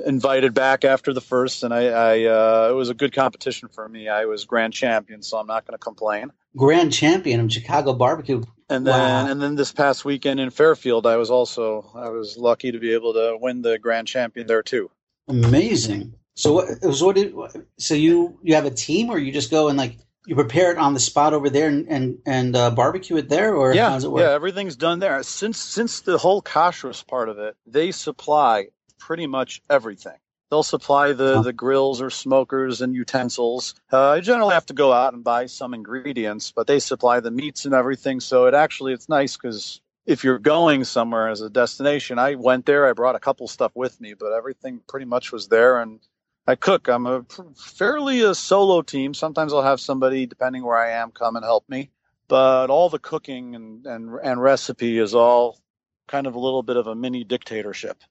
invited 0.06 0.54
back 0.54 0.84
after 0.84 1.14
the 1.14 1.22
first, 1.22 1.64
and 1.64 1.74
I, 1.74 1.84
I 1.88 2.26
uh, 2.26 2.68
it 2.72 2.74
was 2.74 2.90
a 2.90 2.94
good 2.94 3.14
competition 3.14 3.70
for 3.70 3.88
me. 3.88 4.10
I 4.10 4.26
was 4.26 4.44
grand 4.44 4.74
champion, 4.74 5.22
so 5.24 5.38
I'm 5.38 5.48
not 5.48 5.66
going 5.66 5.76
to 5.76 5.84
complain. 5.84 6.32
grand 6.58 6.92
champion 6.92 7.40
of 7.40 7.52
Chicago 7.54 7.94
barbecue. 7.94 8.44
And 8.68 8.86
then 8.86 9.00
wow. 9.00 9.32
and 9.32 9.42
then 9.42 9.56
this 9.56 9.72
past 9.72 10.06
weekend 10.06 10.40
in 10.40 10.50
Fairfield, 10.50 11.06
I 11.06 11.18
was 11.18 11.30
also 11.30 11.92
I 11.94 12.10
was 12.10 12.38
lucky 12.38 12.72
to 12.72 12.80
be 12.80 12.94
able 12.94 13.14
to 13.14 13.38
win 13.40 13.62
the 13.62 13.78
grand 13.78 14.08
champion 14.08 14.48
there 14.48 14.64
too. 14.64 14.90
Amazing. 15.28 16.16
So 16.36 16.54
what? 16.54 16.82
So 16.82 17.06
what? 17.06 17.16
Did, 17.16 17.36
so 17.78 17.94
you 17.94 18.40
you 18.42 18.56
have 18.56 18.66
a 18.66 18.72
team, 18.72 19.10
or 19.10 19.20
you 19.20 19.32
just 19.32 19.52
go 19.52 19.70
and 19.70 19.78
like 19.78 19.98
you 20.26 20.34
prepare 20.34 20.72
it 20.72 20.80
on 20.80 20.96
the 20.96 21.00
spot 21.00 21.34
over 21.34 21.50
there 21.50 21.68
and 21.68 21.88
and, 21.88 22.18
and 22.26 22.56
uh, 22.56 22.72
barbecue 22.72 23.18
it 23.18 23.30
there, 23.30 23.56
or 23.56 23.74
yeah, 23.74 24.00
yeah, 24.00 24.32
everything's 24.32 24.76
done 24.76 25.00
there. 25.00 25.22
Since 25.22 25.60
since 25.60 26.02
the 26.02 26.18
whole 26.18 26.42
kashrus 26.42 27.06
part 27.06 27.30
of 27.30 27.38
it, 27.38 27.56
they 27.68 27.92
supply 27.92 28.68
pretty 28.98 29.28
much 29.28 29.62
everything. 29.70 30.18
They'll 30.56 30.64
supply 30.64 31.12
the, 31.12 31.42
the 31.42 31.52
grills 31.52 32.02
or 32.02 32.10
smokers 32.10 32.80
and 32.80 32.96
utensils. 32.96 33.76
Uh, 33.92 34.12
I 34.12 34.22
generally 34.22 34.54
have 34.54 34.66
to 34.68 34.74
go 34.74 34.94
out 34.94 35.14
and 35.14 35.22
buy 35.22 35.48
some 35.48 35.74
ingredients, 35.74 36.54
but 36.56 36.66
they 36.66 36.80
supply 36.80 37.20
the 37.20 37.30
meats 37.30 37.66
and 37.66 37.74
everything. 37.74 38.22
So 38.22 38.46
it 38.46 38.54
actually 38.54 38.94
it's 38.94 39.10
nice 39.10 39.36
because 39.36 39.82
if 40.06 40.24
you're 40.24 40.40
going 40.40 40.86
somewhere 40.86 41.28
as 41.28 41.42
a 41.42 41.50
destination, 41.50 42.20
I 42.20 42.36
went 42.36 42.66
there. 42.66 42.88
I 42.88 42.94
brought 42.94 43.16
a 43.16 43.20
couple 43.20 43.50
stuff 43.50 43.74
with 43.76 44.00
me, 44.00 44.14
but 44.14 44.32
everything 44.32 44.80
pretty 44.88 45.06
much 45.06 45.34
was 45.34 45.50
there. 45.50 45.82
And 45.82 46.00
I 46.48 46.56
cook. 46.56 46.88
I'm 46.88 47.06
a 47.06 47.26
fairly 47.58 48.22
a 48.22 48.34
solo 48.34 48.82
team. 48.82 49.14
Sometimes 49.14 49.52
I'll 49.52 49.62
have 49.62 49.82
somebody, 49.82 50.26
depending 50.26 50.64
where 50.64 50.78
I 50.78 50.92
am, 50.92 51.12
come 51.12 51.36
and 51.36 51.44
help 51.44 51.68
me. 51.68 51.90
But 52.30 52.70
all 52.70 52.88
the 52.88 52.98
cooking 52.98 53.56
and 53.56 53.86
and, 53.86 54.18
and 54.24 54.42
recipe 54.42 55.00
is 55.00 55.14
all 55.14 55.60
kind 56.08 56.28
of 56.28 56.36
a 56.36 56.40
little 56.40 56.64
bit 56.64 56.78
of 56.78 56.88
a 56.88 56.96
mini 56.96 57.26
dictatorship. 57.26 58.02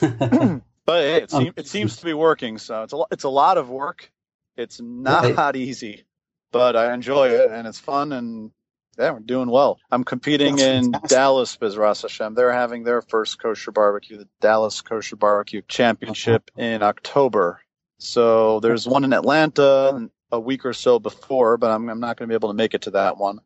But 0.84 1.02
hey, 1.02 1.16
it, 1.22 1.34
um, 1.34 1.44
seem, 1.44 1.52
it 1.56 1.66
seems 1.66 1.96
to 1.96 2.04
be 2.04 2.14
working. 2.14 2.58
So 2.58 2.82
it's 2.82 2.92
a 2.92 3.02
it's 3.10 3.24
a 3.24 3.28
lot 3.28 3.58
of 3.58 3.70
work. 3.70 4.10
It's 4.56 4.80
not 4.80 5.36
right. 5.36 5.56
easy, 5.56 6.04
but 6.50 6.76
I 6.76 6.92
enjoy 6.92 7.30
it 7.30 7.50
and 7.50 7.66
it's 7.66 7.78
fun 7.78 8.12
and 8.12 8.50
yeah, 8.98 9.12
we're 9.12 9.20
doing 9.20 9.48
well. 9.48 9.78
I'm 9.90 10.04
competing 10.04 10.56
That's 10.56 10.68
in 10.68 10.84
fantastic. 10.92 11.10
Dallas, 11.10 11.56
Bezras 11.56 12.02
Hashem. 12.02 12.34
They're 12.34 12.52
having 12.52 12.84
their 12.84 13.00
first 13.00 13.38
kosher 13.40 13.72
barbecue, 13.72 14.18
the 14.18 14.28
Dallas 14.40 14.82
Kosher 14.82 15.16
Barbecue 15.16 15.62
Championship 15.66 16.50
in 16.56 16.82
October. 16.82 17.60
So 17.98 18.60
there's 18.60 18.86
one 18.86 19.04
in 19.04 19.14
Atlanta 19.14 20.10
a 20.30 20.40
week 20.40 20.66
or 20.66 20.74
so 20.74 20.98
before, 20.98 21.56
but 21.56 21.70
I'm, 21.70 21.88
I'm 21.88 22.00
not 22.00 22.16
going 22.16 22.28
to 22.28 22.32
be 22.32 22.34
able 22.34 22.50
to 22.50 22.54
make 22.54 22.74
it 22.74 22.82
to 22.82 22.90
that 22.90 23.16
one 23.16 23.40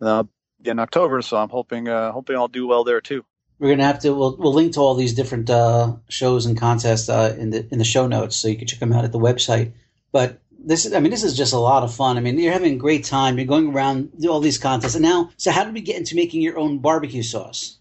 uh, 0.00 0.24
in 0.64 0.80
October. 0.80 1.22
So 1.22 1.36
I'm 1.36 1.48
hoping 1.48 1.88
uh, 1.88 2.10
hoping 2.10 2.36
I'll 2.36 2.48
do 2.48 2.66
well 2.66 2.82
there 2.82 3.00
too 3.00 3.24
we're 3.62 3.68
gonna 3.68 3.84
have 3.84 4.00
to 4.00 4.12
we'll, 4.12 4.36
we'll 4.36 4.52
link 4.52 4.72
to 4.72 4.80
all 4.80 4.96
these 4.96 5.14
different 5.14 5.48
uh, 5.48 5.94
shows 6.08 6.46
and 6.46 6.58
contests 6.58 7.08
uh, 7.08 7.36
in 7.38 7.50
the 7.50 7.64
in 7.70 7.78
the 7.78 7.84
show 7.84 8.08
notes 8.08 8.34
so 8.34 8.48
you 8.48 8.56
can 8.56 8.66
check 8.66 8.80
them 8.80 8.92
out 8.92 9.04
at 9.04 9.12
the 9.12 9.20
website. 9.20 9.72
But 10.10 10.40
this 10.58 10.84
is 10.84 10.92
I 10.92 10.98
mean 10.98 11.12
this 11.12 11.22
is 11.22 11.36
just 11.36 11.52
a 11.52 11.58
lot 11.58 11.84
of 11.84 11.94
fun. 11.94 12.16
I 12.18 12.20
mean 12.20 12.36
you're 12.40 12.52
having 12.52 12.74
a 12.74 12.78
great 12.78 13.04
time. 13.04 13.38
You're 13.38 13.46
going 13.46 13.72
around 13.72 14.10
all 14.28 14.40
these 14.40 14.58
contests, 14.58 14.96
and 14.96 15.04
now 15.04 15.30
so 15.36 15.52
how 15.52 15.62
did 15.62 15.74
we 15.74 15.80
get 15.80 15.96
into 15.96 16.16
making 16.16 16.42
your 16.42 16.58
own 16.58 16.78
barbecue 16.78 17.22
sauce? 17.22 17.78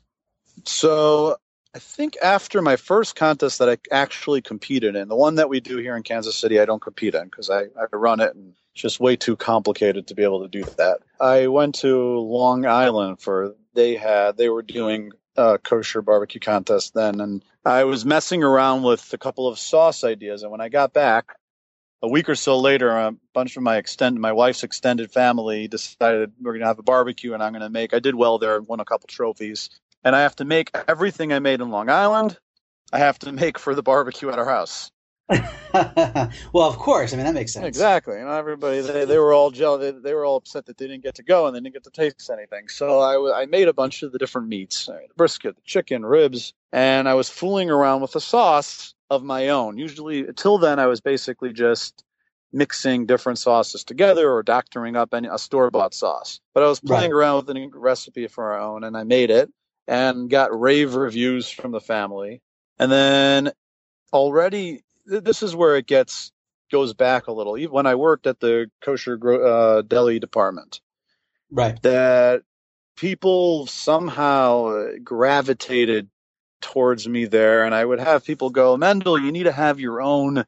So 0.66 1.38
I 1.74 1.80
think 1.80 2.16
after 2.22 2.62
my 2.62 2.76
first 2.76 3.16
contest 3.16 3.58
that 3.58 3.70
I 3.70 3.78
actually 3.92 4.44
competed 4.44 4.96
in, 4.96 5.08
the 5.08 5.16
one 5.16 5.36
that 5.36 5.50
we 5.50 5.62
do 5.62 5.78
here 5.78 5.96
in 5.96 6.04
Kansas 6.04 6.38
City, 6.38 6.60
I 6.60 6.66
don't 6.66 6.82
compete 6.82 7.16
in 7.16 7.26
because 7.26 7.50
I, 7.50 7.62
I 7.62 7.86
run 7.92 8.20
it 8.20 8.36
and 8.36 8.54
it's 8.74 8.84
just 8.84 9.00
way 9.00 9.16
too 9.16 9.36
complicated 9.36 10.06
to 10.08 10.14
be 10.14 10.22
able 10.22 10.44
to 10.44 10.48
do 10.48 10.64
that. 10.78 11.00
I 11.20 11.48
went 11.48 11.74
to 11.76 12.20
Long 12.20 12.68
Island 12.68 13.20
for 13.20 13.56
they 13.74 13.96
had 13.96 14.38
they 14.38 14.50
were 14.50 14.62
doing 14.62 15.12
uh, 15.38 15.58
kosher 15.58 16.02
barbecue 16.02 16.40
contest 16.40 16.94
then, 16.94 17.22
and 17.22 17.44
I 17.66 17.84
was 17.84 18.06
messing 18.06 18.44
around 18.44 18.84
with 18.84 19.14
a 19.14 19.18
couple 19.18 19.48
of 19.48 19.60
sauce 19.60 20.04
ideas. 20.04 20.44
And 20.44 20.52
when 20.52 20.62
I 20.62 20.70
got 20.70 20.94
back, 20.94 21.36
a 22.02 22.08
week 22.08 22.30
or 22.30 22.36
so 22.36 22.60
later, 22.60 22.90
a 22.90 23.14
bunch 23.34 23.58
of 23.58 23.64
my 23.64 23.78
extended, 23.78 24.20
my 24.20 24.32
wife's 24.32 24.64
extended 24.64 25.12
family 25.12 25.68
decided 25.68 26.32
we're 26.42 26.54
going 26.54 26.62
to 26.62 26.68
have 26.68 26.80
a 26.80 26.84
barbecue, 26.84 27.34
and 27.34 27.44
I'm 27.44 27.52
going 27.52 27.62
to 27.62 27.70
make. 27.70 27.94
I 27.94 28.00
did 28.00 28.16
well 28.16 28.40
there, 28.40 28.60
won 28.62 28.80
a 28.80 28.86
couple 28.86 29.08
trophies, 29.08 29.70
and 30.04 30.16
I 30.16 30.22
have 30.22 30.36
to 30.38 30.46
make 30.46 30.76
everything 30.88 31.32
I 31.32 31.40
made 31.40 31.62
in 31.62 31.70
Long 31.70 31.90
Island. 31.90 32.38
I 32.92 33.00
have 33.00 33.20
to 33.20 33.32
make 33.32 33.60
for 33.60 33.76
the 33.76 33.84
barbecue 33.84 34.30
at 34.30 34.40
our 34.40 34.50
house. 34.50 34.92
well, 36.54 36.68
of 36.68 36.78
course. 36.78 37.14
I 37.14 37.16
mean, 37.16 37.26
that 37.26 37.34
makes 37.34 37.54
sense. 37.54 37.66
Exactly. 37.66 38.18
You 38.18 38.26
know, 38.26 38.32
everybody 38.32 38.82
they, 38.82 39.06
they 39.06 39.18
were 39.18 39.34
all 39.34 39.52
jealous. 39.52 39.82
They, 39.82 39.92
they, 40.00 40.14
were 40.14 40.26
all 40.26 40.36
upset 40.36 40.66
that 40.66 40.78
they 40.78 40.88
didn't 40.88 41.04
get 41.04 41.16
to 41.16 41.24
go 41.24 41.48
and 41.48 41.56
they 41.56 41.60
didn't 41.60 41.74
get 41.74 41.84
to 41.86 41.92
taste 41.92 42.30
anything. 42.30 42.68
So 42.68 43.00
I, 43.00 43.42
I 43.42 43.46
made 43.46 43.68
a 43.68 43.74
bunch 43.74 44.04
of 44.04 44.12
the 44.12 44.18
different 44.18 44.50
meats: 44.50 44.88
the 44.88 45.00
brisket, 45.16 45.56
the 45.56 45.62
chicken, 45.64 46.06
ribs, 46.06 46.54
and 46.74 47.08
I 47.08 47.14
was 47.14 47.30
fooling 47.30 47.70
around 47.70 48.02
with 48.02 48.16
a 48.16 48.22
sauce 48.22 48.94
of 49.10 49.24
my 49.24 49.50
own. 49.50 49.78
Usually, 49.78 50.28
until 50.28 50.58
then, 50.58 50.80
I 50.80 50.88
was 50.88 51.00
basically 51.00 51.54
just 51.54 52.04
mixing 52.54 53.06
different 53.06 53.40
sauces 53.40 53.86
together 53.86 54.30
or 54.30 54.44
doctoring 54.44 54.98
up 54.98 55.14
any, 55.14 55.30
a 55.32 55.38
store 55.38 55.72
bought 55.72 55.94
sauce. 55.94 56.42
But 56.54 56.64
I 56.64 56.68
was 56.68 56.82
playing 56.82 57.12
right. 57.12 57.18
around 57.18 57.48
with 57.48 57.56
a 57.56 57.70
recipe 57.74 58.28
for 58.28 58.52
our 58.52 58.60
own, 58.60 58.84
and 58.84 58.98
I 58.98 59.04
made 59.04 59.30
it 59.30 59.50
and 59.88 60.30
got 60.30 60.58
rave 60.60 60.96
reviews 60.96 61.50
from 61.50 61.72
the 61.72 61.80
family. 61.80 62.42
And 62.78 62.92
then 62.92 63.52
already 64.14 64.84
this 65.06 65.44
is 65.44 65.56
where 65.56 65.76
it 65.76 65.88
gets 65.88 66.32
goes 66.72 66.94
back 66.94 67.28
a 67.28 67.32
little. 67.32 67.58
Even 67.58 67.74
when 67.74 67.86
I 67.86 67.96
worked 67.96 68.28
at 68.28 68.40
the 68.40 68.70
kosher 68.82 69.20
uh, 69.46 69.82
deli 69.82 70.20
department, 70.20 70.82
right? 71.52 71.82
That 71.82 72.44
people 72.96 73.68
somehow 73.68 74.88
gravitated 75.04 76.10
towards 76.62 77.08
me 77.08 77.26
there, 77.26 77.66
and 77.66 77.76
I 77.76 77.84
would 77.84 78.00
have 78.00 78.24
people 78.24 78.50
go, 78.50 78.78
"Mendel, 78.78 79.20
you 79.20 79.32
need 79.32 79.44
to 79.44 79.52
have 79.52 79.80
your 79.80 80.02
own." 80.02 80.46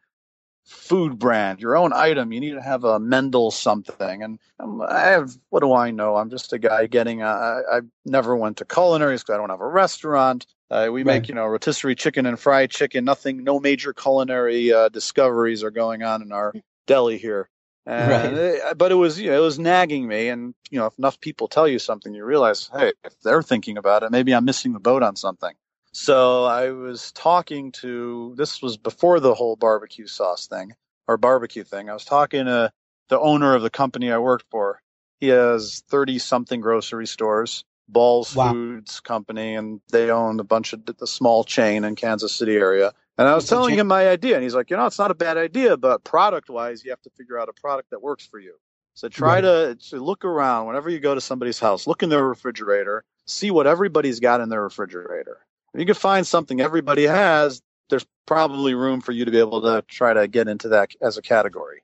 Food 0.66 1.20
brand, 1.20 1.60
your 1.60 1.76
own 1.76 1.92
item. 1.94 2.32
You 2.32 2.40
need 2.40 2.54
to 2.54 2.62
have 2.62 2.84
a 2.84 3.00
Mendel 3.00 3.52
something. 3.52 4.24
And 4.24 4.40
I 4.60 5.10
have, 5.10 5.32
what 5.50 5.62
do 5.62 5.74
I 5.74 5.92
know? 5.92 6.16
I'm 6.16 6.30
just 6.30 6.54
a 6.54 6.60
guy 6.60 6.88
getting, 6.88 7.22
a, 7.22 7.26
I 7.28 7.82
never 8.06 8.36
went 8.36 8.58
to 8.58 8.66
culinary 8.66 9.16
because 9.16 9.34
I 9.34 9.38
don't 9.38 9.50
have 9.50 9.62
a 9.62 9.68
restaurant. 9.68 10.46
Uh, 10.72 10.88
we 10.92 11.02
right. 11.02 11.06
make, 11.06 11.28
you 11.28 11.36
know, 11.36 11.46
rotisserie 11.46 11.96
chicken 11.96 12.26
and 12.26 12.40
fried 12.40 12.72
chicken. 12.72 13.06
Nothing, 13.06 13.44
no 13.44 13.60
major 13.60 13.94
culinary 13.94 14.72
uh, 14.72 14.90
discoveries 14.90 15.64
are 15.64 15.72
going 15.72 16.02
on 16.02 16.22
in 16.22 16.32
our 16.32 16.54
deli 16.88 17.18
here. 17.18 17.50
And 17.86 18.38
right. 18.38 18.78
but 18.78 18.94
it 18.94 18.96
was, 18.96 19.20
you 19.20 19.30
know, 19.30 19.38
it 19.38 19.44
was 19.44 19.60
nagging 19.60 20.08
me. 20.08 20.30
And, 20.30 20.56
you 20.72 20.80
know, 20.80 20.86
if 20.86 20.98
enough 20.98 21.20
people 21.20 21.50
tell 21.50 21.68
you 21.68 21.80
something, 21.80 22.14
you 22.14 22.24
realize, 22.24 22.70
hey, 22.74 22.94
if 23.04 23.20
they're 23.22 23.44
thinking 23.44 23.78
about 23.78 24.04
it, 24.04 24.12
maybe 24.12 24.34
I'm 24.34 24.46
missing 24.46 24.72
the 24.72 24.80
boat 24.80 25.04
on 25.04 25.18
something. 25.18 25.52
So 25.94 26.44
I 26.44 26.72
was 26.72 27.12
talking 27.12 27.72
to, 27.74 28.34
this 28.36 28.62
was 28.62 28.78
before 28.78 29.20
the 29.20 29.34
whole 29.34 29.56
barbecue 29.56 30.08
sauce 30.08 30.48
thing 30.48 30.74
or 31.08 31.18
barbecue 31.18 31.64
thing. 31.64 31.90
I 31.90 31.94
was 31.94 32.06
talking 32.06 32.46
to 32.46 32.72
the 33.10 33.20
owner 33.20 33.56
of 33.56 33.62
the 33.62 33.70
company 33.70 34.12
I 34.12 34.18
worked 34.18 34.46
for. 34.50 34.82
He 35.20 35.28
has 35.30 35.84
30 35.88 36.20
something 36.20 36.62
grocery 36.62 37.08
stores 37.08 37.64
Ball's 37.88 38.36
wow. 38.36 38.52
Foods 38.52 39.00
Company, 39.00 39.56
and 39.56 39.82
they 39.92 40.10
own 40.10 40.40
a 40.40 40.44
bunch 40.44 40.74
of 40.74 40.86
the 40.86 41.08
small 41.08 41.44
chain 41.44 41.84
in 41.84 41.96
Kansas 41.96 42.34
City 42.34 42.56
area. 42.56 42.94
And 43.18 43.28
I 43.28 43.36
was 43.36 43.48
telling 43.48 43.78
him 43.78 43.88
my 43.88 44.08
idea, 44.08 44.36
and 44.36 44.44
he's 44.44 44.56
like, 44.56 44.70
you 44.70 44.78
know, 44.78 44.86
it's 44.86 44.98
not 44.98 45.12
a 45.12 45.16
bad 45.16 45.38
idea, 45.38 45.78
but 45.78 46.04
product 46.04 46.50
wise, 46.50 46.84
you 46.84 46.90
have 46.92 47.02
to 47.04 47.12
figure 47.12 47.40
out 47.40 47.50
a 47.50 47.54
product 47.54 47.92
that 47.92 48.02
works 48.02 48.26
for 48.26 48.40
you. 48.40 48.56
So 48.96 49.10
try 49.10 49.36
right. 49.36 49.42
to, 49.42 49.78
to 49.90 50.00
look 50.00 50.26
around 50.26 50.68
whenever 50.68 50.90
you 50.90 51.00
go 51.00 51.14
to 51.14 51.22
somebody's 51.22 51.60
house, 51.60 51.86
look 51.88 52.04
in 52.04 52.10
their 52.10 52.26
refrigerator, 52.26 53.04
see 53.26 53.52
what 53.52 53.68
everybody's 53.68 54.20
got 54.20 54.42
in 54.42 54.50
their 54.50 54.64
refrigerator. 54.64 55.46
If 55.74 55.80
you 55.80 55.86
can 55.86 55.96
find 55.96 56.26
something 56.26 56.62
everybody 56.62 57.04
has, 57.04 57.62
there's 57.90 58.06
probably 58.26 58.74
room 58.74 59.02
for 59.02 59.12
you 59.12 59.26
to 59.26 59.32
be 59.32 59.40
able 59.40 59.62
to 59.62 59.84
try 59.88 60.14
to 60.14 60.28
get 60.28 60.48
into 60.48 60.70
that 60.70 60.92
as 61.02 61.18
a 61.18 61.22
category. 61.22 61.82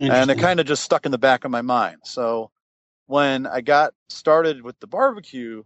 And 0.00 0.30
it 0.30 0.38
kind 0.38 0.58
of 0.58 0.66
just 0.66 0.82
stuck 0.82 1.06
in 1.06 1.12
the 1.12 1.18
back 1.18 1.44
of 1.44 1.50
my 1.50 1.62
mind. 1.62 1.98
So 2.04 2.50
when 3.06 3.46
I 3.46 3.60
got 3.60 3.94
started 4.08 4.62
with 4.62 4.78
the 4.80 4.88
barbecue 4.88 5.62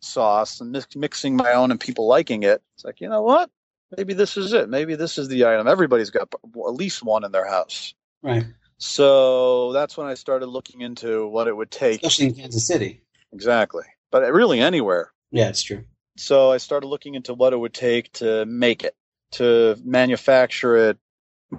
sauce 0.00 0.60
and 0.60 0.72
mix, 0.72 0.94
mixing 0.94 1.36
my 1.36 1.52
own 1.52 1.70
and 1.70 1.80
people 1.80 2.06
liking 2.06 2.42
it, 2.42 2.60
it's 2.74 2.84
like, 2.84 3.00
you 3.00 3.08
know 3.08 3.22
what? 3.22 3.50
Maybe 3.96 4.12
this 4.12 4.36
is 4.36 4.52
it. 4.52 4.68
Maybe 4.68 4.94
this 4.94 5.16
is 5.16 5.28
the 5.28 5.46
item. 5.46 5.68
Everybody's 5.68 6.10
got 6.10 6.32
at 6.32 6.74
least 6.74 7.02
one 7.02 7.24
in 7.24 7.32
their 7.32 7.48
house. 7.48 7.94
Right. 8.22 8.44
So 8.76 9.72
that's 9.72 9.96
when 9.96 10.06
I 10.06 10.14
started 10.14 10.46
looking 10.46 10.80
into 10.82 11.26
what 11.28 11.46
it 11.46 11.56
would 11.56 11.70
take. 11.70 12.02
Especially 12.02 12.26
in 12.26 12.34
Kansas 12.34 12.66
City. 12.66 13.02
Exactly. 13.32 13.84
But 14.10 14.30
really 14.32 14.60
anywhere. 14.60 15.12
Yeah, 15.30 15.48
it's 15.48 15.62
true. 15.62 15.84
So 16.22 16.52
I 16.52 16.58
started 16.58 16.86
looking 16.86 17.16
into 17.16 17.34
what 17.34 17.52
it 17.52 17.56
would 17.56 17.74
take 17.74 18.12
to 18.12 18.46
make 18.46 18.84
it, 18.84 18.94
to 19.32 19.76
manufacture 19.82 20.76
it 20.76 20.98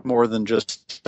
more 0.05 0.25
than 0.25 0.45
just 0.45 1.05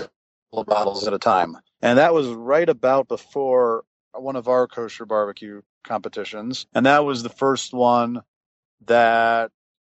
bottles 0.52 1.08
at 1.08 1.14
a 1.14 1.18
time. 1.18 1.58
And 1.82 1.98
that 1.98 2.14
was 2.14 2.28
right 2.28 2.68
about 2.68 3.08
before 3.08 3.86
one 4.14 4.36
of 4.36 4.50
our 4.50 4.68
kosher 4.68 5.06
barbecue 5.06 5.62
competitions, 5.86 6.68
and 6.76 6.86
that 6.86 7.06
was 7.06 7.24
the 7.24 7.30
first 7.30 7.74
one 7.74 8.24
that 8.88 9.52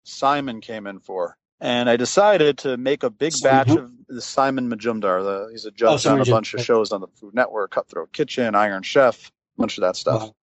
Simon 0.06 0.62
came 0.62 0.88
in 0.88 1.00
for. 1.00 1.36
And 1.60 1.90
I 1.90 1.98
decided 1.98 2.60
to 2.60 2.78
make 2.78 3.04
a 3.04 3.10
big 3.10 3.34
batch 3.44 3.68
who? 3.68 3.80
of 3.80 3.92
the 4.08 4.22
Simon 4.22 4.70
Majumdar. 4.70 5.22
The, 5.22 5.50
he's 5.52 5.66
a 5.66 5.72
judge 5.72 6.08
oh, 6.08 6.14
on 6.14 6.22
a 6.22 6.26
bunch 6.26 6.54
of 6.54 6.62
shows 6.62 6.94
on 6.94 7.02
the 7.02 7.08
Food 7.08 7.34
Network, 7.34 7.72
Cutthroat 7.72 8.14
Kitchen, 8.14 8.56
Iron 8.56 8.84
Chef, 8.84 9.28
a 9.58 9.62
bunch 9.62 9.78
of 9.78 9.82
that 9.82 9.98
stuff. 9.98 10.22
Wow. 10.22 10.36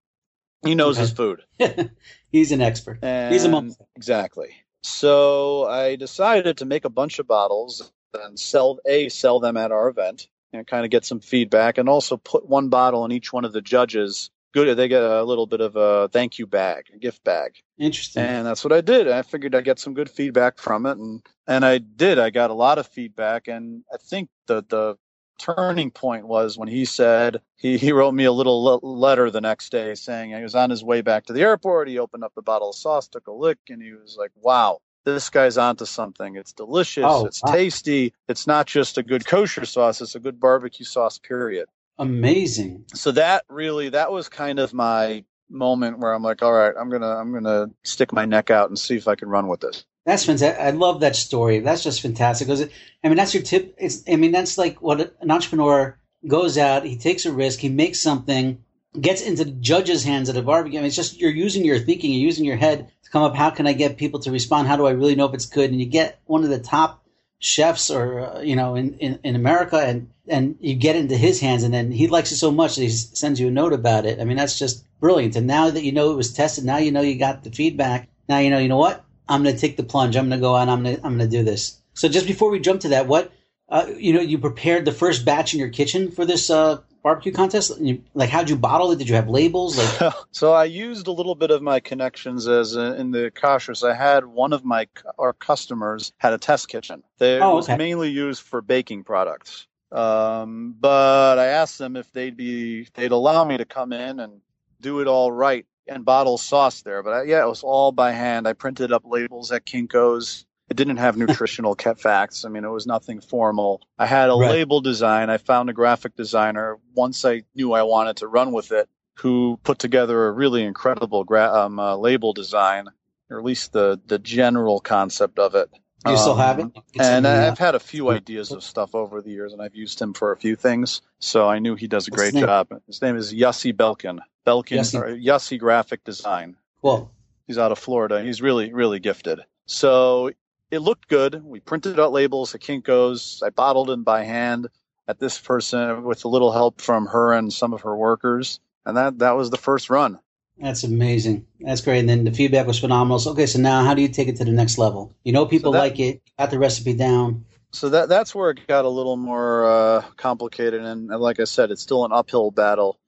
He 0.65 0.75
knows 0.75 0.97
okay. 0.97 1.03
his 1.03 1.13
food. 1.13 1.43
he's 2.31 2.53
an 2.53 2.61
expert. 2.61 2.99
And 3.03 3.33
he's 3.33 3.45
a 3.45 3.49
monk. 3.49 3.75
Exactly. 3.95 4.55
So 4.83 5.67
I 5.67 5.97
decided 5.97 6.59
to 6.59 6.65
make 6.65 6.85
a 6.85 6.91
bunch 6.91 7.19
of 7.19 7.27
bottles 7.27 7.93
and 8.15 8.39
sell 8.39 8.79
a 8.87 9.09
sell 9.09 9.41
them 9.41 9.57
at 9.57 9.73
our 9.73 9.89
event 9.89 10.29
and 10.53 10.67
kind 10.67 10.85
of 10.85 10.91
get 10.91 11.05
some 11.05 11.21
feedback 11.21 11.77
and 11.77 11.89
also 11.89 12.17
put 12.17 12.49
one 12.49 12.69
bottle 12.69 13.05
in 13.05 13.13
each 13.13 13.33
one 13.33 13.45
of 13.45 13.53
the 13.53 13.61
judges 13.61 14.31
good. 14.57 14.77
They 14.77 14.89
get 14.89 15.03
a 15.03 15.23
little 15.23 15.47
bit 15.47 15.61
of 15.61 15.77
a 15.77 16.09
thank 16.09 16.39
you 16.39 16.47
bag, 16.47 16.87
a 16.95 16.99
gift 16.99 17.23
bag. 17.25 17.57
Interesting. 17.79 18.23
And 18.23 18.47
that's 18.47 18.65
what 18.65 18.73
I 18.73 18.81
did. 18.81 19.09
I 19.09 19.23
figured 19.23 19.55
I'd 19.55 19.65
get 19.65 19.79
some 19.79 19.95
good 19.95 20.11
feedback 20.11 20.59
from 20.59 20.87
it, 20.87 20.97
and 20.99 21.23
and 21.47 21.65
I 21.65 21.79
did. 21.79 22.19
I 22.19 22.31
got 22.31 22.51
a 22.51 22.55
lot 22.55 22.79
of 22.79 22.87
feedback, 22.87 23.49
and 23.49 23.85
I 23.93 23.99
think 23.99 24.31
the 24.47 24.65
the 24.69 24.97
turning 25.39 25.91
point 25.91 26.27
was 26.27 26.59
when 26.59 26.69
he 26.69 26.85
said 26.85 27.41
he, 27.57 27.77
he 27.77 27.93
wrote 27.93 28.13
me 28.13 28.25
a 28.25 28.33
little 28.33 28.81
letter 28.83 29.31
the 29.31 29.41
next 29.41 29.71
day 29.71 29.95
saying 29.95 30.31
he 30.31 30.43
was 30.43 30.55
on 30.55 30.71
his 30.71 30.85
way 30.85 31.01
back 31.01 31.27
to 31.27 31.33
the 31.33 31.43
airport. 31.43 31.89
He 31.89 31.99
opened 31.99 32.25
up 32.25 32.35
the 32.35 32.43
bottle 32.43 32.71
of 32.71 32.77
sauce, 32.77 33.09
took 33.09 33.27
a 33.27 33.33
lick, 33.33 33.59
and 33.69 33.83
he 33.83 33.93
was 33.93 34.17
like, 34.19 34.33
"Wow, 34.37 34.81
this 35.05 35.31
guy's 35.31 35.59
onto 35.59 35.85
something. 35.85 36.37
It's 36.37 36.53
delicious. 36.53 37.05
Oh, 37.07 37.27
it's 37.27 37.43
wow. 37.43 37.53
tasty. 37.53 38.13
It's 38.29 38.47
not 38.47 38.67
just 38.67 38.99
a 38.99 39.03
good 39.03 39.27
kosher 39.27 39.65
sauce. 39.65 40.01
It's 40.01 40.15
a 40.15 40.21
good 40.21 40.41
barbecue 40.41 40.87
sauce. 40.87 41.19
Period." 41.19 41.69
Amazing. 41.99 42.85
So 42.95 43.11
that 43.13 43.45
really 43.49 43.89
that 43.91 44.13
was 44.13 44.29
kind 44.29 44.59
of 44.59 44.75
my 44.75 45.25
moment 45.49 45.99
where 45.99 46.13
I'm 46.13 46.23
like, 46.23 46.43
all 46.43 46.53
right, 46.53 46.75
I'm 46.79 46.91
gonna 46.91 47.17
I'm 47.17 47.33
gonna 47.33 47.71
stick 47.85 48.13
my 48.13 48.25
neck 48.25 48.51
out 48.51 48.69
and 48.69 48.79
see 48.79 48.97
if 48.97 49.09
I 49.09 49.15
can 49.15 49.29
run 49.29 49.49
with 49.49 49.61
this. 49.61 49.85
That's 50.07 50.25
fantastic. 50.25 50.61
I 50.61 50.71
love 50.71 51.01
that 51.01 51.17
story. 51.17 51.59
That's 51.59 51.83
just 51.83 52.01
fantastic. 52.01 52.47
Because 52.47 52.69
I 53.03 53.09
mean, 53.09 53.17
that's 53.17 53.35
your 53.35 53.43
tip. 53.43 53.75
It's 53.77 54.05
I 54.09 54.15
mean, 54.15 54.31
that's 54.31 54.57
like 54.57 54.81
what 54.81 55.17
an 55.21 55.31
entrepreneur 55.31 55.99
goes 56.27 56.57
out. 56.57 56.87
He 56.87 56.97
takes 56.97 57.27
a 57.27 57.33
risk. 57.33 57.59
He 57.59 57.69
makes 57.69 58.01
something. 58.01 58.63
Gets 58.99 59.21
into 59.21 59.45
the 59.45 59.51
judge's 59.51 60.05
hands 60.05 60.31
at 60.31 60.37
a 60.37 60.43
barbecue. 60.43 60.79
I 60.79 60.81
mean, 60.81 60.87
it's 60.87 60.97
just 60.97 61.21
you're 61.21 61.31
using 61.31 61.65
your 61.65 61.81
thinking. 61.81 62.13
You're 62.13 62.23
using 62.23 62.45
your 62.45 62.57
head 62.57 62.89
to 63.03 63.11
come 63.11 63.25
up. 63.25 63.35
How 63.35 63.51
can 63.51 63.67
I 63.67 63.73
get 63.73 63.99
people 63.99 64.21
to 64.21 64.31
respond? 64.31 64.69
How 64.69 64.77
do 64.77 64.87
I 64.87 64.93
really 64.93 65.17
know 65.17 65.27
if 65.27 65.35
it's 65.35 65.45
good? 65.45 65.71
And 65.71 65.81
you 65.81 65.87
get 65.87 66.21
one 66.25 66.45
of 66.45 66.51
the 66.51 66.61
top 66.61 67.05
chefs 67.39 67.91
or 67.91 68.21
uh, 68.21 68.41
you 68.41 68.57
know 68.57 68.77
in, 68.77 68.95
in, 68.95 69.19
in 69.23 69.37
America 69.37 69.77
and 69.77 70.09
and 70.27 70.57
you 70.61 70.75
get 70.75 70.97
into 70.97 71.17
his 71.17 71.39
hands 71.39 71.65
and 71.65 71.75
then 71.75 71.93
he 71.93 72.07
likes 72.07 72.33
it 72.33 72.37
so 72.37 72.51
much 72.51 72.77
that 72.77 72.83
he 72.83 72.89
sends 72.89 73.39
you 73.39 73.49
a 73.49 73.51
note 73.51 73.73
about 73.73 74.07
it. 74.07 74.21
I 74.21 74.25
mean 74.25 74.37
that's 74.37 74.59
just 74.59 74.87
brilliant. 75.01 75.37
And 75.37 75.47
now 75.47 75.69
that 75.69 75.83
you 75.83 75.93
know 75.93 76.13
it 76.13 76.17
was 76.17 76.33
tested, 76.33 76.65
now 76.65 76.79
you 76.79 76.93
know 76.93 77.03
you 77.03 77.19
got 77.19 77.43
the 77.43 77.51
feedback. 77.51 78.09
Now 78.29 78.39
you 78.39 78.51
know 78.51 78.59
you 78.59 78.69
know 78.69 78.79
what 78.79 79.06
I'm 79.29 79.43
going 79.43 79.55
to 79.55 79.61
take 79.61 79.77
the 79.77 79.83
plunge. 79.83 80.17
I'm 80.17 80.29
going 80.29 80.39
to 80.39 80.45
go 80.45 80.55
out. 80.55 80.69
I'm 80.69 80.83
going 80.83 80.97
to 80.97 81.05
I'm 81.05 81.17
going 81.17 81.31
to 81.31 81.37
do 81.37 81.45
this. 81.45 81.81
So 81.95 82.09
just 82.09 82.27
before 82.27 82.51
we 82.51 82.61
jump 82.61 82.83
to 82.83 82.89
that, 82.89 83.07
what 83.07 83.33
uh, 83.69 83.87
you 83.97 84.13
know 84.13 84.21
you 84.21 84.39
prepared 84.39 84.85
the 84.85 84.93
first 84.93 85.25
batch 85.25 85.55
in 85.55 85.61
your 85.61 85.71
kitchen 85.71 86.11
for 86.11 86.25
this 86.25 86.51
uh, 86.51 86.81
barbecue 87.03 87.33
contest? 87.33 87.73
like, 88.15 88.31
how'd 88.31 88.51
you 88.51 88.57
bottle 88.57 88.93
it? 88.93 88.99
Did 88.99 89.09
you 89.09 89.15
have 89.15 89.29
labels? 89.29 89.79
Like, 89.79 90.13
so 90.31 90.53
I 90.53 90.65
used 90.65 91.07
a 91.07 91.13
little 91.13 91.35
bit 91.35 91.51
of 91.51 91.63
my 91.63 91.81
connections 91.81 92.47
as 92.49 92.75
in 92.77 93.11
the 93.11 93.31
koshers. 93.35 93.89
I 93.89 93.95
had 93.95 94.27
one 94.27 94.53
of 94.53 94.65
my 94.65 94.89
our 95.19 95.33
customers 95.33 96.13
had 96.19 96.33
a 96.33 96.39
test 96.39 96.69
kitchen. 96.69 97.03
They, 97.19 97.39
oh, 97.41 97.59
okay. 97.59 97.73
was 97.73 97.79
mainly 97.79 98.11
used 98.11 98.43
for 98.43 98.61
baking 98.61 99.05
products. 99.05 99.67
Um, 99.93 100.75
but 100.79 101.39
I 101.39 101.47
asked 101.47 101.79
them 101.79 101.97
if 101.97 102.11
they'd 102.13 102.37
be 102.37 102.89
they'd 102.95 103.13
allow 103.13 103.45
me 103.45 103.57
to 103.57 103.65
come 103.65 103.93
in 103.93 104.21
and 104.21 104.41
do 104.81 105.01
it 105.01 105.07
all 105.07 105.31
right 105.31 105.65
and 105.89 106.05
bottle 106.05 106.39
sauce 106.39 106.83
there. 106.83 107.03
But 107.03 107.13
I, 107.13 107.23
yeah, 107.25 107.43
it 107.43 107.49
was 107.49 107.63
all 107.63 107.93
by 107.93 108.13
hand. 108.13 108.47
I 108.47 108.53
printed 108.53 108.93
up 108.93 109.03
labels 109.05 109.53
at 109.53 109.67
Kinko's 109.67 110.47
it 110.69 110.77
didn't 110.77 110.97
have 110.97 111.17
nutritional 111.17 111.75
facts. 111.75 112.45
I 112.45 112.49
mean, 112.49 112.65
it 112.65 112.71
was 112.71 112.87
nothing 112.87 113.21
formal. 113.21 113.83
I 113.99 114.07
had 114.07 114.31
a 114.31 114.35
right. 114.35 114.51
label 114.51 114.81
design. 114.81 115.31
I 115.31 115.39
found 115.39 115.71
a 115.71 115.73
graphic 115.73 116.17
designer 116.17 116.79
once 116.95 117.25
I 117.25 117.43
knew 117.55 117.73
I 117.73 117.83
wanted 117.83 118.19
to 118.19 118.29
run 118.29 118.53
with 118.53 118.73
it, 118.73 118.89
who 119.15 119.59
put 119.63 119.79
together 119.79 120.27
a 120.27 120.33
really 120.33 120.65
incredible 120.65 121.25
gra- 121.25 121.53
um, 121.53 121.79
uh, 121.79 121.97
label 121.97 122.33
design, 122.33 122.89
or 123.31 123.39
at 123.39 123.45
least 123.45 123.73
the 123.73 124.01
the 124.07 124.19
general 124.19 124.81
concept 124.81 125.39
of 125.39 125.55
it. 125.55 125.71
You 126.05 126.13
um, 126.13 126.19
still 126.19 126.37
have 126.37 126.59
it? 126.59 126.67
It's 126.95 127.07
and 127.07 127.27
I've 127.27 127.59
had 127.59 127.75
a 127.75 127.81
few 127.81 128.11
ideas 128.11 128.53
of 128.53 128.63
stuff 128.63 128.95
over 128.95 129.23
the 129.23 129.31
years, 129.31 129.53
and 129.53 129.63
I've 129.63 129.75
used 129.75 130.01
him 130.01 130.13
for 130.13 130.33
a 130.33 130.37
few 130.37 130.55
things. 130.55 131.03
So 131.19 131.49
I 131.49 131.59
knew 131.59 131.75
he 131.75 131.89
does 131.89 132.07
a 132.07 132.11
What's 132.11 132.23
great 132.23 132.35
his 132.35 132.43
job. 132.43 132.69
His 132.87 133.03
name 133.03 133.17
is 133.17 133.33
Yussi 133.33 133.73
Belkin. 133.73 134.21
Belkin, 134.47 134.79
Yussi. 134.79 135.25
Yussi 135.25 135.59
Graphic 135.59 136.05
Design. 136.05 136.57
Cool. 136.83 137.11
He's 137.47 137.59
out 137.59 137.73
of 137.73 137.79
Florida. 137.79 138.23
He's 138.23 138.43
really, 138.43 138.73
really 138.73 139.01
gifted. 139.01 139.41
So 139.67 140.31
it 140.71 140.79
looked 140.81 141.09
good. 141.09 141.43
We 141.45 141.61
printed 141.61 141.99
out 141.99 142.13
labels 142.13 142.55
at 142.55 142.61
Kinko's. 142.61 143.43
I 143.45 143.51
bottled 143.51 143.89
them 143.89 144.03
by 144.03 144.25
hand 144.25 144.69
at 145.09 145.19
this 145.19 145.39
person 145.39 146.05
with 146.05 146.25
a 146.25 146.29
little 146.29 146.53
help 146.53 146.81
from 146.81 147.07
her 147.07 147.33
and 147.33 147.53
some 147.53 147.73
of 147.73 147.83
her 147.83 147.97
workers. 147.97 148.61
And 148.85 148.97
that, 148.97 149.19
that 149.21 149.37
was 149.37 149.51
the 149.51 149.57
first 149.57 149.91
run. 149.91 150.19
That's 150.59 150.85
amazing. 150.85 151.47
That's 151.61 151.81
great. 151.83 152.01
And 152.01 152.09
then 152.09 152.25
the 152.25 152.33
feedback 152.33 152.67
was 152.67 152.79
phenomenal. 152.79 153.19
So, 153.19 153.33
okay, 153.33 153.47
so 153.47 153.59
now 153.59 153.85
how 153.85 153.95
do 153.95 154.03
you 154.03 154.09
take 154.09 154.29
it 154.29 154.37
to 154.37 154.45
the 154.45 154.53
next 154.53 154.79
level? 154.79 155.15
You 155.23 155.33
know, 155.33 155.47
people 155.47 155.73
so 155.73 155.77
that, 155.77 155.79
like 155.81 156.01
it, 156.01 156.23
got 156.39 156.51
the 156.51 156.59
recipe 156.59 156.95
down. 156.95 157.45
So 157.73 157.91
that 157.91 158.09
that's 158.09 158.35
where 158.35 158.51
it 158.51 158.67
got 158.67 158.85
a 158.85 158.89
little 158.89 159.17
more 159.17 159.67
uh, 159.67 160.03
complicated. 160.17 160.83
And, 160.83 161.11
and 161.11 161.21
like 161.21 161.41
I 161.41 161.45
said, 161.45 161.71
it's 161.71 161.83
still 161.83 162.05
an 162.05 162.13
uphill 162.13 162.51
battle. 162.51 162.99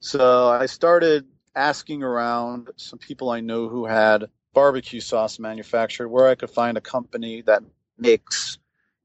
So 0.00 0.48
I 0.48 0.66
started 0.66 1.26
asking 1.54 2.02
around 2.02 2.70
some 2.76 2.98
people 2.98 3.30
I 3.30 3.40
know 3.40 3.68
who 3.68 3.86
had 3.86 4.26
barbecue 4.52 5.00
sauce 5.00 5.38
manufactured 5.38 6.08
where 6.08 6.28
I 6.28 6.34
could 6.34 6.50
find 6.50 6.76
a 6.76 6.80
company 6.80 7.42
that 7.42 7.62
makes 7.98 8.58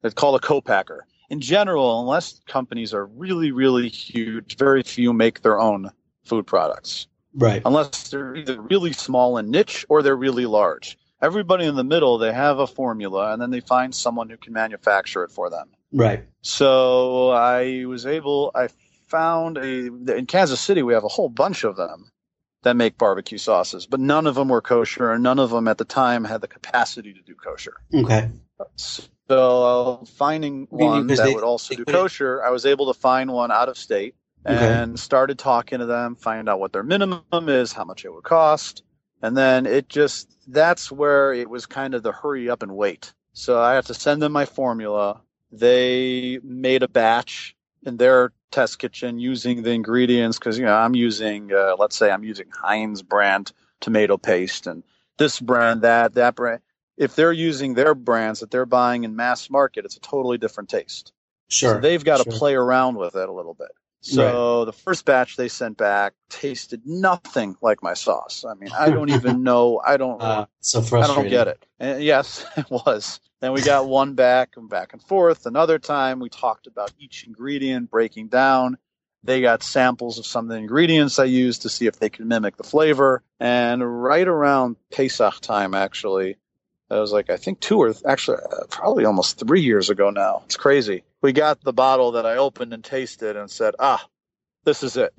it's 0.03 0.15
called 0.15 0.35
a 0.35 0.39
co-packer. 0.39 1.05
In 1.29 1.39
general, 1.39 2.01
unless 2.01 2.41
companies 2.47 2.93
are 2.93 3.05
really, 3.05 3.51
really 3.51 3.87
huge, 3.87 4.57
very 4.57 4.83
few 4.83 5.13
make 5.13 5.41
their 5.41 5.59
own 5.59 5.91
food 6.23 6.47
products. 6.47 7.07
Right. 7.33 7.61
Unless 7.65 8.09
they're 8.09 8.35
either 8.35 8.61
really 8.61 8.93
small 8.93 9.37
and 9.37 9.49
niche 9.49 9.85
or 9.89 10.03
they're 10.03 10.15
really 10.15 10.45
large. 10.45 10.97
Everybody 11.21 11.65
in 11.65 11.75
the 11.75 11.83
middle, 11.83 12.17
they 12.17 12.33
have 12.33 12.59
a 12.59 12.67
formula 12.67 13.31
and 13.31 13.41
then 13.41 13.51
they 13.51 13.59
find 13.59 13.93
someone 13.93 14.29
who 14.29 14.37
can 14.37 14.53
manufacture 14.53 15.23
it 15.23 15.31
for 15.31 15.49
them. 15.49 15.69
Right. 15.93 16.25
So 16.41 17.29
I 17.29 17.85
was 17.85 18.05
able, 18.05 18.51
I 18.55 18.69
found 19.07 19.57
a, 19.57 19.87
in 20.17 20.25
Kansas 20.25 20.59
City, 20.59 20.83
we 20.83 20.93
have 20.93 21.03
a 21.03 21.09
whole 21.09 21.29
bunch 21.29 21.63
of 21.63 21.75
them 21.75 22.11
that 22.63 22.75
make 22.75 22.97
barbecue 22.97 23.37
sauces, 23.37 23.85
but 23.85 23.99
none 23.99 24.27
of 24.27 24.35
them 24.35 24.47
were 24.47 24.61
kosher, 24.61 25.11
and 25.11 25.23
none 25.23 25.39
of 25.39 25.49
them 25.49 25.67
at 25.67 25.77
the 25.77 25.85
time 25.85 26.23
had 26.23 26.41
the 26.41 26.47
capacity 26.47 27.13
to 27.13 27.21
do 27.21 27.33
kosher. 27.35 27.73
Okay. 27.93 28.29
So 28.77 30.03
finding 30.15 30.67
one 30.69 31.07
that 31.07 31.17
they, 31.17 31.33
would 31.33 31.43
also 31.43 31.75
do 31.75 31.85
kosher, 31.85 32.43
I 32.43 32.51
was 32.51 32.65
able 32.65 32.93
to 32.93 32.99
find 32.99 33.31
one 33.31 33.51
out 33.51 33.69
of 33.69 33.77
state 33.77 34.15
and 34.45 34.91
okay. 34.91 34.97
started 34.97 35.37
talking 35.37 35.79
to 35.79 35.85
them, 35.85 36.15
find 36.15 36.49
out 36.49 36.59
what 36.59 36.73
their 36.73 36.83
minimum 36.83 37.23
is, 37.47 37.73
how 37.73 37.83
much 37.83 38.05
it 38.05 38.13
would 38.13 38.23
cost, 38.23 38.83
and 39.21 39.37
then 39.37 39.65
it 39.65 39.87
just 39.87 40.35
that's 40.47 40.91
where 40.91 41.33
it 41.33 41.49
was 41.49 41.65
kind 41.65 41.93
of 41.93 42.03
the 42.03 42.11
hurry 42.11 42.49
up 42.49 42.63
and 42.63 42.75
wait. 42.75 43.13
So 43.33 43.61
I 43.61 43.75
had 43.75 43.85
to 43.85 43.93
send 43.93 44.21
them 44.21 44.31
my 44.31 44.45
formula. 44.45 45.21
They 45.51 46.39
made 46.43 46.83
a 46.83 46.87
batch 46.87 47.55
in 47.83 47.97
their 47.97 48.31
test 48.51 48.79
kitchen 48.79 49.19
using 49.19 49.63
the 49.63 49.71
ingredients 49.71 50.37
because 50.37 50.57
you 50.57 50.65
know 50.65 50.75
I'm 50.75 50.95
using 50.95 51.51
uh, 51.53 51.75
let's 51.79 51.95
say 51.95 52.11
I'm 52.11 52.23
using 52.23 52.47
Heinz 52.51 53.01
brand 53.01 53.53
tomato 53.79 54.17
paste 54.17 54.67
and 54.67 54.83
this 55.17 55.39
brand 55.39 55.81
that 55.81 56.13
that 56.15 56.35
brand 56.35 56.61
if 56.97 57.15
they're 57.15 57.31
using 57.31 57.73
their 57.73 57.95
brands 57.95 58.41
that 58.41 58.51
they're 58.51 58.65
buying 58.65 59.03
in 59.03 59.15
mass 59.15 59.49
market 59.49 59.85
it's 59.85 59.95
a 59.95 60.01
totally 60.01 60.37
different 60.37 60.69
taste 60.69 61.13
sure 61.47 61.75
so 61.75 61.79
they've 61.79 62.03
got 62.03 62.17
sure. 62.17 62.31
to 62.31 62.37
play 62.37 62.53
around 62.53 62.95
with 62.95 63.15
it 63.15 63.27
a 63.27 63.31
little 63.31 63.53
bit 63.53 63.71
so 64.01 64.59
right. 64.59 64.65
the 64.65 64.73
first 64.73 65.05
batch 65.05 65.37
they 65.37 65.47
sent 65.47 65.77
back 65.77 66.13
tasted 66.29 66.81
nothing 66.85 67.55
like 67.61 67.83
my 67.83 67.93
sauce. 67.93 68.43
I 68.47 68.55
mean, 68.55 68.71
I 68.71 68.89
don't 68.89 69.09
even 69.11 69.43
know. 69.43 69.79
I 69.85 69.97
don't. 69.97 70.19
Uh, 70.19 70.47
so 70.59 70.81
frustrating. 70.81 71.11
I 71.11 71.21
don't 71.21 71.29
get 71.29 71.47
it. 71.47 71.65
And 71.79 72.03
yes, 72.03 72.43
it 72.57 72.65
was. 72.69 73.19
Then 73.41 73.53
we 73.53 73.61
got 73.61 73.87
one 73.87 74.15
back 74.15 74.57
and 74.57 74.67
back 74.67 74.93
and 74.93 75.01
forth. 75.01 75.45
Another 75.45 75.77
time 75.77 76.19
we 76.19 76.29
talked 76.29 76.65
about 76.65 76.91
each 76.99 77.25
ingredient 77.25 77.91
breaking 77.91 78.29
down. 78.29 78.77
They 79.23 79.39
got 79.39 79.61
samples 79.61 80.17
of 80.17 80.25
some 80.25 80.45
of 80.45 80.49
the 80.49 80.57
ingredients 80.57 81.19
I 81.19 81.25
used 81.25 81.61
to 81.61 81.69
see 81.69 81.85
if 81.85 81.99
they 81.99 82.09
could 82.09 82.25
mimic 82.25 82.57
the 82.57 82.63
flavor. 82.63 83.21
And 83.39 84.03
right 84.03 84.27
around 84.27 84.77
Pesach 84.91 85.41
time, 85.41 85.75
actually, 85.75 86.31
it 86.31 86.95
was 86.95 87.11
like 87.11 87.29
I 87.29 87.37
think 87.37 87.59
two 87.59 87.77
or 87.77 87.93
actually 88.07 88.37
uh, 88.37 88.65
probably 88.69 89.05
almost 89.05 89.37
three 89.37 89.61
years 89.61 89.91
ago 89.91 90.09
now. 90.09 90.41
It's 90.45 90.57
crazy 90.57 91.03
we 91.21 91.33
got 91.33 91.61
the 91.61 91.73
bottle 91.73 92.13
that 92.13 92.25
I 92.25 92.37
opened 92.37 92.73
and 92.73 92.83
tasted 92.83 93.35
and 93.35 93.49
said, 93.49 93.75
ah, 93.79 94.05
this 94.63 94.83
is 94.83 94.97
it. 94.97 95.13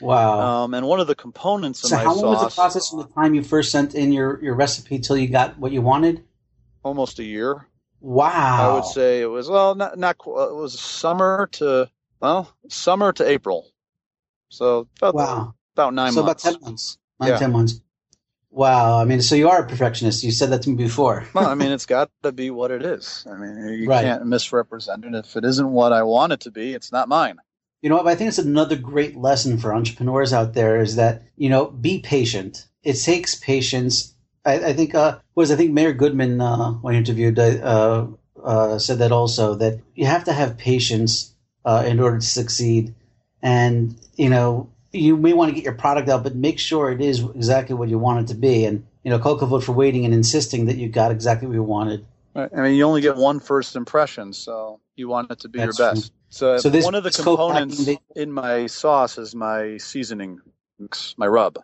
Wow. 0.00 0.64
Um, 0.64 0.74
and 0.74 0.86
one 0.86 1.00
of 1.00 1.06
the 1.06 1.14
components 1.14 1.80
so 1.80 1.88
of 1.88 1.92
my 1.92 2.04
sauce. 2.04 2.16
how 2.16 2.22
long 2.22 2.34
was 2.34 2.42
the 2.42 2.60
process 2.60 2.90
from 2.90 3.00
the 3.00 3.08
time 3.08 3.34
you 3.34 3.42
first 3.42 3.70
sent 3.70 3.94
in 3.94 4.12
your, 4.12 4.42
your 4.42 4.54
recipe 4.54 4.98
till 4.98 5.16
you 5.16 5.28
got 5.28 5.58
what 5.58 5.72
you 5.72 5.82
wanted? 5.82 6.24
Almost 6.82 7.18
a 7.18 7.24
year. 7.24 7.66
Wow. 8.02 8.72
I 8.72 8.74
would 8.74 8.84
say 8.84 9.20
it 9.20 9.26
was 9.26 9.48
well, 9.48 9.76
not 9.76 9.96
not 9.96 10.16
it 10.18 10.26
was 10.26 10.78
summer 10.78 11.48
to 11.52 11.88
well 12.20 12.52
summer 12.68 13.12
to 13.12 13.28
April. 13.28 13.70
So 14.48 14.88
about 14.96 15.14
wow. 15.14 15.54
about 15.76 15.94
nine 15.94 16.12
so 16.12 16.24
months. 16.24 16.44
about 16.44 16.52
ten 16.52 16.62
months. 16.62 16.98
Nine 17.20 17.28
yeah. 17.28 17.38
ten 17.38 17.52
months. 17.52 17.80
Wow, 18.54 18.98
I 18.98 19.06
mean, 19.06 19.22
so 19.22 19.34
you 19.34 19.48
are 19.48 19.62
a 19.62 19.66
perfectionist. 19.66 20.22
You 20.22 20.30
said 20.30 20.50
that 20.50 20.60
to 20.62 20.70
me 20.70 20.76
before. 20.76 21.26
well, 21.34 21.46
I 21.46 21.54
mean, 21.54 21.72
it's 21.72 21.86
got 21.86 22.10
to 22.22 22.32
be 22.32 22.50
what 22.50 22.70
it 22.70 22.84
is. 22.84 23.26
I 23.28 23.34
mean, 23.34 23.80
you 23.80 23.88
right. 23.88 24.04
can't 24.04 24.26
misrepresent 24.26 25.06
it. 25.06 25.14
If 25.14 25.36
it 25.36 25.44
isn't 25.44 25.70
what 25.70 25.94
I 25.94 26.02
want 26.02 26.34
it 26.34 26.40
to 26.40 26.50
be, 26.50 26.74
it's 26.74 26.92
not 26.92 27.08
mine. 27.08 27.38
You 27.80 27.88
know, 27.88 28.06
I 28.06 28.14
think 28.14 28.28
it's 28.28 28.38
another 28.38 28.76
great 28.76 29.16
lesson 29.16 29.56
for 29.56 29.74
entrepreneurs 29.74 30.34
out 30.34 30.52
there 30.52 30.80
is 30.80 30.96
that 30.96 31.22
you 31.36 31.48
know, 31.48 31.70
be 31.70 32.00
patient. 32.00 32.66
It 32.82 32.94
takes 32.94 33.34
patience. 33.34 34.14
I, 34.44 34.66
I 34.66 34.72
think 34.74 34.94
uh, 34.94 35.18
was 35.34 35.50
I 35.50 35.56
think 35.56 35.72
Mayor 35.72 35.94
Goodman 35.94 36.40
uh, 36.40 36.72
when 36.72 36.94
interviewed 36.94 37.38
uh, 37.38 38.06
uh, 38.44 38.78
said 38.78 38.98
that 38.98 39.12
also 39.12 39.54
that 39.54 39.80
you 39.94 40.04
have 40.04 40.24
to 40.24 40.32
have 40.32 40.58
patience 40.58 41.34
uh, 41.64 41.84
in 41.86 42.00
order 42.00 42.18
to 42.18 42.26
succeed, 42.26 42.94
and 43.40 43.98
you 44.16 44.28
know, 44.28 44.68
you 44.92 45.16
may 45.16 45.32
want 45.32 45.48
to 45.50 45.54
get 45.54 45.64
your 45.64 45.74
product 45.74 46.08
out, 46.08 46.22
but 46.22 46.34
make 46.34 46.58
sure 46.58 46.90
it 46.90 47.00
is 47.00 47.20
exactly 47.34 47.74
what 47.74 47.88
you 47.88 47.98
want 47.98 48.20
it 48.20 48.32
to 48.32 48.38
be. 48.38 48.64
And 48.64 48.86
you 49.02 49.10
know, 49.10 49.18
Coco 49.18 49.46
vote 49.46 49.64
for 49.64 49.72
waiting 49.72 50.04
and 50.04 50.14
insisting 50.14 50.66
that 50.66 50.76
you 50.76 50.88
got 50.88 51.10
exactly 51.10 51.48
what 51.48 51.54
you 51.54 51.62
wanted. 51.62 52.04
Right. 52.34 52.50
I 52.56 52.60
mean, 52.62 52.74
you 52.74 52.84
only 52.84 53.00
get 53.00 53.16
one 53.16 53.40
first 53.40 53.76
impression, 53.76 54.32
so 54.32 54.80
you 54.96 55.08
want 55.08 55.30
it 55.30 55.40
to 55.40 55.48
be 55.48 55.58
That's 55.58 55.78
your 55.78 55.90
best. 55.92 56.06
true. 56.06 56.14
So, 56.30 56.58
So 56.58 56.70
this- 56.70 56.84
one 56.84 56.94
of 56.94 57.04
the 57.04 57.10
components 57.10 57.84
they- 57.84 57.98
in 58.16 58.32
my 58.32 58.66
sauce 58.66 59.18
is 59.18 59.34
my 59.34 59.76
seasoning 59.78 60.40
mix, 60.78 61.14
my 61.18 61.26
rub. 61.26 61.58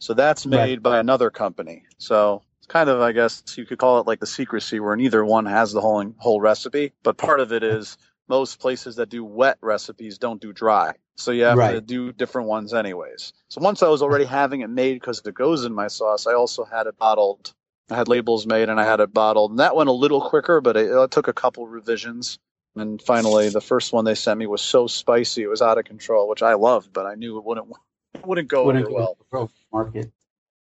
So 0.00 0.14
that's 0.14 0.46
Right. 0.46 0.52
made 0.66 0.82
by 0.82 0.98
another 0.98 1.30
company. 1.30 1.84
So 1.98 2.42
it's 2.58 2.66
kind 2.66 2.88
of, 2.88 3.00
I 3.00 3.12
guess, 3.12 3.42
you 3.56 3.64
could 3.66 3.78
call 3.78 4.00
it 4.00 4.06
like 4.06 4.20
the 4.20 4.26
secrecy, 4.26 4.80
where 4.80 4.96
neither 4.96 5.24
one 5.24 5.46
has 5.46 5.72
the 5.72 5.80
whole 5.80 6.04
whole 6.18 6.40
recipe. 6.40 6.92
But 7.02 7.16
part 7.16 7.40
of 7.40 7.52
it 7.52 7.62
is 7.62 7.96
most 8.28 8.60
places 8.60 8.96
that 8.96 9.08
do 9.08 9.24
wet 9.24 9.58
recipes 9.60 10.18
don't 10.18 10.40
do 10.40 10.52
dry. 10.52 10.94
So 11.16 11.32
you 11.32 11.44
have 11.44 11.58
to 11.72 11.80
do 11.80 12.12
different 12.12 12.48
ones 12.48 12.72
anyways. 12.72 13.32
So 13.48 13.60
once 13.60 13.82
I 13.82 13.88
was 13.88 14.02
already 14.02 14.24
having 14.24 14.60
it 14.60 14.70
made 14.70 14.94
because 14.94 15.20
it 15.24 15.34
goes 15.34 15.64
in 15.64 15.74
my 15.74 15.88
sauce, 15.88 16.26
I 16.26 16.34
also 16.34 16.64
had 16.64 16.86
it 16.86 16.96
bottled. 16.96 17.52
I 17.90 17.96
had 17.96 18.06
labels 18.06 18.46
made 18.46 18.68
and 18.68 18.78
I 18.78 18.84
had 18.84 19.00
it 19.00 19.12
bottled. 19.12 19.50
And 19.50 19.58
that 19.60 19.74
went 19.74 19.88
a 19.88 19.92
little 19.92 20.20
quicker, 20.20 20.60
but 20.60 20.76
it, 20.76 20.90
it 20.90 21.10
took 21.10 21.26
a 21.26 21.32
couple 21.32 21.66
revisions. 21.66 22.38
And 22.76 23.02
finally, 23.02 23.48
the 23.48 23.60
first 23.60 23.92
one 23.92 24.04
they 24.04 24.14
sent 24.14 24.38
me 24.38 24.46
was 24.46 24.60
so 24.60 24.86
spicy 24.86 25.42
it 25.42 25.48
was 25.48 25.62
out 25.62 25.78
of 25.78 25.84
control, 25.86 26.28
which 26.28 26.42
I 26.42 26.54
loved, 26.54 26.92
but 26.92 27.06
I 27.06 27.14
knew 27.14 27.38
it 27.38 27.44
wouldn't 27.44 27.68
it 28.14 28.24
wouldn't 28.26 28.48
go 28.48 28.66
Wouldn't 28.66 28.86
go 28.86 28.94
well. 28.94 29.50
market. 29.72 30.12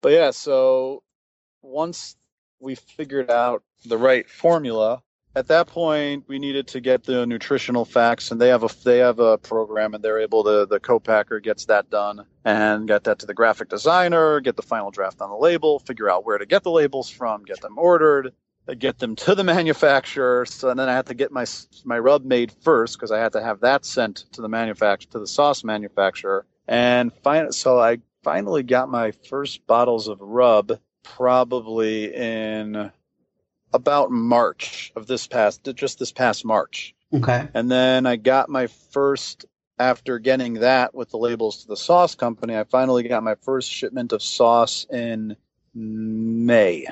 But 0.02 0.12
yeah, 0.12 0.30
so 0.30 1.02
once 1.62 2.16
we 2.60 2.74
figured 2.74 3.30
out 3.30 3.62
the 3.84 3.98
right 3.98 4.28
formula, 4.28 5.02
at 5.36 5.48
that 5.48 5.66
point 5.66 6.24
we 6.28 6.38
needed 6.38 6.68
to 6.68 6.80
get 6.80 7.04
the 7.04 7.26
nutritional 7.26 7.84
facts, 7.84 8.30
and 8.30 8.40
they 8.40 8.48
have 8.48 8.62
a 8.62 8.68
they 8.84 8.98
have 8.98 9.18
a 9.18 9.38
program, 9.38 9.94
and 9.94 10.02
they're 10.02 10.20
able 10.20 10.44
to 10.44 10.66
the 10.66 10.80
co-packer 10.80 11.40
gets 11.40 11.66
that 11.66 11.90
done 11.90 12.24
and 12.44 12.86
get 12.86 13.04
that 13.04 13.18
to 13.20 13.26
the 13.26 13.34
graphic 13.34 13.68
designer, 13.68 14.40
get 14.40 14.56
the 14.56 14.62
final 14.62 14.90
draft 14.90 15.20
on 15.20 15.30
the 15.30 15.36
label, 15.36 15.78
figure 15.80 16.10
out 16.10 16.24
where 16.24 16.38
to 16.38 16.46
get 16.46 16.62
the 16.62 16.70
labels 16.70 17.10
from, 17.10 17.44
get 17.44 17.60
them 17.60 17.78
ordered, 17.78 18.32
get 18.78 18.98
them 18.98 19.16
to 19.16 19.34
the 19.34 19.44
manufacturer. 19.44 20.46
So 20.46 20.70
and 20.70 20.78
then 20.78 20.88
I 20.88 20.94
had 20.94 21.06
to 21.06 21.14
get 21.14 21.32
my 21.32 21.46
my 21.84 21.98
rub 21.98 22.24
made 22.24 22.52
first 22.62 22.96
because 22.96 23.10
I 23.10 23.18
had 23.18 23.32
to 23.32 23.42
have 23.42 23.60
that 23.60 23.84
sent 23.84 24.24
to 24.32 24.42
the 24.42 24.48
manufacturer 24.48 25.10
to 25.12 25.18
the 25.18 25.26
sauce 25.26 25.64
manufacturer, 25.64 26.46
and 26.68 27.12
fin- 27.24 27.52
so 27.52 27.80
I 27.80 27.98
finally 28.22 28.62
got 28.62 28.88
my 28.88 29.10
first 29.28 29.66
bottles 29.66 30.08
of 30.08 30.20
rub 30.20 30.78
probably 31.02 32.14
in 32.14 32.90
about 33.74 34.10
March 34.10 34.92
of 34.96 35.06
this 35.06 35.26
past 35.26 35.68
just 35.74 35.98
this 35.98 36.12
past 36.12 36.44
March. 36.44 36.94
Okay. 37.12 37.48
And 37.52 37.70
then 37.70 38.06
I 38.06 38.16
got 38.16 38.48
my 38.48 38.68
first 38.68 39.44
after 39.78 40.18
getting 40.18 40.54
that 40.54 40.94
with 40.94 41.10
the 41.10 41.18
labels 41.18 41.62
to 41.62 41.68
the 41.68 41.76
sauce 41.76 42.14
company, 42.14 42.56
I 42.56 42.64
finally 42.64 43.02
got 43.02 43.22
my 43.22 43.34
first 43.42 43.70
shipment 43.70 44.12
of 44.12 44.22
sauce 44.22 44.86
in 44.90 45.36
May. 45.74 46.86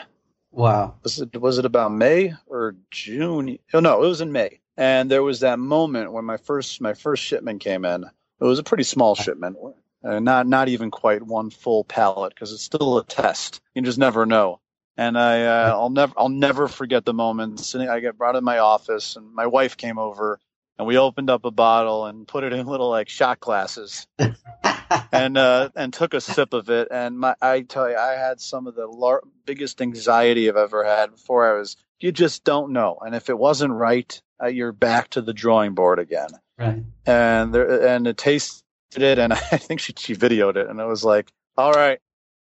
Wow. 0.50 0.96
Was 1.02 1.20
it 1.20 1.40
was 1.40 1.58
it 1.58 1.64
about 1.64 1.92
May 1.92 2.34
or 2.46 2.76
June? 2.90 3.58
Oh 3.72 3.80
no, 3.80 4.02
it 4.02 4.08
was 4.08 4.20
in 4.20 4.32
May. 4.32 4.60
And 4.76 5.10
there 5.10 5.22
was 5.22 5.40
that 5.40 5.58
moment 5.58 6.12
when 6.12 6.24
my 6.24 6.36
first 6.36 6.80
my 6.80 6.94
first 6.94 7.22
shipment 7.22 7.60
came 7.60 7.84
in. 7.84 8.04
It 8.04 8.44
was 8.44 8.58
a 8.58 8.64
pretty 8.64 8.84
small 8.84 9.14
shipment, 9.14 9.56
uh, 10.04 10.18
not 10.18 10.46
not 10.46 10.68
even 10.68 10.90
quite 10.90 11.22
one 11.22 11.50
full 11.50 11.84
pallet 11.84 12.34
because 12.34 12.52
it's 12.52 12.62
still 12.62 12.98
a 12.98 13.04
test. 13.04 13.60
You 13.74 13.82
just 13.82 13.98
never 13.98 14.26
know. 14.26 14.60
And 14.96 15.18
I 15.18 15.44
uh, 15.44 15.74
I'll 15.74 15.90
never 15.90 16.12
I'll 16.16 16.28
never 16.28 16.68
forget 16.68 17.04
the 17.04 17.14
moment. 17.14 17.60
Sitting, 17.60 17.88
I 17.88 18.00
got 18.00 18.18
brought 18.18 18.36
in 18.36 18.44
my 18.44 18.58
office, 18.58 19.16
and 19.16 19.32
my 19.34 19.46
wife 19.46 19.76
came 19.76 19.98
over, 19.98 20.38
and 20.78 20.86
we 20.86 20.98
opened 20.98 21.30
up 21.30 21.44
a 21.44 21.50
bottle 21.50 22.06
and 22.06 22.28
put 22.28 22.44
it 22.44 22.52
in 22.52 22.66
little 22.66 22.90
like 22.90 23.08
shot 23.08 23.40
glasses 23.40 24.06
and 25.12 25.38
uh, 25.38 25.70
and 25.74 25.92
took 25.92 26.14
a 26.14 26.20
sip 26.20 26.52
of 26.52 26.68
it. 26.70 26.88
And 26.90 27.18
my, 27.18 27.34
I 27.40 27.62
tell 27.62 27.88
you, 27.88 27.96
I 27.96 28.12
had 28.12 28.40
some 28.40 28.66
of 28.66 28.74
the 28.74 28.86
lar- 28.86 29.22
biggest 29.46 29.80
anxiety 29.80 30.48
I've 30.48 30.56
ever 30.56 30.84
had 30.84 31.12
before. 31.12 31.50
I 31.50 31.58
was, 31.58 31.76
you 32.00 32.12
just 32.12 32.44
don't 32.44 32.72
know, 32.72 32.98
and 33.00 33.14
if 33.14 33.30
it 33.30 33.38
wasn't 33.38 33.72
right, 33.72 34.20
uh, 34.42 34.48
you're 34.48 34.72
back 34.72 35.08
to 35.10 35.22
the 35.22 35.32
drawing 35.32 35.74
board 35.74 35.98
again. 35.98 36.30
right. 36.58 36.82
And 37.06 37.54
there, 37.54 37.86
and 37.86 38.06
it 38.06 38.16
tasted 38.18 38.62
it, 38.96 39.18
and 39.18 39.32
I 39.32 39.36
think 39.36 39.80
she 39.80 39.94
she 39.96 40.14
videoed 40.14 40.56
it, 40.56 40.68
and 40.68 40.80
it 40.80 40.86
was 40.86 41.04
like, 41.04 41.30
all 41.56 41.72
right, 41.72 41.98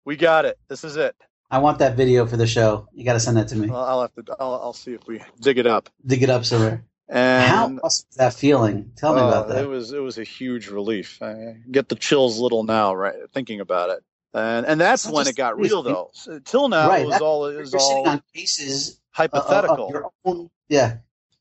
we 0.04 0.16
got 0.16 0.44
it. 0.44 0.58
This 0.68 0.84
is 0.84 0.96
it. 0.96 1.14
I 1.50 1.58
want 1.58 1.78
that 1.78 1.96
video 1.96 2.26
for 2.26 2.36
the 2.36 2.46
show. 2.46 2.88
You 2.92 3.04
got 3.04 3.14
to 3.14 3.20
send 3.20 3.36
that 3.38 3.48
to 3.48 3.56
me. 3.56 3.68
I'll, 3.70 3.76
I'll 3.76 4.00
have 4.02 4.14
to. 4.14 4.36
I'll, 4.38 4.54
I'll 4.62 4.72
see 4.72 4.92
if 4.92 5.06
we 5.06 5.20
dig 5.40 5.58
it 5.58 5.66
up. 5.66 5.88
Dig 6.04 6.22
it 6.22 6.30
up 6.30 6.44
somewhere. 6.44 6.84
And 7.08 7.80
How 7.80 7.88
that 8.16 8.34
feeling? 8.34 8.92
Tell 8.96 9.14
me 9.14 9.20
about 9.22 9.48
that. 9.48 9.64
It 9.64 9.68
was 9.68 9.92
it 9.92 10.00
was 10.02 10.18
a 10.18 10.24
huge 10.24 10.68
relief. 10.68 11.22
I 11.22 11.56
get 11.70 11.88
the 11.88 11.94
chills 11.94 12.38
a 12.38 12.42
little 12.42 12.64
now, 12.64 12.94
right? 12.94 13.14
Thinking 13.32 13.60
about 13.60 13.88
it, 13.88 14.00
and 14.34 14.66
and 14.66 14.78
that's 14.78 15.06
when 15.06 15.24
just 15.24 15.30
it 15.30 15.36
got 15.36 15.58
real 15.58 15.82
though. 15.82 16.10
Till 16.44 16.68
now, 16.68 16.86
Right, 16.90 17.02
it 17.04 17.06
was 17.06 17.20
all 17.22 17.46
it 17.46 17.56
was 17.56 17.74
all 17.74 18.06
on 18.06 18.22
cases 18.34 18.90
of- 18.90 18.96
hypothetical. 19.12 19.86
of 19.86 19.90
your 19.90 20.10
own. 20.26 20.50
Yeah. 20.68 20.98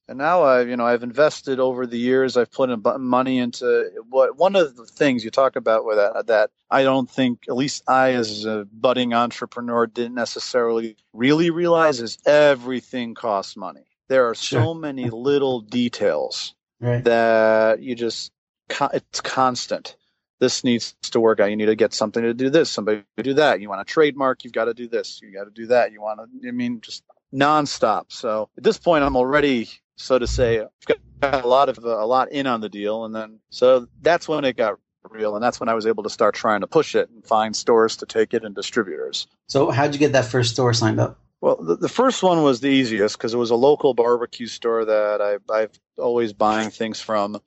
And 0.08 0.18
now 0.18 0.44
I've 0.44 0.70
you 0.70 0.78
know, 0.78 0.86
I've 0.86 1.04
invested 1.04 1.60
over 1.60 1.86
the 1.86 1.98
years. 1.98 2.38
I've 2.38 2.52
put 2.52 2.70
money 3.00 3.40
into 3.40 3.90
what 4.10 4.38
one 4.38 4.56
of 4.56 4.76
the 4.76 4.86
things 4.86 5.24
you 5.24 5.32
talk 5.32 5.56
about 5.56 5.86
with 5.86 5.98
that 5.98 6.28
that 6.28 6.52
I 6.70 6.84
don't 6.84 7.10
think, 7.10 7.46
at 7.48 7.56
least 7.56 7.84
I, 7.88 8.12
as 8.14 8.46
a 8.46 8.66
budding 8.72 9.14
entrepreneur, 9.14 9.88
didn't 9.88 10.16
necessarily 10.16 10.96
really 11.14 11.50
realize 11.50 12.00
is 12.02 12.18
everything 12.26 13.16
costs 13.16 13.58
money. 13.58 13.86
There 14.10 14.30
are 14.30 14.36
so 14.36 14.74
Sure. 14.74 14.76
many 14.76 15.10
little 15.10 15.62
details 15.62 16.54
Right. 16.80 17.04
that 17.04 17.82
you 17.82 17.96
just 17.96 18.32
it's 18.94 19.22
constant. 19.22 19.96
This 20.40 20.64
needs 20.64 20.94
to 21.02 21.20
work 21.20 21.40
out. 21.40 21.50
You 21.50 21.56
need 21.56 21.66
to 21.66 21.76
get 21.76 21.94
something 21.94 22.22
to 22.22 22.34
do 22.34 22.50
this, 22.50 22.70
somebody 22.70 23.04
to 23.18 23.24
do 23.24 23.34
that. 23.36 23.60
You 23.60 23.70
want 23.70 23.86
to 23.86 23.92
trademark, 23.92 24.44
you've 24.44 24.54
got 24.54 24.66
to 24.66 24.74
do 24.74 24.88
this, 24.88 25.20
you 25.24 25.34
got 25.34 25.46
to 25.46 25.50
do 25.52 25.68
that. 25.68 25.92
You 25.92 26.02
want 26.02 26.20
to, 26.20 26.48
I 26.48 26.52
mean, 26.52 26.80
just 26.82 27.04
nonstop. 27.34 28.06
So 28.10 28.50
at 28.58 28.64
this 28.64 28.78
point, 28.78 29.04
I'm 29.04 29.16
already, 29.16 29.70
so 29.98 30.18
to 30.18 30.28
say, 30.28 30.66
got 31.20 31.44
a 31.44 31.48
lot 31.48 31.70
of 31.70 31.80
uh, 31.80 32.00
a 32.00 32.06
lot 32.06 32.32
in 32.32 32.48
on 32.48 32.62
the 32.62 32.70
deal, 32.70 33.04
and 33.06 33.14
then 33.14 33.40
so 33.50 33.88
that's 34.02 34.28
when 34.28 34.46
it 34.46 34.56
got 34.56 34.80
real, 35.10 35.36
and 35.36 35.44
that's 35.44 35.60
when 35.60 35.70
I 35.70 35.74
was 35.74 35.86
able 35.86 36.04
to 36.04 36.10
start 36.10 36.36
trying 36.36 36.62
to 36.62 36.68
push 36.68 36.96
it 36.96 37.10
and 37.10 37.26
find 37.26 37.56
stores 37.56 37.98
to 37.98 38.06
take 38.06 38.34
it 38.34 38.44
and 38.44 38.56
distributors. 38.56 39.28
So 39.48 39.72
how'd 39.72 39.94
you 39.94 40.00
get 40.00 40.12
that 40.14 40.26
first 40.26 40.54
store 40.54 40.74
signed 40.74 41.00
up? 41.00 41.20
Well, 41.42 41.58
the, 41.58 41.76
the 41.76 41.90
first 41.90 42.24
one 42.24 42.44
was 42.44 42.62
the 42.62 42.70
easiest 42.70 43.18
because 43.18 43.34
it 43.34 43.38
was 43.38 43.52
a 43.52 43.56
local 43.56 43.94
barbecue 43.94 44.48
store 44.48 44.86
that 44.86 45.22
I, 45.22 45.54
I've 45.54 45.80
always 45.98 46.34
buying 46.34 46.70
things 46.70 47.00
from, 47.00 47.42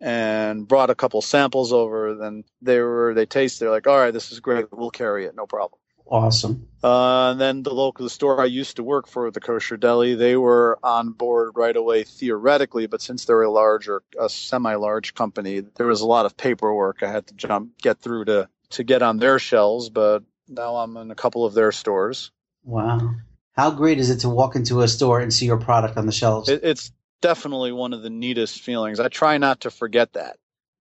and 0.00 0.66
brought 0.66 0.90
a 0.90 0.94
couple 0.94 1.22
samples 1.22 1.72
over. 1.72 2.14
Then 2.14 2.44
they 2.62 2.80
were 2.80 3.14
they 3.14 3.26
taste. 3.26 3.60
They're 3.60 3.70
like, 3.70 3.86
all 3.86 3.98
right, 3.98 4.12
this 4.12 4.32
is 4.32 4.40
great. 4.40 4.66
We'll 4.72 4.90
carry 4.90 5.26
it, 5.26 5.34
no 5.34 5.46
problem. 5.46 5.80
Awesome. 6.08 6.68
Uh, 6.82 7.32
and 7.32 7.40
then 7.40 7.62
the 7.62 7.74
local 7.74 8.04
the 8.04 8.10
store 8.10 8.40
I 8.40 8.44
used 8.44 8.76
to 8.76 8.84
work 8.84 9.08
for, 9.08 9.30
the 9.30 9.40
kosher 9.40 9.76
deli, 9.76 10.14
they 10.14 10.36
were 10.36 10.78
on 10.82 11.10
board 11.10 11.52
right 11.56 11.76
away 11.76 12.04
theoretically, 12.04 12.86
but 12.86 13.02
since 13.02 13.24
they're 13.24 13.42
a 13.42 13.50
larger, 13.50 14.02
a 14.18 14.28
semi-large 14.28 15.14
company, 15.14 15.60
there 15.60 15.86
was 15.86 16.00
a 16.00 16.06
lot 16.06 16.26
of 16.26 16.36
paperwork 16.36 17.02
I 17.02 17.10
had 17.10 17.26
to 17.28 17.34
jump 17.34 17.78
get 17.78 17.98
through 17.98 18.26
to 18.26 18.48
to 18.70 18.84
get 18.84 19.02
on 19.02 19.18
their 19.18 19.38
shelves. 19.38 19.90
But 19.90 20.22
now 20.48 20.76
I'm 20.76 20.96
in 20.96 21.10
a 21.10 21.16
couple 21.16 21.44
of 21.44 21.54
their 21.54 21.72
stores. 21.72 22.30
Wow. 22.64 23.14
How 23.52 23.70
great 23.70 23.98
is 23.98 24.10
it 24.10 24.20
to 24.20 24.28
walk 24.28 24.54
into 24.54 24.82
a 24.82 24.88
store 24.88 25.20
and 25.20 25.32
see 25.32 25.46
your 25.46 25.56
product 25.56 25.96
on 25.96 26.06
the 26.06 26.12
shelves? 26.12 26.48
It, 26.48 26.60
it's 26.62 26.92
definitely 27.20 27.72
one 27.72 27.94
of 27.94 28.02
the 28.02 28.10
neatest 28.10 28.60
feelings. 28.60 29.00
I 29.00 29.08
try 29.08 29.38
not 29.38 29.62
to 29.62 29.70
forget 29.70 30.12
that 30.12 30.36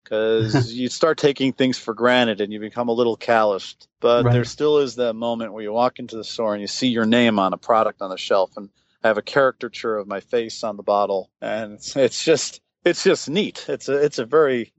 because 0.05 0.73
you 0.73 0.87
start 0.87 1.17
taking 1.17 1.51
things 1.51 1.77
for 1.77 1.93
granted 1.93 2.39
and 2.39 2.53
you 2.53 2.59
become 2.59 2.87
a 2.87 2.93
little 2.93 3.17
calloused. 3.17 3.89
But 3.99 4.23
Right. 4.23 4.33
there 4.33 4.45
still 4.45 4.77
is 4.77 4.95
that 4.95 5.13
moment 5.13 5.51
where 5.51 5.63
you 5.63 5.73
walk 5.73 5.99
into 5.99 6.15
the 6.15 6.23
store 6.23 6.53
and 6.53 6.61
you 6.61 6.67
see 6.67 6.87
your 6.87 7.05
name 7.05 7.39
on 7.39 7.53
a 7.53 7.57
product 7.57 8.01
on 8.01 8.09
the 8.09 8.17
shelf, 8.17 8.55
and 8.55 8.69
I 9.03 9.07
have 9.07 9.17
a 9.17 9.23
caricature 9.23 9.97
of 9.97 10.07
my 10.07 10.19
face 10.19 10.63
on 10.63 10.77
the 10.77 10.83
bottle, 10.83 11.29
and 11.41 11.73
it's, 11.73 11.95
it's 11.95 12.23
just 12.23 12.61
it's 12.85 13.03
just 13.03 13.29
neat. 13.29 13.65
It's 13.67 13.89
a 13.89 14.03
it's 14.03 14.19
a 14.19 14.25
very 14.25 14.71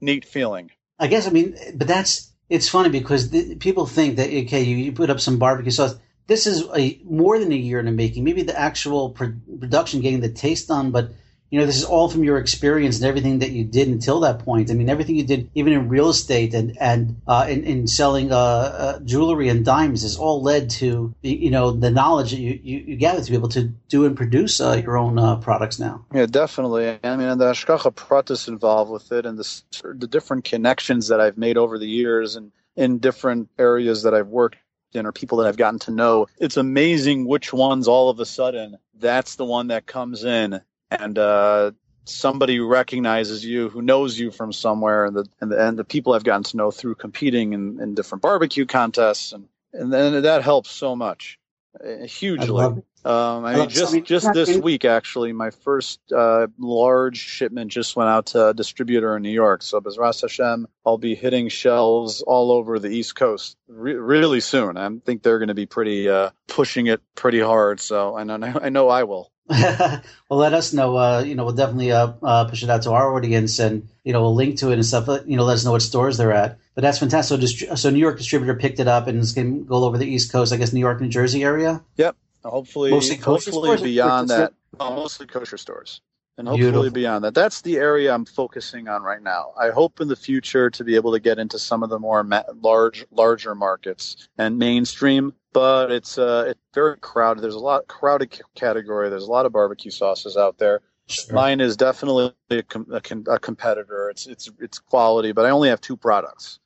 neat 0.00 0.24
feeling. 0.24 0.70
I 0.98 1.06
guess 1.06 1.26
I 1.26 1.30
mean, 1.30 1.56
but 1.74 1.86
that's 1.86 2.32
it's 2.48 2.68
funny 2.68 2.88
because 2.88 3.30
the, 3.30 3.56
people 3.56 3.86
think 3.86 4.16
that 4.16 4.28
okay, 4.28 4.62
you, 4.62 4.76
you 4.76 4.92
put 4.92 5.10
up 5.10 5.20
some 5.20 5.38
barbecue 5.38 5.70
sauce. 5.70 5.96
This 6.26 6.46
is 6.46 6.64
a 6.74 7.00
more 7.04 7.38
than 7.38 7.52
a 7.52 7.56
year 7.56 7.78
in 7.78 7.84
the 7.84 7.92
making. 7.92 8.24
Maybe 8.24 8.42
the 8.42 8.58
actual 8.58 9.10
pro- 9.10 9.34
production, 9.60 10.00
getting 10.00 10.20
the 10.20 10.30
taste 10.30 10.70
on, 10.70 10.90
but 10.90 11.10
you 11.54 11.60
know, 11.60 11.66
this 11.66 11.76
is 11.76 11.84
all 11.84 12.08
from 12.08 12.24
your 12.24 12.38
experience 12.38 12.96
and 12.96 13.06
everything 13.06 13.38
that 13.38 13.52
you 13.52 13.62
did 13.62 13.86
until 13.86 14.18
that 14.20 14.40
point. 14.40 14.72
I 14.72 14.74
mean, 14.74 14.90
everything 14.90 15.14
you 15.14 15.22
did, 15.22 15.48
even 15.54 15.72
in 15.72 15.88
real 15.88 16.08
estate 16.08 16.52
and 16.52 16.76
and 16.80 17.22
uh, 17.28 17.46
in, 17.48 17.62
in 17.62 17.86
selling 17.86 18.32
uh, 18.32 18.36
uh, 18.36 18.98
jewelry 19.04 19.48
and 19.48 19.64
dimes, 19.64 20.02
has 20.02 20.16
all 20.16 20.42
led 20.42 20.68
to 20.70 21.14
you 21.22 21.52
know 21.52 21.70
the 21.70 21.92
knowledge 21.92 22.32
that 22.32 22.40
you, 22.40 22.58
you, 22.60 22.78
you 22.78 22.96
gather 22.96 23.22
to 23.22 23.30
be 23.30 23.36
able 23.36 23.50
to 23.50 23.68
do 23.88 24.04
and 24.04 24.16
produce 24.16 24.60
uh, 24.60 24.82
your 24.82 24.98
own 24.98 25.16
uh, 25.16 25.36
products 25.36 25.78
now. 25.78 26.04
Yeah, 26.12 26.26
definitely. 26.26 26.98
I 27.04 27.16
mean, 27.16 27.28
and 27.28 27.40
the 27.40 27.52
Hashgacha 27.52 27.94
Pratis 27.94 28.48
involved 28.48 28.90
with 28.90 29.12
it, 29.12 29.24
and 29.24 29.38
the 29.38 29.62
the 29.84 30.08
different 30.08 30.42
connections 30.42 31.06
that 31.06 31.20
I've 31.20 31.38
made 31.38 31.56
over 31.56 31.78
the 31.78 31.86
years, 31.86 32.34
and 32.34 32.50
in 32.74 32.98
different 32.98 33.48
areas 33.60 34.02
that 34.02 34.12
I've 34.12 34.26
worked 34.26 34.56
in, 34.92 35.06
or 35.06 35.12
people 35.12 35.38
that 35.38 35.46
I've 35.46 35.56
gotten 35.56 35.78
to 35.80 35.92
know. 35.92 36.26
It's 36.38 36.56
amazing 36.56 37.28
which 37.28 37.52
ones 37.52 37.86
all 37.86 38.08
of 38.08 38.18
a 38.18 38.26
sudden 38.26 38.78
that's 38.98 39.36
the 39.36 39.44
one 39.44 39.68
that 39.68 39.86
comes 39.86 40.24
in 40.24 40.60
and 40.90 41.18
uh, 41.18 41.72
somebody 42.04 42.60
recognizes 42.60 43.44
you 43.44 43.68
who 43.68 43.82
knows 43.82 44.18
you 44.18 44.30
from 44.30 44.52
somewhere 44.52 45.04
and 45.04 45.16
the 45.16 45.26
and 45.40 45.50
the, 45.50 45.68
and 45.68 45.78
the 45.78 45.84
people 45.84 46.12
I've 46.12 46.24
gotten 46.24 46.42
to 46.44 46.56
know 46.56 46.70
through 46.70 46.96
competing 46.96 47.52
in, 47.52 47.80
in 47.80 47.94
different 47.94 48.22
barbecue 48.22 48.66
contests 48.66 49.32
and 49.32 49.48
and 49.72 49.92
then 49.92 50.22
that 50.22 50.42
helps 50.42 50.70
so 50.70 50.94
much 50.94 51.38
uh, 51.84 52.06
hugely 52.06 52.82
um, 53.04 53.44
I 53.44 53.56
mean, 53.56 53.68
just 53.68 54.02
just 54.04 54.32
this 54.32 54.56
week, 54.56 54.86
actually, 54.86 55.34
my 55.34 55.50
first 55.50 56.00
uh, 56.10 56.46
large 56.58 57.18
shipment 57.18 57.70
just 57.70 57.96
went 57.96 58.08
out 58.08 58.26
to 58.26 58.48
a 58.48 58.54
distributor 58.54 59.14
in 59.14 59.22
New 59.22 59.30
York. 59.30 59.62
So, 59.62 59.78
Bezras 59.78 60.22
Hashem, 60.22 60.66
I'll 60.86 60.96
be 60.96 61.14
hitting 61.14 61.50
shelves 61.50 62.22
all 62.22 62.50
over 62.50 62.78
the 62.78 62.88
East 62.88 63.14
Coast 63.14 63.58
re- 63.68 63.92
really 63.92 64.40
soon. 64.40 64.78
I 64.78 64.88
think 65.04 65.22
they're 65.22 65.38
going 65.38 65.48
to 65.48 65.54
be 65.54 65.66
pretty 65.66 66.08
uh, 66.08 66.30
pushing 66.48 66.86
it 66.86 67.02
pretty 67.14 67.40
hard. 67.40 67.78
So, 67.78 68.16
I 68.16 68.24
know 68.24 68.38
I 68.62 68.70
know 68.70 68.88
I 68.88 69.04
will. 69.04 69.30
well, 69.48 70.02
let 70.30 70.54
us 70.54 70.72
know. 70.72 70.96
Uh, 70.96 71.20
you 71.20 71.34
know, 71.34 71.44
we'll 71.44 71.54
definitely 71.54 71.92
uh, 71.92 72.12
uh, 72.22 72.44
push 72.46 72.62
it 72.62 72.70
out 72.70 72.82
to 72.82 72.92
our 72.92 73.14
audience, 73.14 73.58
and 73.58 73.88
you 74.02 74.12
know, 74.12 74.22
we'll 74.22 74.34
link 74.34 74.58
to 74.58 74.70
it 74.70 74.74
and 74.74 74.86
stuff. 74.86 75.06
You 75.26 75.36
know, 75.36 75.44
let 75.44 75.54
us 75.54 75.64
know 75.64 75.72
what 75.72 75.82
stores 75.82 76.16
they're 76.16 76.32
at. 76.32 76.58
But 76.74 76.82
that's 76.82 76.98
fantastic. 76.98 77.28
So, 77.28 77.40
dist- 77.40 77.78
so 77.78 77.90
New 77.90 77.98
York 77.98 78.16
distributor 78.16 78.54
picked 78.54 78.80
it 78.80 78.88
up 78.88 79.06
and 79.06 79.18
it's 79.18 79.32
going 79.32 79.60
to 79.60 79.64
go 79.64 79.76
all 79.76 79.84
over 79.84 79.98
the 79.98 80.06
East 80.06 80.32
Coast. 80.32 80.52
I 80.52 80.56
guess 80.56 80.72
New 80.72 80.80
York, 80.80 81.00
New 81.00 81.08
Jersey 81.08 81.44
area. 81.44 81.82
Yep. 81.96 82.16
Hopefully, 82.44 82.90
mostly 82.90 83.16
hopefully 83.16 83.82
beyond 83.82 84.28
that, 84.28 84.52
oh, 84.78 84.94
mostly 84.94 85.26
kosher 85.26 85.56
stores, 85.56 86.02
and 86.36 86.48
hopefully 86.48 86.70
Beautiful. 86.70 86.90
beyond 86.90 87.24
that. 87.24 87.34
That's 87.34 87.60
the 87.60 87.76
area 87.76 88.12
I'm 88.12 88.24
focusing 88.24 88.88
on 88.88 89.02
right 89.02 89.22
now. 89.22 89.52
I 89.58 89.70
hope 89.70 90.00
in 90.00 90.08
the 90.08 90.16
future 90.16 90.68
to 90.70 90.84
be 90.84 90.96
able 90.96 91.12
to 91.12 91.20
get 91.20 91.38
into 91.38 91.58
some 91.58 91.82
of 91.82 91.90
the 91.90 91.98
more 91.98 92.24
ma- 92.24 92.42
large, 92.60 93.06
larger 93.10 93.54
markets 93.54 94.28
and 94.38 94.58
mainstream. 94.58 95.32
But 95.52 95.92
it's 95.92 96.18
uh, 96.18 96.46
it's 96.48 96.60
very 96.74 96.98
crowded. 96.98 97.42
There's 97.42 97.54
a 97.54 97.60
lot 97.60 97.86
crowded 97.86 98.34
c- 98.34 98.42
category. 98.56 99.08
There's 99.08 99.26
a 99.26 99.30
lot 99.30 99.46
of 99.46 99.52
barbecue 99.52 99.92
sauces 99.92 100.36
out 100.36 100.58
there. 100.58 100.80
Sure. 101.06 101.34
Mine 101.34 101.60
is 101.60 101.76
definitely 101.76 102.34
a, 102.50 102.62
com- 102.62 102.88
a, 102.90 103.00
com- 103.00 103.26
a, 103.28 103.38
competitor. 103.38 104.10
It's 104.10 104.26
it's 104.26 104.50
it's 104.58 104.80
quality, 104.80 105.30
but 105.30 105.46
I 105.46 105.50
only 105.50 105.68
have 105.68 105.80
two 105.80 105.96
products. 105.96 106.58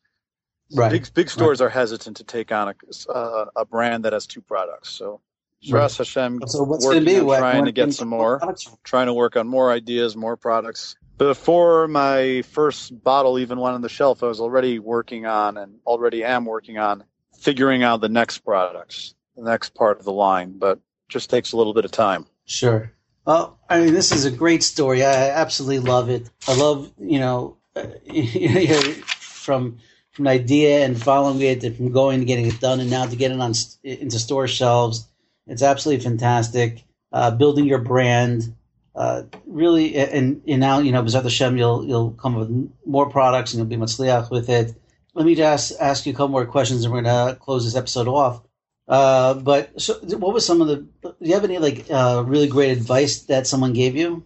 right. 0.74 0.90
Big 0.90 1.12
big 1.12 1.28
stores 1.28 1.60
right. 1.60 1.66
are 1.66 1.70
hesitant 1.70 2.16
to 2.16 2.24
take 2.24 2.50
on 2.50 2.68
a, 2.68 3.12
uh, 3.12 3.46
a 3.56 3.66
brand 3.66 4.06
that 4.06 4.14
has 4.14 4.26
two 4.26 4.40
products. 4.40 4.88
So 4.88 5.20
Right. 5.68 5.92
Hashem, 5.92 6.40
so 6.46 6.62
what's 6.62 6.86
working 6.86 7.04
be? 7.04 7.20
what, 7.20 7.38
trying 7.38 7.64
to 7.64 7.72
get 7.72 7.92
some 7.92 8.09
more, 8.09 8.40
trying 8.84 9.06
to 9.06 9.12
work 9.12 9.36
on 9.36 9.48
more 9.48 9.72
ideas, 9.72 10.16
more 10.16 10.36
products. 10.36 10.96
Before 11.16 11.88
my 11.88 12.42
first 12.42 13.02
bottle 13.02 13.40
even 13.40 13.59
went 13.59 13.74
on 13.74 13.82
the 13.82 13.88
shelf, 13.88 14.22
I 14.22 14.26
was 14.26 14.40
already 14.40 14.78
working 14.78 15.26
on 15.26 15.56
and 15.56 15.80
already 15.84 16.22
am 16.22 16.44
working 16.44 16.78
on 16.78 17.02
figuring 17.36 17.82
out 17.82 18.00
the 18.00 18.09
next 18.09 18.38
products, 18.38 19.14
the 19.36 19.42
next 19.42 19.74
part 19.74 19.98
of 19.98 20.04
the 20.04 20.12
line, 20.12 20.59
but 20.59 20.78
just 21.09 21.28
takes 21.28 21.52
a 21.52 21.56
little 21.56 21.74
bit 21.74 21.84
of 21.84 21.90
time. 21.90 22.26
Sure. 22.44 22.92
Well, 23.24 23.59
I 23.68 23.80
mean, 23.80 23.94
this 23.94 24.12
is 24.12 24.24
a 24.24 24.30
great 24.30 24.62
story. 24.62 25.04
I 25.04 25.30
absolutely 25.30 25.80
love 25.80 26.09
it. 26.09 26.30
I 26.46 26.54
love, 26.54 26.92
you 27.00 27.18
know, 27.18 27.56
from 29.18 29.78
from 30.12 30.26
an 30.26 30.32
idea 30.32 30.84
and 30.84 31.00
following 31.00 31.40
it, 31.42 31.64
and 31.64 31.76
from 31.76 31.92
going 31.92 32.20
to 32.20 32.24
getting 32.24 32.46
it 32.46 32.61
done, 32.61 32.78
and 32.78 32.90
now 32.90 33.06
to 33.06 33.16
getting 33.16 33.38
it 33.38 33.42
on 33.42 33.54
into 33.82 34.18
store 34.18 34.46
shelves 34.46 35.09
it's 35.49 35.62
absolutely 35.62 36.05
fantastic. 36.05 36.84
Uh, 37.12 37.30
building 37.30 37.64
your 37.64 37.78
brand, 37.78 38.55
uh, 38.94 39.22
really, 39.46 39.96
and, 39.96 40.42
and 40.46 40.61
now 40.61 40.78
you 40.78 40.92
know, 40.92 41.03
Bezrat 41.03 41.22
Hashem, 41.22 41.57
you'll 41.57 41.86
you'll 41.86 42.12
come 42.12 42.34
with 42.34 42.70
more 42.84 43.09
products 43.09 43.53
and 43.53 43.59
you'll 43.59 43.78
be 43.78 43.82
matzliach 43.82 44.30
with 44.30 44.49
it. 44.49 44.74
Let 45.14 45.24
me 45.26 45.34
just 45.34 45.72
ask 45.80 46.07
you 46.07 46.12
a 46.12 46.16
couple 46.16 46.28
more 46.28 46.46
questions, 46.46 46.84
and 46.84 46.92
we're 46.92 47.03
gonna 47.03 47.36
close 47.36 47.64
this 47.64 47.76
episode 47.76 48.09
off. 48.09 48.42
Uh, 48.86 49.34
but 49.34 49.80
so, 49.80 49.94
what 50.16 50.32
was 50.32 50.46
some 50.46 50.61
of 50.61 50.68
the? 50.68 50.76
Do 51.03 51.14
you 51.20 51.34
have 51.34 51.44
any 51.44 51.59
like 51.59 51.86
uh, 51.90 52.24
really 52.26 52.49
great 52.49 52.76
advice 52.76 53.22
that 53.24 53.46
someone 53.46 53.72
gave 53.72 53.96
you? 53.96 54.24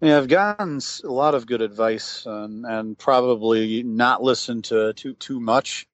Yeah, 0.00 0.18
I've 0.18 0.28
gotten 0.28 0.80
a 1.04 1.12
lot 1.12 1.34
of 1.34 1.46
good 1.46 1.60
advice, 1.60 2.24
and, 2.24 2.64
and 2.64 2.96
probably 2.96 3.82
not 3.82 4.22
listened 4.22 4.64
to 4.64 4.92
too 4.92 5.14
too 5.14 5.40
much 5.40 5.86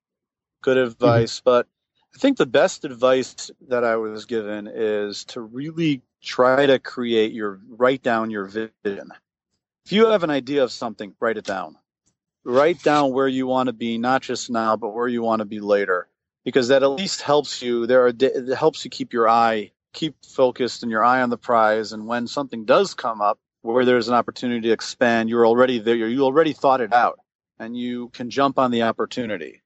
good 0.62 0.76
mm-hmm. 0.76 0.88
advice. 0.88 1.40
Mm-hmm. 1.40 1.44
But 1.44 1.66
I 2.14 2.18
think 2.18 2.36
the 2.36 2.46
best 2.46 2.84
advice 2.84 3.50
that 3.68 3.84
I 3.84 3.96
was 3.96 4.24
given 4.24 4.70
is 4.72 5.24
to 5.26 5.40
really 5.40 6.02
try 6.22 6.66
to 6.66 6.78
create 6.78 7.32
your 7.32 7.60
write 7.68 8.02
down 8.02 8.30
your 8.30 8.44
vision. 8.44 9.10
If 9.84 9.92
you 9.92 10.06
have 10.06 10.22
an 10.22 10.30
idea 10.30 10.62
of 10.62 10.72
something, 10.72 11.14
write 11.20 11.36
it 11.36 11.44
down. 11.44 11.76
Write 12.44 12.82
down 12.82 13.12
where 13.12 13.28
you 13.28 13.46
want 13.46 13.66
to 13.66 13.72
be, 13.72 13.98
not 13.98 14.22
just 14.22 14.50
now, 14.50 14.76
but 14.76 14.94
where 14.94 15.08
you 15.08 15.22
want 15.22 15.40
to 15.40 15.46
be 15.46 15.60
later, 15.60 16.08
because 16.44 16.68
that 16.68 16.82
at 16.82 16.88
least 16.88 17.22
helps 17.22 17.60
you. 17.62 17.86
There 17.86 18.06
are 18.06 18.12
it 18.18 18.56
helps 18.56 18.84
you 18.84 18.90
keep 18.90 19.12
your 19.12 19.28
eye 19.28 19.72
keep 19.94 20.16
focused 20.26 20.82
and 20.82 20.92
your 20.92 21.02
eye 21.02 21.22
on 21.22 21.30
the 21.30 21.38
prize. 21.38 21.92
And 21.92 22.06
when 22.06 22.26
something 22.26 22.66
does 22.66 22.92
come 22.92 23.22
up 23.22 23.38
where 23.62 23.86
there's 23.86 24.08
an 24.08 24.14
opportunity 24.14 24.68
to 24.68 24.72
expand, 24.72 25.30
you're 25.30 25.46
already 25.46 25.78
there. 25.78 25.96
You 25.96 26.22
already 26.22 26.52
thought 26.52 26.82
it 26.82 26.92
out, 26.92 27.18
and 27.58 27.74
you 27.74 28.10
can 28.10 28.28
jump 28.28 28.58
on 28.58 28.70
the 28.70 28.82
opportunity. 28.82 29.62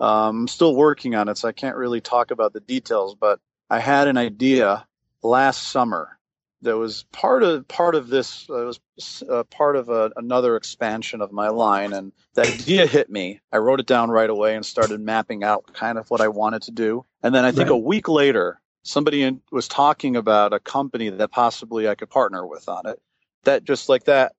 Um, 0.00 0.40
I'm 0.40 0.48
still 0.48 0.74
working 0.74 1.14
on 1.14 1.28
it, 1.28 1.38
so 1.38 1.48
I 1.48 1.52
can't 1.52 1.76
really 1.76 2.00
talk 2.00 2.30
about 2.30 2.52
the 2.52 2.60
details. 2.60 3.14
But 3.14 3.40
I 3.68 3.78
had 3.78 4.08
an 4.08 4.16
idea 4.16 4.86
last 5.22 5.68
summer 5.68 6.18
that 6.62 6.76
was 6.76 7.04
part 7.12 7.42
of 7.42 7.66
part 7.68 7.94
of 7.94 8.08
this. 8.08 8.48
Uh, 8.48 8.72
was 8.96 9.22
uh, 9.28 9.44
part 9.44 9.76
of 9.76 9.88
a, 9.88 10.10
another 10.16 10.56
expansion 10.56 11.20
of 11.20 11.32
my 11.32 11.48
line, 11.48 11.92
and 11.92 12.12
the 12.34 12.42
idea 12.42 12.86
hit 12.86 13.10
me. 13.10 13.40
I 13.52 13.58
wrote 13.58 13.80
it 13.80 13.86
down 13.86 14.10
right 14.10 14.30
away 14.30 14.56
and 14.56 14.64
started 14.64 15.00
mapping 15.00 15.44
out 15.44 15.72
kind 15.72 15.98
of 15.98 16.10
what 16.10 16.20
I 16.20 16.28
wanted 16.28 16.62
to 16.62 16.70
do. 16.70 17.04
And 17.22 17.34
then 17.34 17.44
I 17.44 17.52
think 17.52 17.70
right. 17.70 17.76
a 17.76 17.78
week 17.78 18.08
later, 18.08 18.60
somebody 18.82 19.22
in, 19.22 19.40
was 19.52 19.68
talking 19.68 20.16
about 20.16 20.52
a 20.52 20.60
company 20.60 21.08
that 21.10 21.30
possibly 21.30 21.88
I 21.88 21.94
could 21.94 22.10
partner 22.10 22.46
with 22.46 22.68
on 22.68 22.86
it. 22.86 23.00
That 23.44 23.64
just 23.64 23.88
like 23.88 24.04
that, 24.04 24.32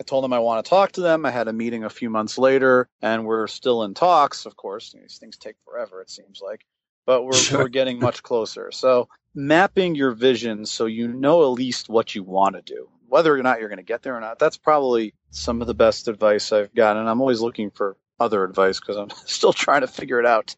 I 0.00 0.04
told 0.04 0.22
them 0.22 0.32
I 0.32 0.38
want 0.38 0.64
to 0.64 0.68
talk 0.68 0.92
to 0.92 1.00
them. 1.00 1.26
I 1.26 1.30
had 1.30 1.48
a 1.48 1.52
meeting 1.52 1.84
a 1.84 1.90
few 1.90 2.08
months 2.08 2.38
later, 2.38 2.88
and 3.02 3.26
we're 3.26 3.48
still 3.48 3.82
in 3.82 3.94
talks. 3.94 4.46
Of 4.46 4.56
course, 4.56 4.92
these 4.92 5.18
things 5.18 5.36
take 5.36 5.56
forever. 5.64 6.00
It 6.00 6.10
seems 6.10 6.40
like, 6.40 6.64
but 7.04 7.24
we're 7.24 7.32
sure. 7.32 7.58
we're 7.64 7.68
getting 7.68 7.98
much 7.98 8.22
closer. 8.22 8.70
So 8.70 9.08
mapping 9.34 9.94
your 9.94 10.12
vision 10.12 10.66
so 10.66 10.86
you 10.86 11.08
know 11.08 11.42
at 11.42 11.58
least 11.58 11.88
what 11.88 12.14
you 12.14 12.22
want 12.22 12.54
to 12.54 12.62
do, 12.62 12.88
whether 13.08 13.34
or 13.34 13.42
not 13.42 13.58
you're 13.58 13.68
going 13.68 13.78
to 13.78 13.82
get 13.82 14.02
there 14.02 14.16
or 14.16 14.20
not. 14.20 14.38
That's 14.38 14.56
probably 14.56 15.14
some 15.30 15.60
of 15.60 15.66
the 15.66 15.74
best 15.74 16.08
advice 16.08 16.52
I've 16.52 16.74
gotten. 16.74 17.00
And 17.00 17.08
I'm 17.08 17.20
always 17.20 17.40
looking 17.40 17.70
for 17.70 17.96
other 18.20 18.44
advice 18.44 18.78
because 18.78 18.96
I'm 18.96 19.10
still 19.26 19.52
trying 19.52 19.80
to 19.80 19.88
figure 19.88 20.20
it 20.20 20.26
out. 20.26 20.54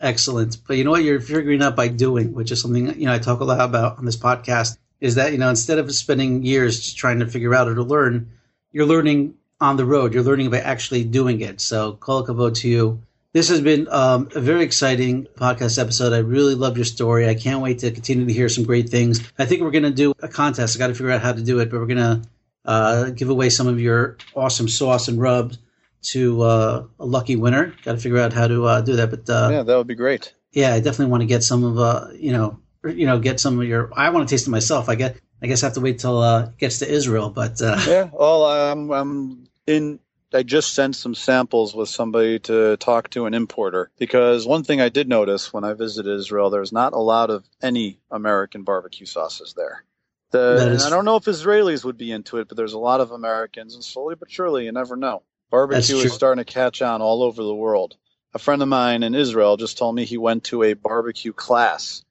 Excellent. 0.00 0.56
But 0.66 0.76
you 0.76 0.84
know 0.84 0.92
what? 0.92 1.04
You're 1.04 1.20
figuring 1.20 1.62
out 1.62 1.76
by 1.76 1.88
doing, 1.88 2.32
which 2.32 2.50
is 2.50 2.62
something 2.62 2.98
you 2.98 3.06
know 3.06 3.12
I 3.12 3.18
talk 3.18 3.40
a 3.40 3.44
lot 3.44 3.60
about 3.60 3.98
on 3.98 4.06
this 4.06 4.16
podcast. 4.16 4.78
Is 5.00 5.14
that 5.16 5.32
you 5.32 5.38
know 5.38 5.50
instead 5.50 5.78
of 5.78 5.92
spending 5.94 6.42
years 6.42 6.80
just 6.80 6.96
trying 6.96 7.20
to 7.20 7.26
figure 7.26 7.54
out 7.54 7.68
or 7.68 7.74
to 7.74 7.82
learn, 7.82 8.32
you're 8.72 8.86
learning 8.86 9.34
on 9.60 9.76
the 9.76 9.84
road. 9.84 10.14
You're 10.14 10.22
learning 10.22 10.50
by 10.50 10.60
actually 10.60 11.04
doing 11.04 11.40
it. 11.40 11.60
So, 11.60 11.94
kol 11.94 12.26
kavod 12.26 12.56
to 12.60 12.68
you. 12.68 13.02
This 13.32 13.48
has 13.48 13.60
been 13.60 13.86
um, 13.88 14.28
a 14.34 14.40
very 14.40 14.64
exciting 14.64 15.26
podcast 15.36 15.80
episode. 15.80 16.12
I 16.12 16.18
really 16.18 16.56
love 16.56 16.76
your 16.76 16.84
story. 16.84 17.28
I 17.28 17.34
can't 17.34 17.62
wait 17.62 17.78
to 17.80 17.92
continue 17.92 18.26
to 18.26 18.32
hear 18.32 18.48
some 18.48 18.64
great 18.64 18.88
things. 18.88 19.20
I 19.38 19.44
think 19.44 19.62
we're 19.62 19.70
going 19.70 19.84
to 19.84 19.90
do 19.90 20.14
a 20.20 20.26
contest. 20.26 20.76
I 20.76 20.78
got 20.80 20.88
to 20.88 20.94
figure 20.94 21.12
out 21.12 21.20
how 21.20 21.32
to 21.32 21.42
do 21.42 21.60
it, 21.60 21.70
but 21.70 21.78
we're 21.78 21.86
going 21.86 21.98
to 21.98 22.22
uh, 22.64 23.10
give 23.10 23.30
away 23.30 23.50
some 23.50 23.68
of 23.68 23.78
your 23.78 24.16
awesome 24.34 24.68
sauce 24.68 25.06
and 25.06 25.20
rubs 25.20 25.58
to 26.02 26.42
uh, 26.42 26.86
a 26.98 27.06
lucky 27.06 27.36
winner. 27.36 27.74
Got 27.84 27.92
to 27.92 27.98
figure 27.98 28.18
out 28.18 28.32
how 28.32 28.48
to 28.48 28.64
uh, 28.64 28.80
do 28.80 28.96
that. 28.96 29.10
But 29.10 29.30
uh, 29.30 29.48
yeah, 29.52 29.62
that 29.62 29.76
would 29.76 29.86
be 29.86 29.94
great. 29.94 30.34
Yeah, 30.52 30.74
I 30.74 30.80
definitely 30.80 31.12
want 31.12 31.20
to 31.20 31.26
get 31.26 31.44
some 31.44 31.62
of 31.62 31.78
uh, 31.78 32.08
you 32.14 32.32
know, 32.32 32.58
you 32.84 33.06
know, 33.06 33.20
get 33.20 33.38
some 33.38 33.60
of 33.60 33.66
your. 33.66 33.90
I 33.94 34.10
want 34.10 34.28
to 34.28 34.32
taste 34.32 34.48
it 34.48 34.50
myself. 34.50 34.88
I 34.88 34.96
get 34.96 35.16
I 35.42 35.46
guess 35.46 35.62
I 35.62 35.66
have 35.66 35.74
to 35.74 35.80
wait 35.80 35.98
till 35.98 36.18
uh, 36.18 36.44
it 36.44 36.58
gets 36.58 36.78
to 36.80 36.90
Israel. 36.90 37.30
But 37.30 37.60
uh... 37.62 37.78
yeah, 37.86 38.10
well, 38.12 38.44
I'm 38.44 38.90
I'm 38.90 39.48
in. 39.66 40.00
I 40.32 40.44
just 40.44 40.74
sent 40.74 40.94
some 40.94 41.16
samples 41.16 41.74
with 41.74 41.88
somebody 41.88 42.38
to 42.40 42.76
talk 42.76 43.10
to 43.10 43.26
an 43.26 43.34
importer 43.34 43.90
because 43.98 44.46
one 44.46 44.62
thing 44.62 44.80
I 44.80 44.88
did 44.88 45.08
notice 45.08 45.52
when 45.52 45.64
I 45.64 45.72
visited 45.72 46.14
Israel, 46.14 46.50
there's 46.50 46.70
not 46.70 46.92
a 46.92 47.00
lot 47.00 47.30
of 47.30 47.44
any 47.60 47.98
American 48.12 48.62
barbecue 48.62 49.06
sauces 49.06 49.54
there. 49.54 49.82
The, 50.30 50.74
is... 50.74 50.84
I 50.84 50.90
don't 50.90 51.04
know 51.04 51.16
if 51.16 51.24
Israelis 51.24 51.84
would 51.84 51.98
be 51.98 52.12
into 52.12 52.36
it, 52.36 52.46
but 52.46 52.56
there's 52.56 52.74
a 52.74 52.78
lot 52.78 53.00
of 53.00 53.10
Americans, 53.10 53.74
and 53.74 53.82
slowly 53.82 54.14
but 54.14 54.30
surely, 54.30 54.66
you 54.66 54.72
never 54.72 54.94
know. 54.94 55.22
Barbecue 55.50 55.96
is 55.96 56.12
starting 56.12 56.44
to 56.44 56.52
catch 56.52 56.80
on 56.80 57.02
all 57.02 57.24
over 57.24 57.42
the 57.42 57.54
world. 57.54 57.96
A 58.32 58.38
friend 58.38 58.62
of 58.62 58.68
mine 58.68 59.02
in 59.02 59.16
Israel 59.16 59.56
just 59.56 59.78
told 59.78 59.96
me 59.96 60.04
he 60.04 60.16
went 60.16 60.44
to 60.44 60.62
a 60.62 60.74
barbecue 60.74 61.32
class 61.32 62.04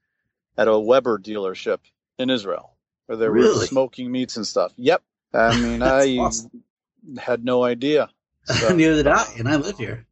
at 0.58 0.68
a 0.68 0.78
Weber 0.78 1.18
dealership 1.18 1.78
in 2.18 2.28
Israel 2.28 2.69
where 3.10 3.16
they 3.16 3.28
really? 3.28 3.58
were 3.58 3.66
smoking 3.66 4.12
meats 4.12 4.36
and 4.36 4.46
stuff. 4.46 4.72
Yep. 4.76 5.02
I 5.34 5.60
mean, 5.60 5.82
I 5.82 6.16
awesome. 6.18 6.62
had 7.18 7.44
no 7.44 7.64
idea. 7.64 8.08
So. 8.46 8.74
Neither 8.74 8.96
did 8.96 9.06
I, 9.06 9.26
and 9.38 9.48
I 9.48 9.56
live 9.56 9.76
here. 9.76 10.06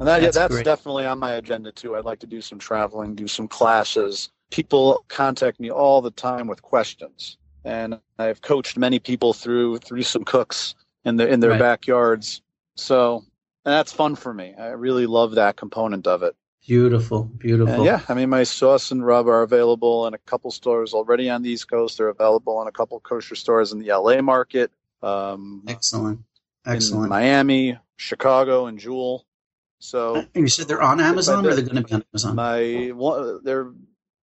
And 0.00 0.08
that, 0.08 0.20
that's, 0.20 0.36
yeah, 0.36 0.48
that's 0.48 0.62
definitely 0.62 1.06
on 1.06 1.18
my 1.18 1.34
agenda 1.34 1.70
too. 1.70 1.96
I'd 1.96 2.04
like 2.04 2.18
to 2.18 2.26
do 2.26 2.42
some 2.42 2.58
traveling, 2.58 3.14
do 3.14 3.28
some 3.28 3.46
classes. 3.46 4.28
People 4.50 5.04
contact 5.08 5.60
me 5.60 5.70
all 5.70 6.02
the 6.02 6.10
time 6.10 6.46
with 6.48 6.60
questions, 6.60 7.38
and 7.64 7.98
I've 8.18 8.42
coached 8.42 8.76
many 8.76 8.98
people 8.98 9.32
through 9.32 9.78
through 9.78 10.02
some 10.02 10.24
cooks 10.24 10.74
in 11.04 11.16
their 11.16 11.28
in 11.28 11.40
their 11.40 11.50
right. 11.50 11.60
backyards. 11.60 12.42
So 12.74 13.24
and 13.64 13.72
that's 13.72 13.92
fun 13.92 14.16
for 14.16 14.34
me. 14.34 14.52
I 14.58 14.70
really 14.70 15.06
love 15.06 15.36
that 15.36 15.56
component 15.56 16.06
of 16.08 16.22
it. 16.24 16.34
Beautiful, 16.70 17.24
beautiful. 17.24 17.74
And 17.74 17.84
yeah, 17.84 18.00
I 18.08 18.14
mean, 18.14 18.28
my 18.28 18.44
sauce 18.44 18.92
and 18.92 19.04
rub 19.04 19.26
are 19.26 19.42
available 19.42 20.06
in 20.06 20.14
a 20.14 20.18
couple 20.18 20.52
stores 20.52 20.94
already 20.94 21.28
on 21.28 21.42
the 21.42 21.50
East 21.50 21.68
Coast. 21.68 21.98
They're 21.98 22.10
available 22.10 22.62
in 22.62 22.68
a 22.68 22.70
couple 22.70 23.00
kosher 23.00 23.34
stores 23.34 23.72
in 23.72 23.80
the 23.80 23.88
LA 23.88 24.22
market. 24.22 24.70
Um, 25.02 25.64
excellent, 25.66 26.20
excellent. 26.64 27.08
Miami, 27.08 27.76
Chicago, 27.96 28.66
and 28.66 28.78
Jewel. 28.78 29.26
So 29.80 30.14
And 30.32 30.44
you 30.44 30.46
said 30.46 30.68
they're 30.68 30.80
on 30.80 31.00
Amazon, 31.00 31.44
or 31.44 31.56
they're 31.56 31.64
going 31.64 31.82
to 31.82 31.82
be 31.82 31.92
on 31.92 32.04
Amazon? 32.14 32.36
my 32.36 32.92
one, 32.94 33.40
they're, 33.42 33.72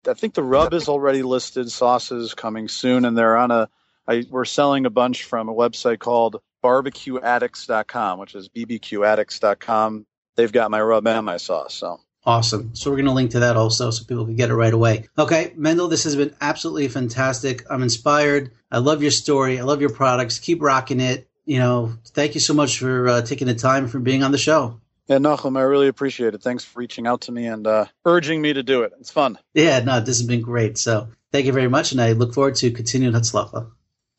I 0.07 0.13
think 0.13 0.35
the 0.35 0.43
rub 0.43 0.71
is 0.75 0.87
already 0.87 1.23
listed. 1.23 1.71
Sauces 1.71 2.35
coming 2.35 2.67
soon, 2.67 3.05
and 3.05 3.17
they're 3.17 3.37
on 3.37 3.49
a. 3.49 3.69
I 4.07 4.23
we're 4.29 4.45
selling 4.45 4.85
a 4.85 4.91
bunch 4.91 5.23
from 5.23 5.49
a 5.49 5.53
website 5.55 5.97
called 5.97 6.39
barbecueaddicts.com, 6.63 8.19
which 8.19 8.35
is 8.35 8.49
bbqaddicts.com. 8.49 10.05
They've 10.35 10.51
got 10.51 10.69
my 10.69 10.81
rub 10.83 11.07
and 11.07 11.25
my 11.25 11.37
sauce. 11.37 11.73
So 11.73 12.01
Awesome. 12.25 12.73
So 12.73 12.89
we're 12.89 12.97
going 12.97 13.05
to 13.05 13.11
link 13.11 13.31
to 13.31 13.41
that 13.41 13.55
also 13.55 13.91
so 13.91 14.03
people 14.03 14.25
can 14.25 14.35
get 14.35 14.49
it 14.49 14.55
right 14.55 14.73
away. 14.73 15.07
Okay, 15.17 15.53
Mendel, 15.55 15.87
this 15.87 16.05
has 16.05 16.15
been 16.15 16.35
absolutely 16.41 16.87
fantastic. 16.87 17.63
I'm 17.69 17.83
inspired. 17.83 18.51
I 18.71 18.79
love 18.79 19.01
your 19.01 19.11
story. 19.11 19.59
I 19.59 19.63
love 19.63 19.79
your 19.79 19.91
products. 19.91 20.39
Keep 20.39 20.61
rocking 20.61 20.99
it. 20.99 21.27
You 21.45 21.59
know, 21.59 21.93
thank 22.07 22.33
you 22.33 22.41
so 22.41 22.55
much 22.55 22.79
for 22.79 23.07
uh, 23.07 23.21
taking 23.21 23.45
the 23.47 23.53
time 23.53 23.87
for 23.87 23.99
being 23.99 24.23
on 24.23 24.31
the 24.31 24.39
show. 24.39 24.81
yeah, 25.07 25.17
Nachum, 25.17 25.55
I 25.55 25.61
really 25.61 25.87
appreciate 25.87 26.33
it. 26.33 26.41
Thanks 26.41 26.63
for 26.65 26.79
reaching 26.79 27.05
out 27.05 27.21
to 27.21 27.31
me 27.31 27.45
and 27.45 27.67
uh, 27.67 27.85
urging 28.05 28.41
me 28.41 28.53
to 28.53 28.63
do 28.63 28.81
it. 28.81 28.93
It's 28.99 29.11
fun. 29.11 29.37
Yeah, 29.53 29.79
no, 29.81 29.99
this 29.99 30.17
has 30.17 30.25
been 30.25 30.41
great. 30.41 30.79
So 30.79 31.09
thank 31.31 31.45
you 31.45 31.51
very 31.53 31.67
much, 31.67 31.91
and 31.91 32.01
I 32.01 32.13
look 32.13 32.33
forward 32.33 32.55
to 32.55 32.71
continuing 32.71 33.13
Hatzlacha. 33.13 33.69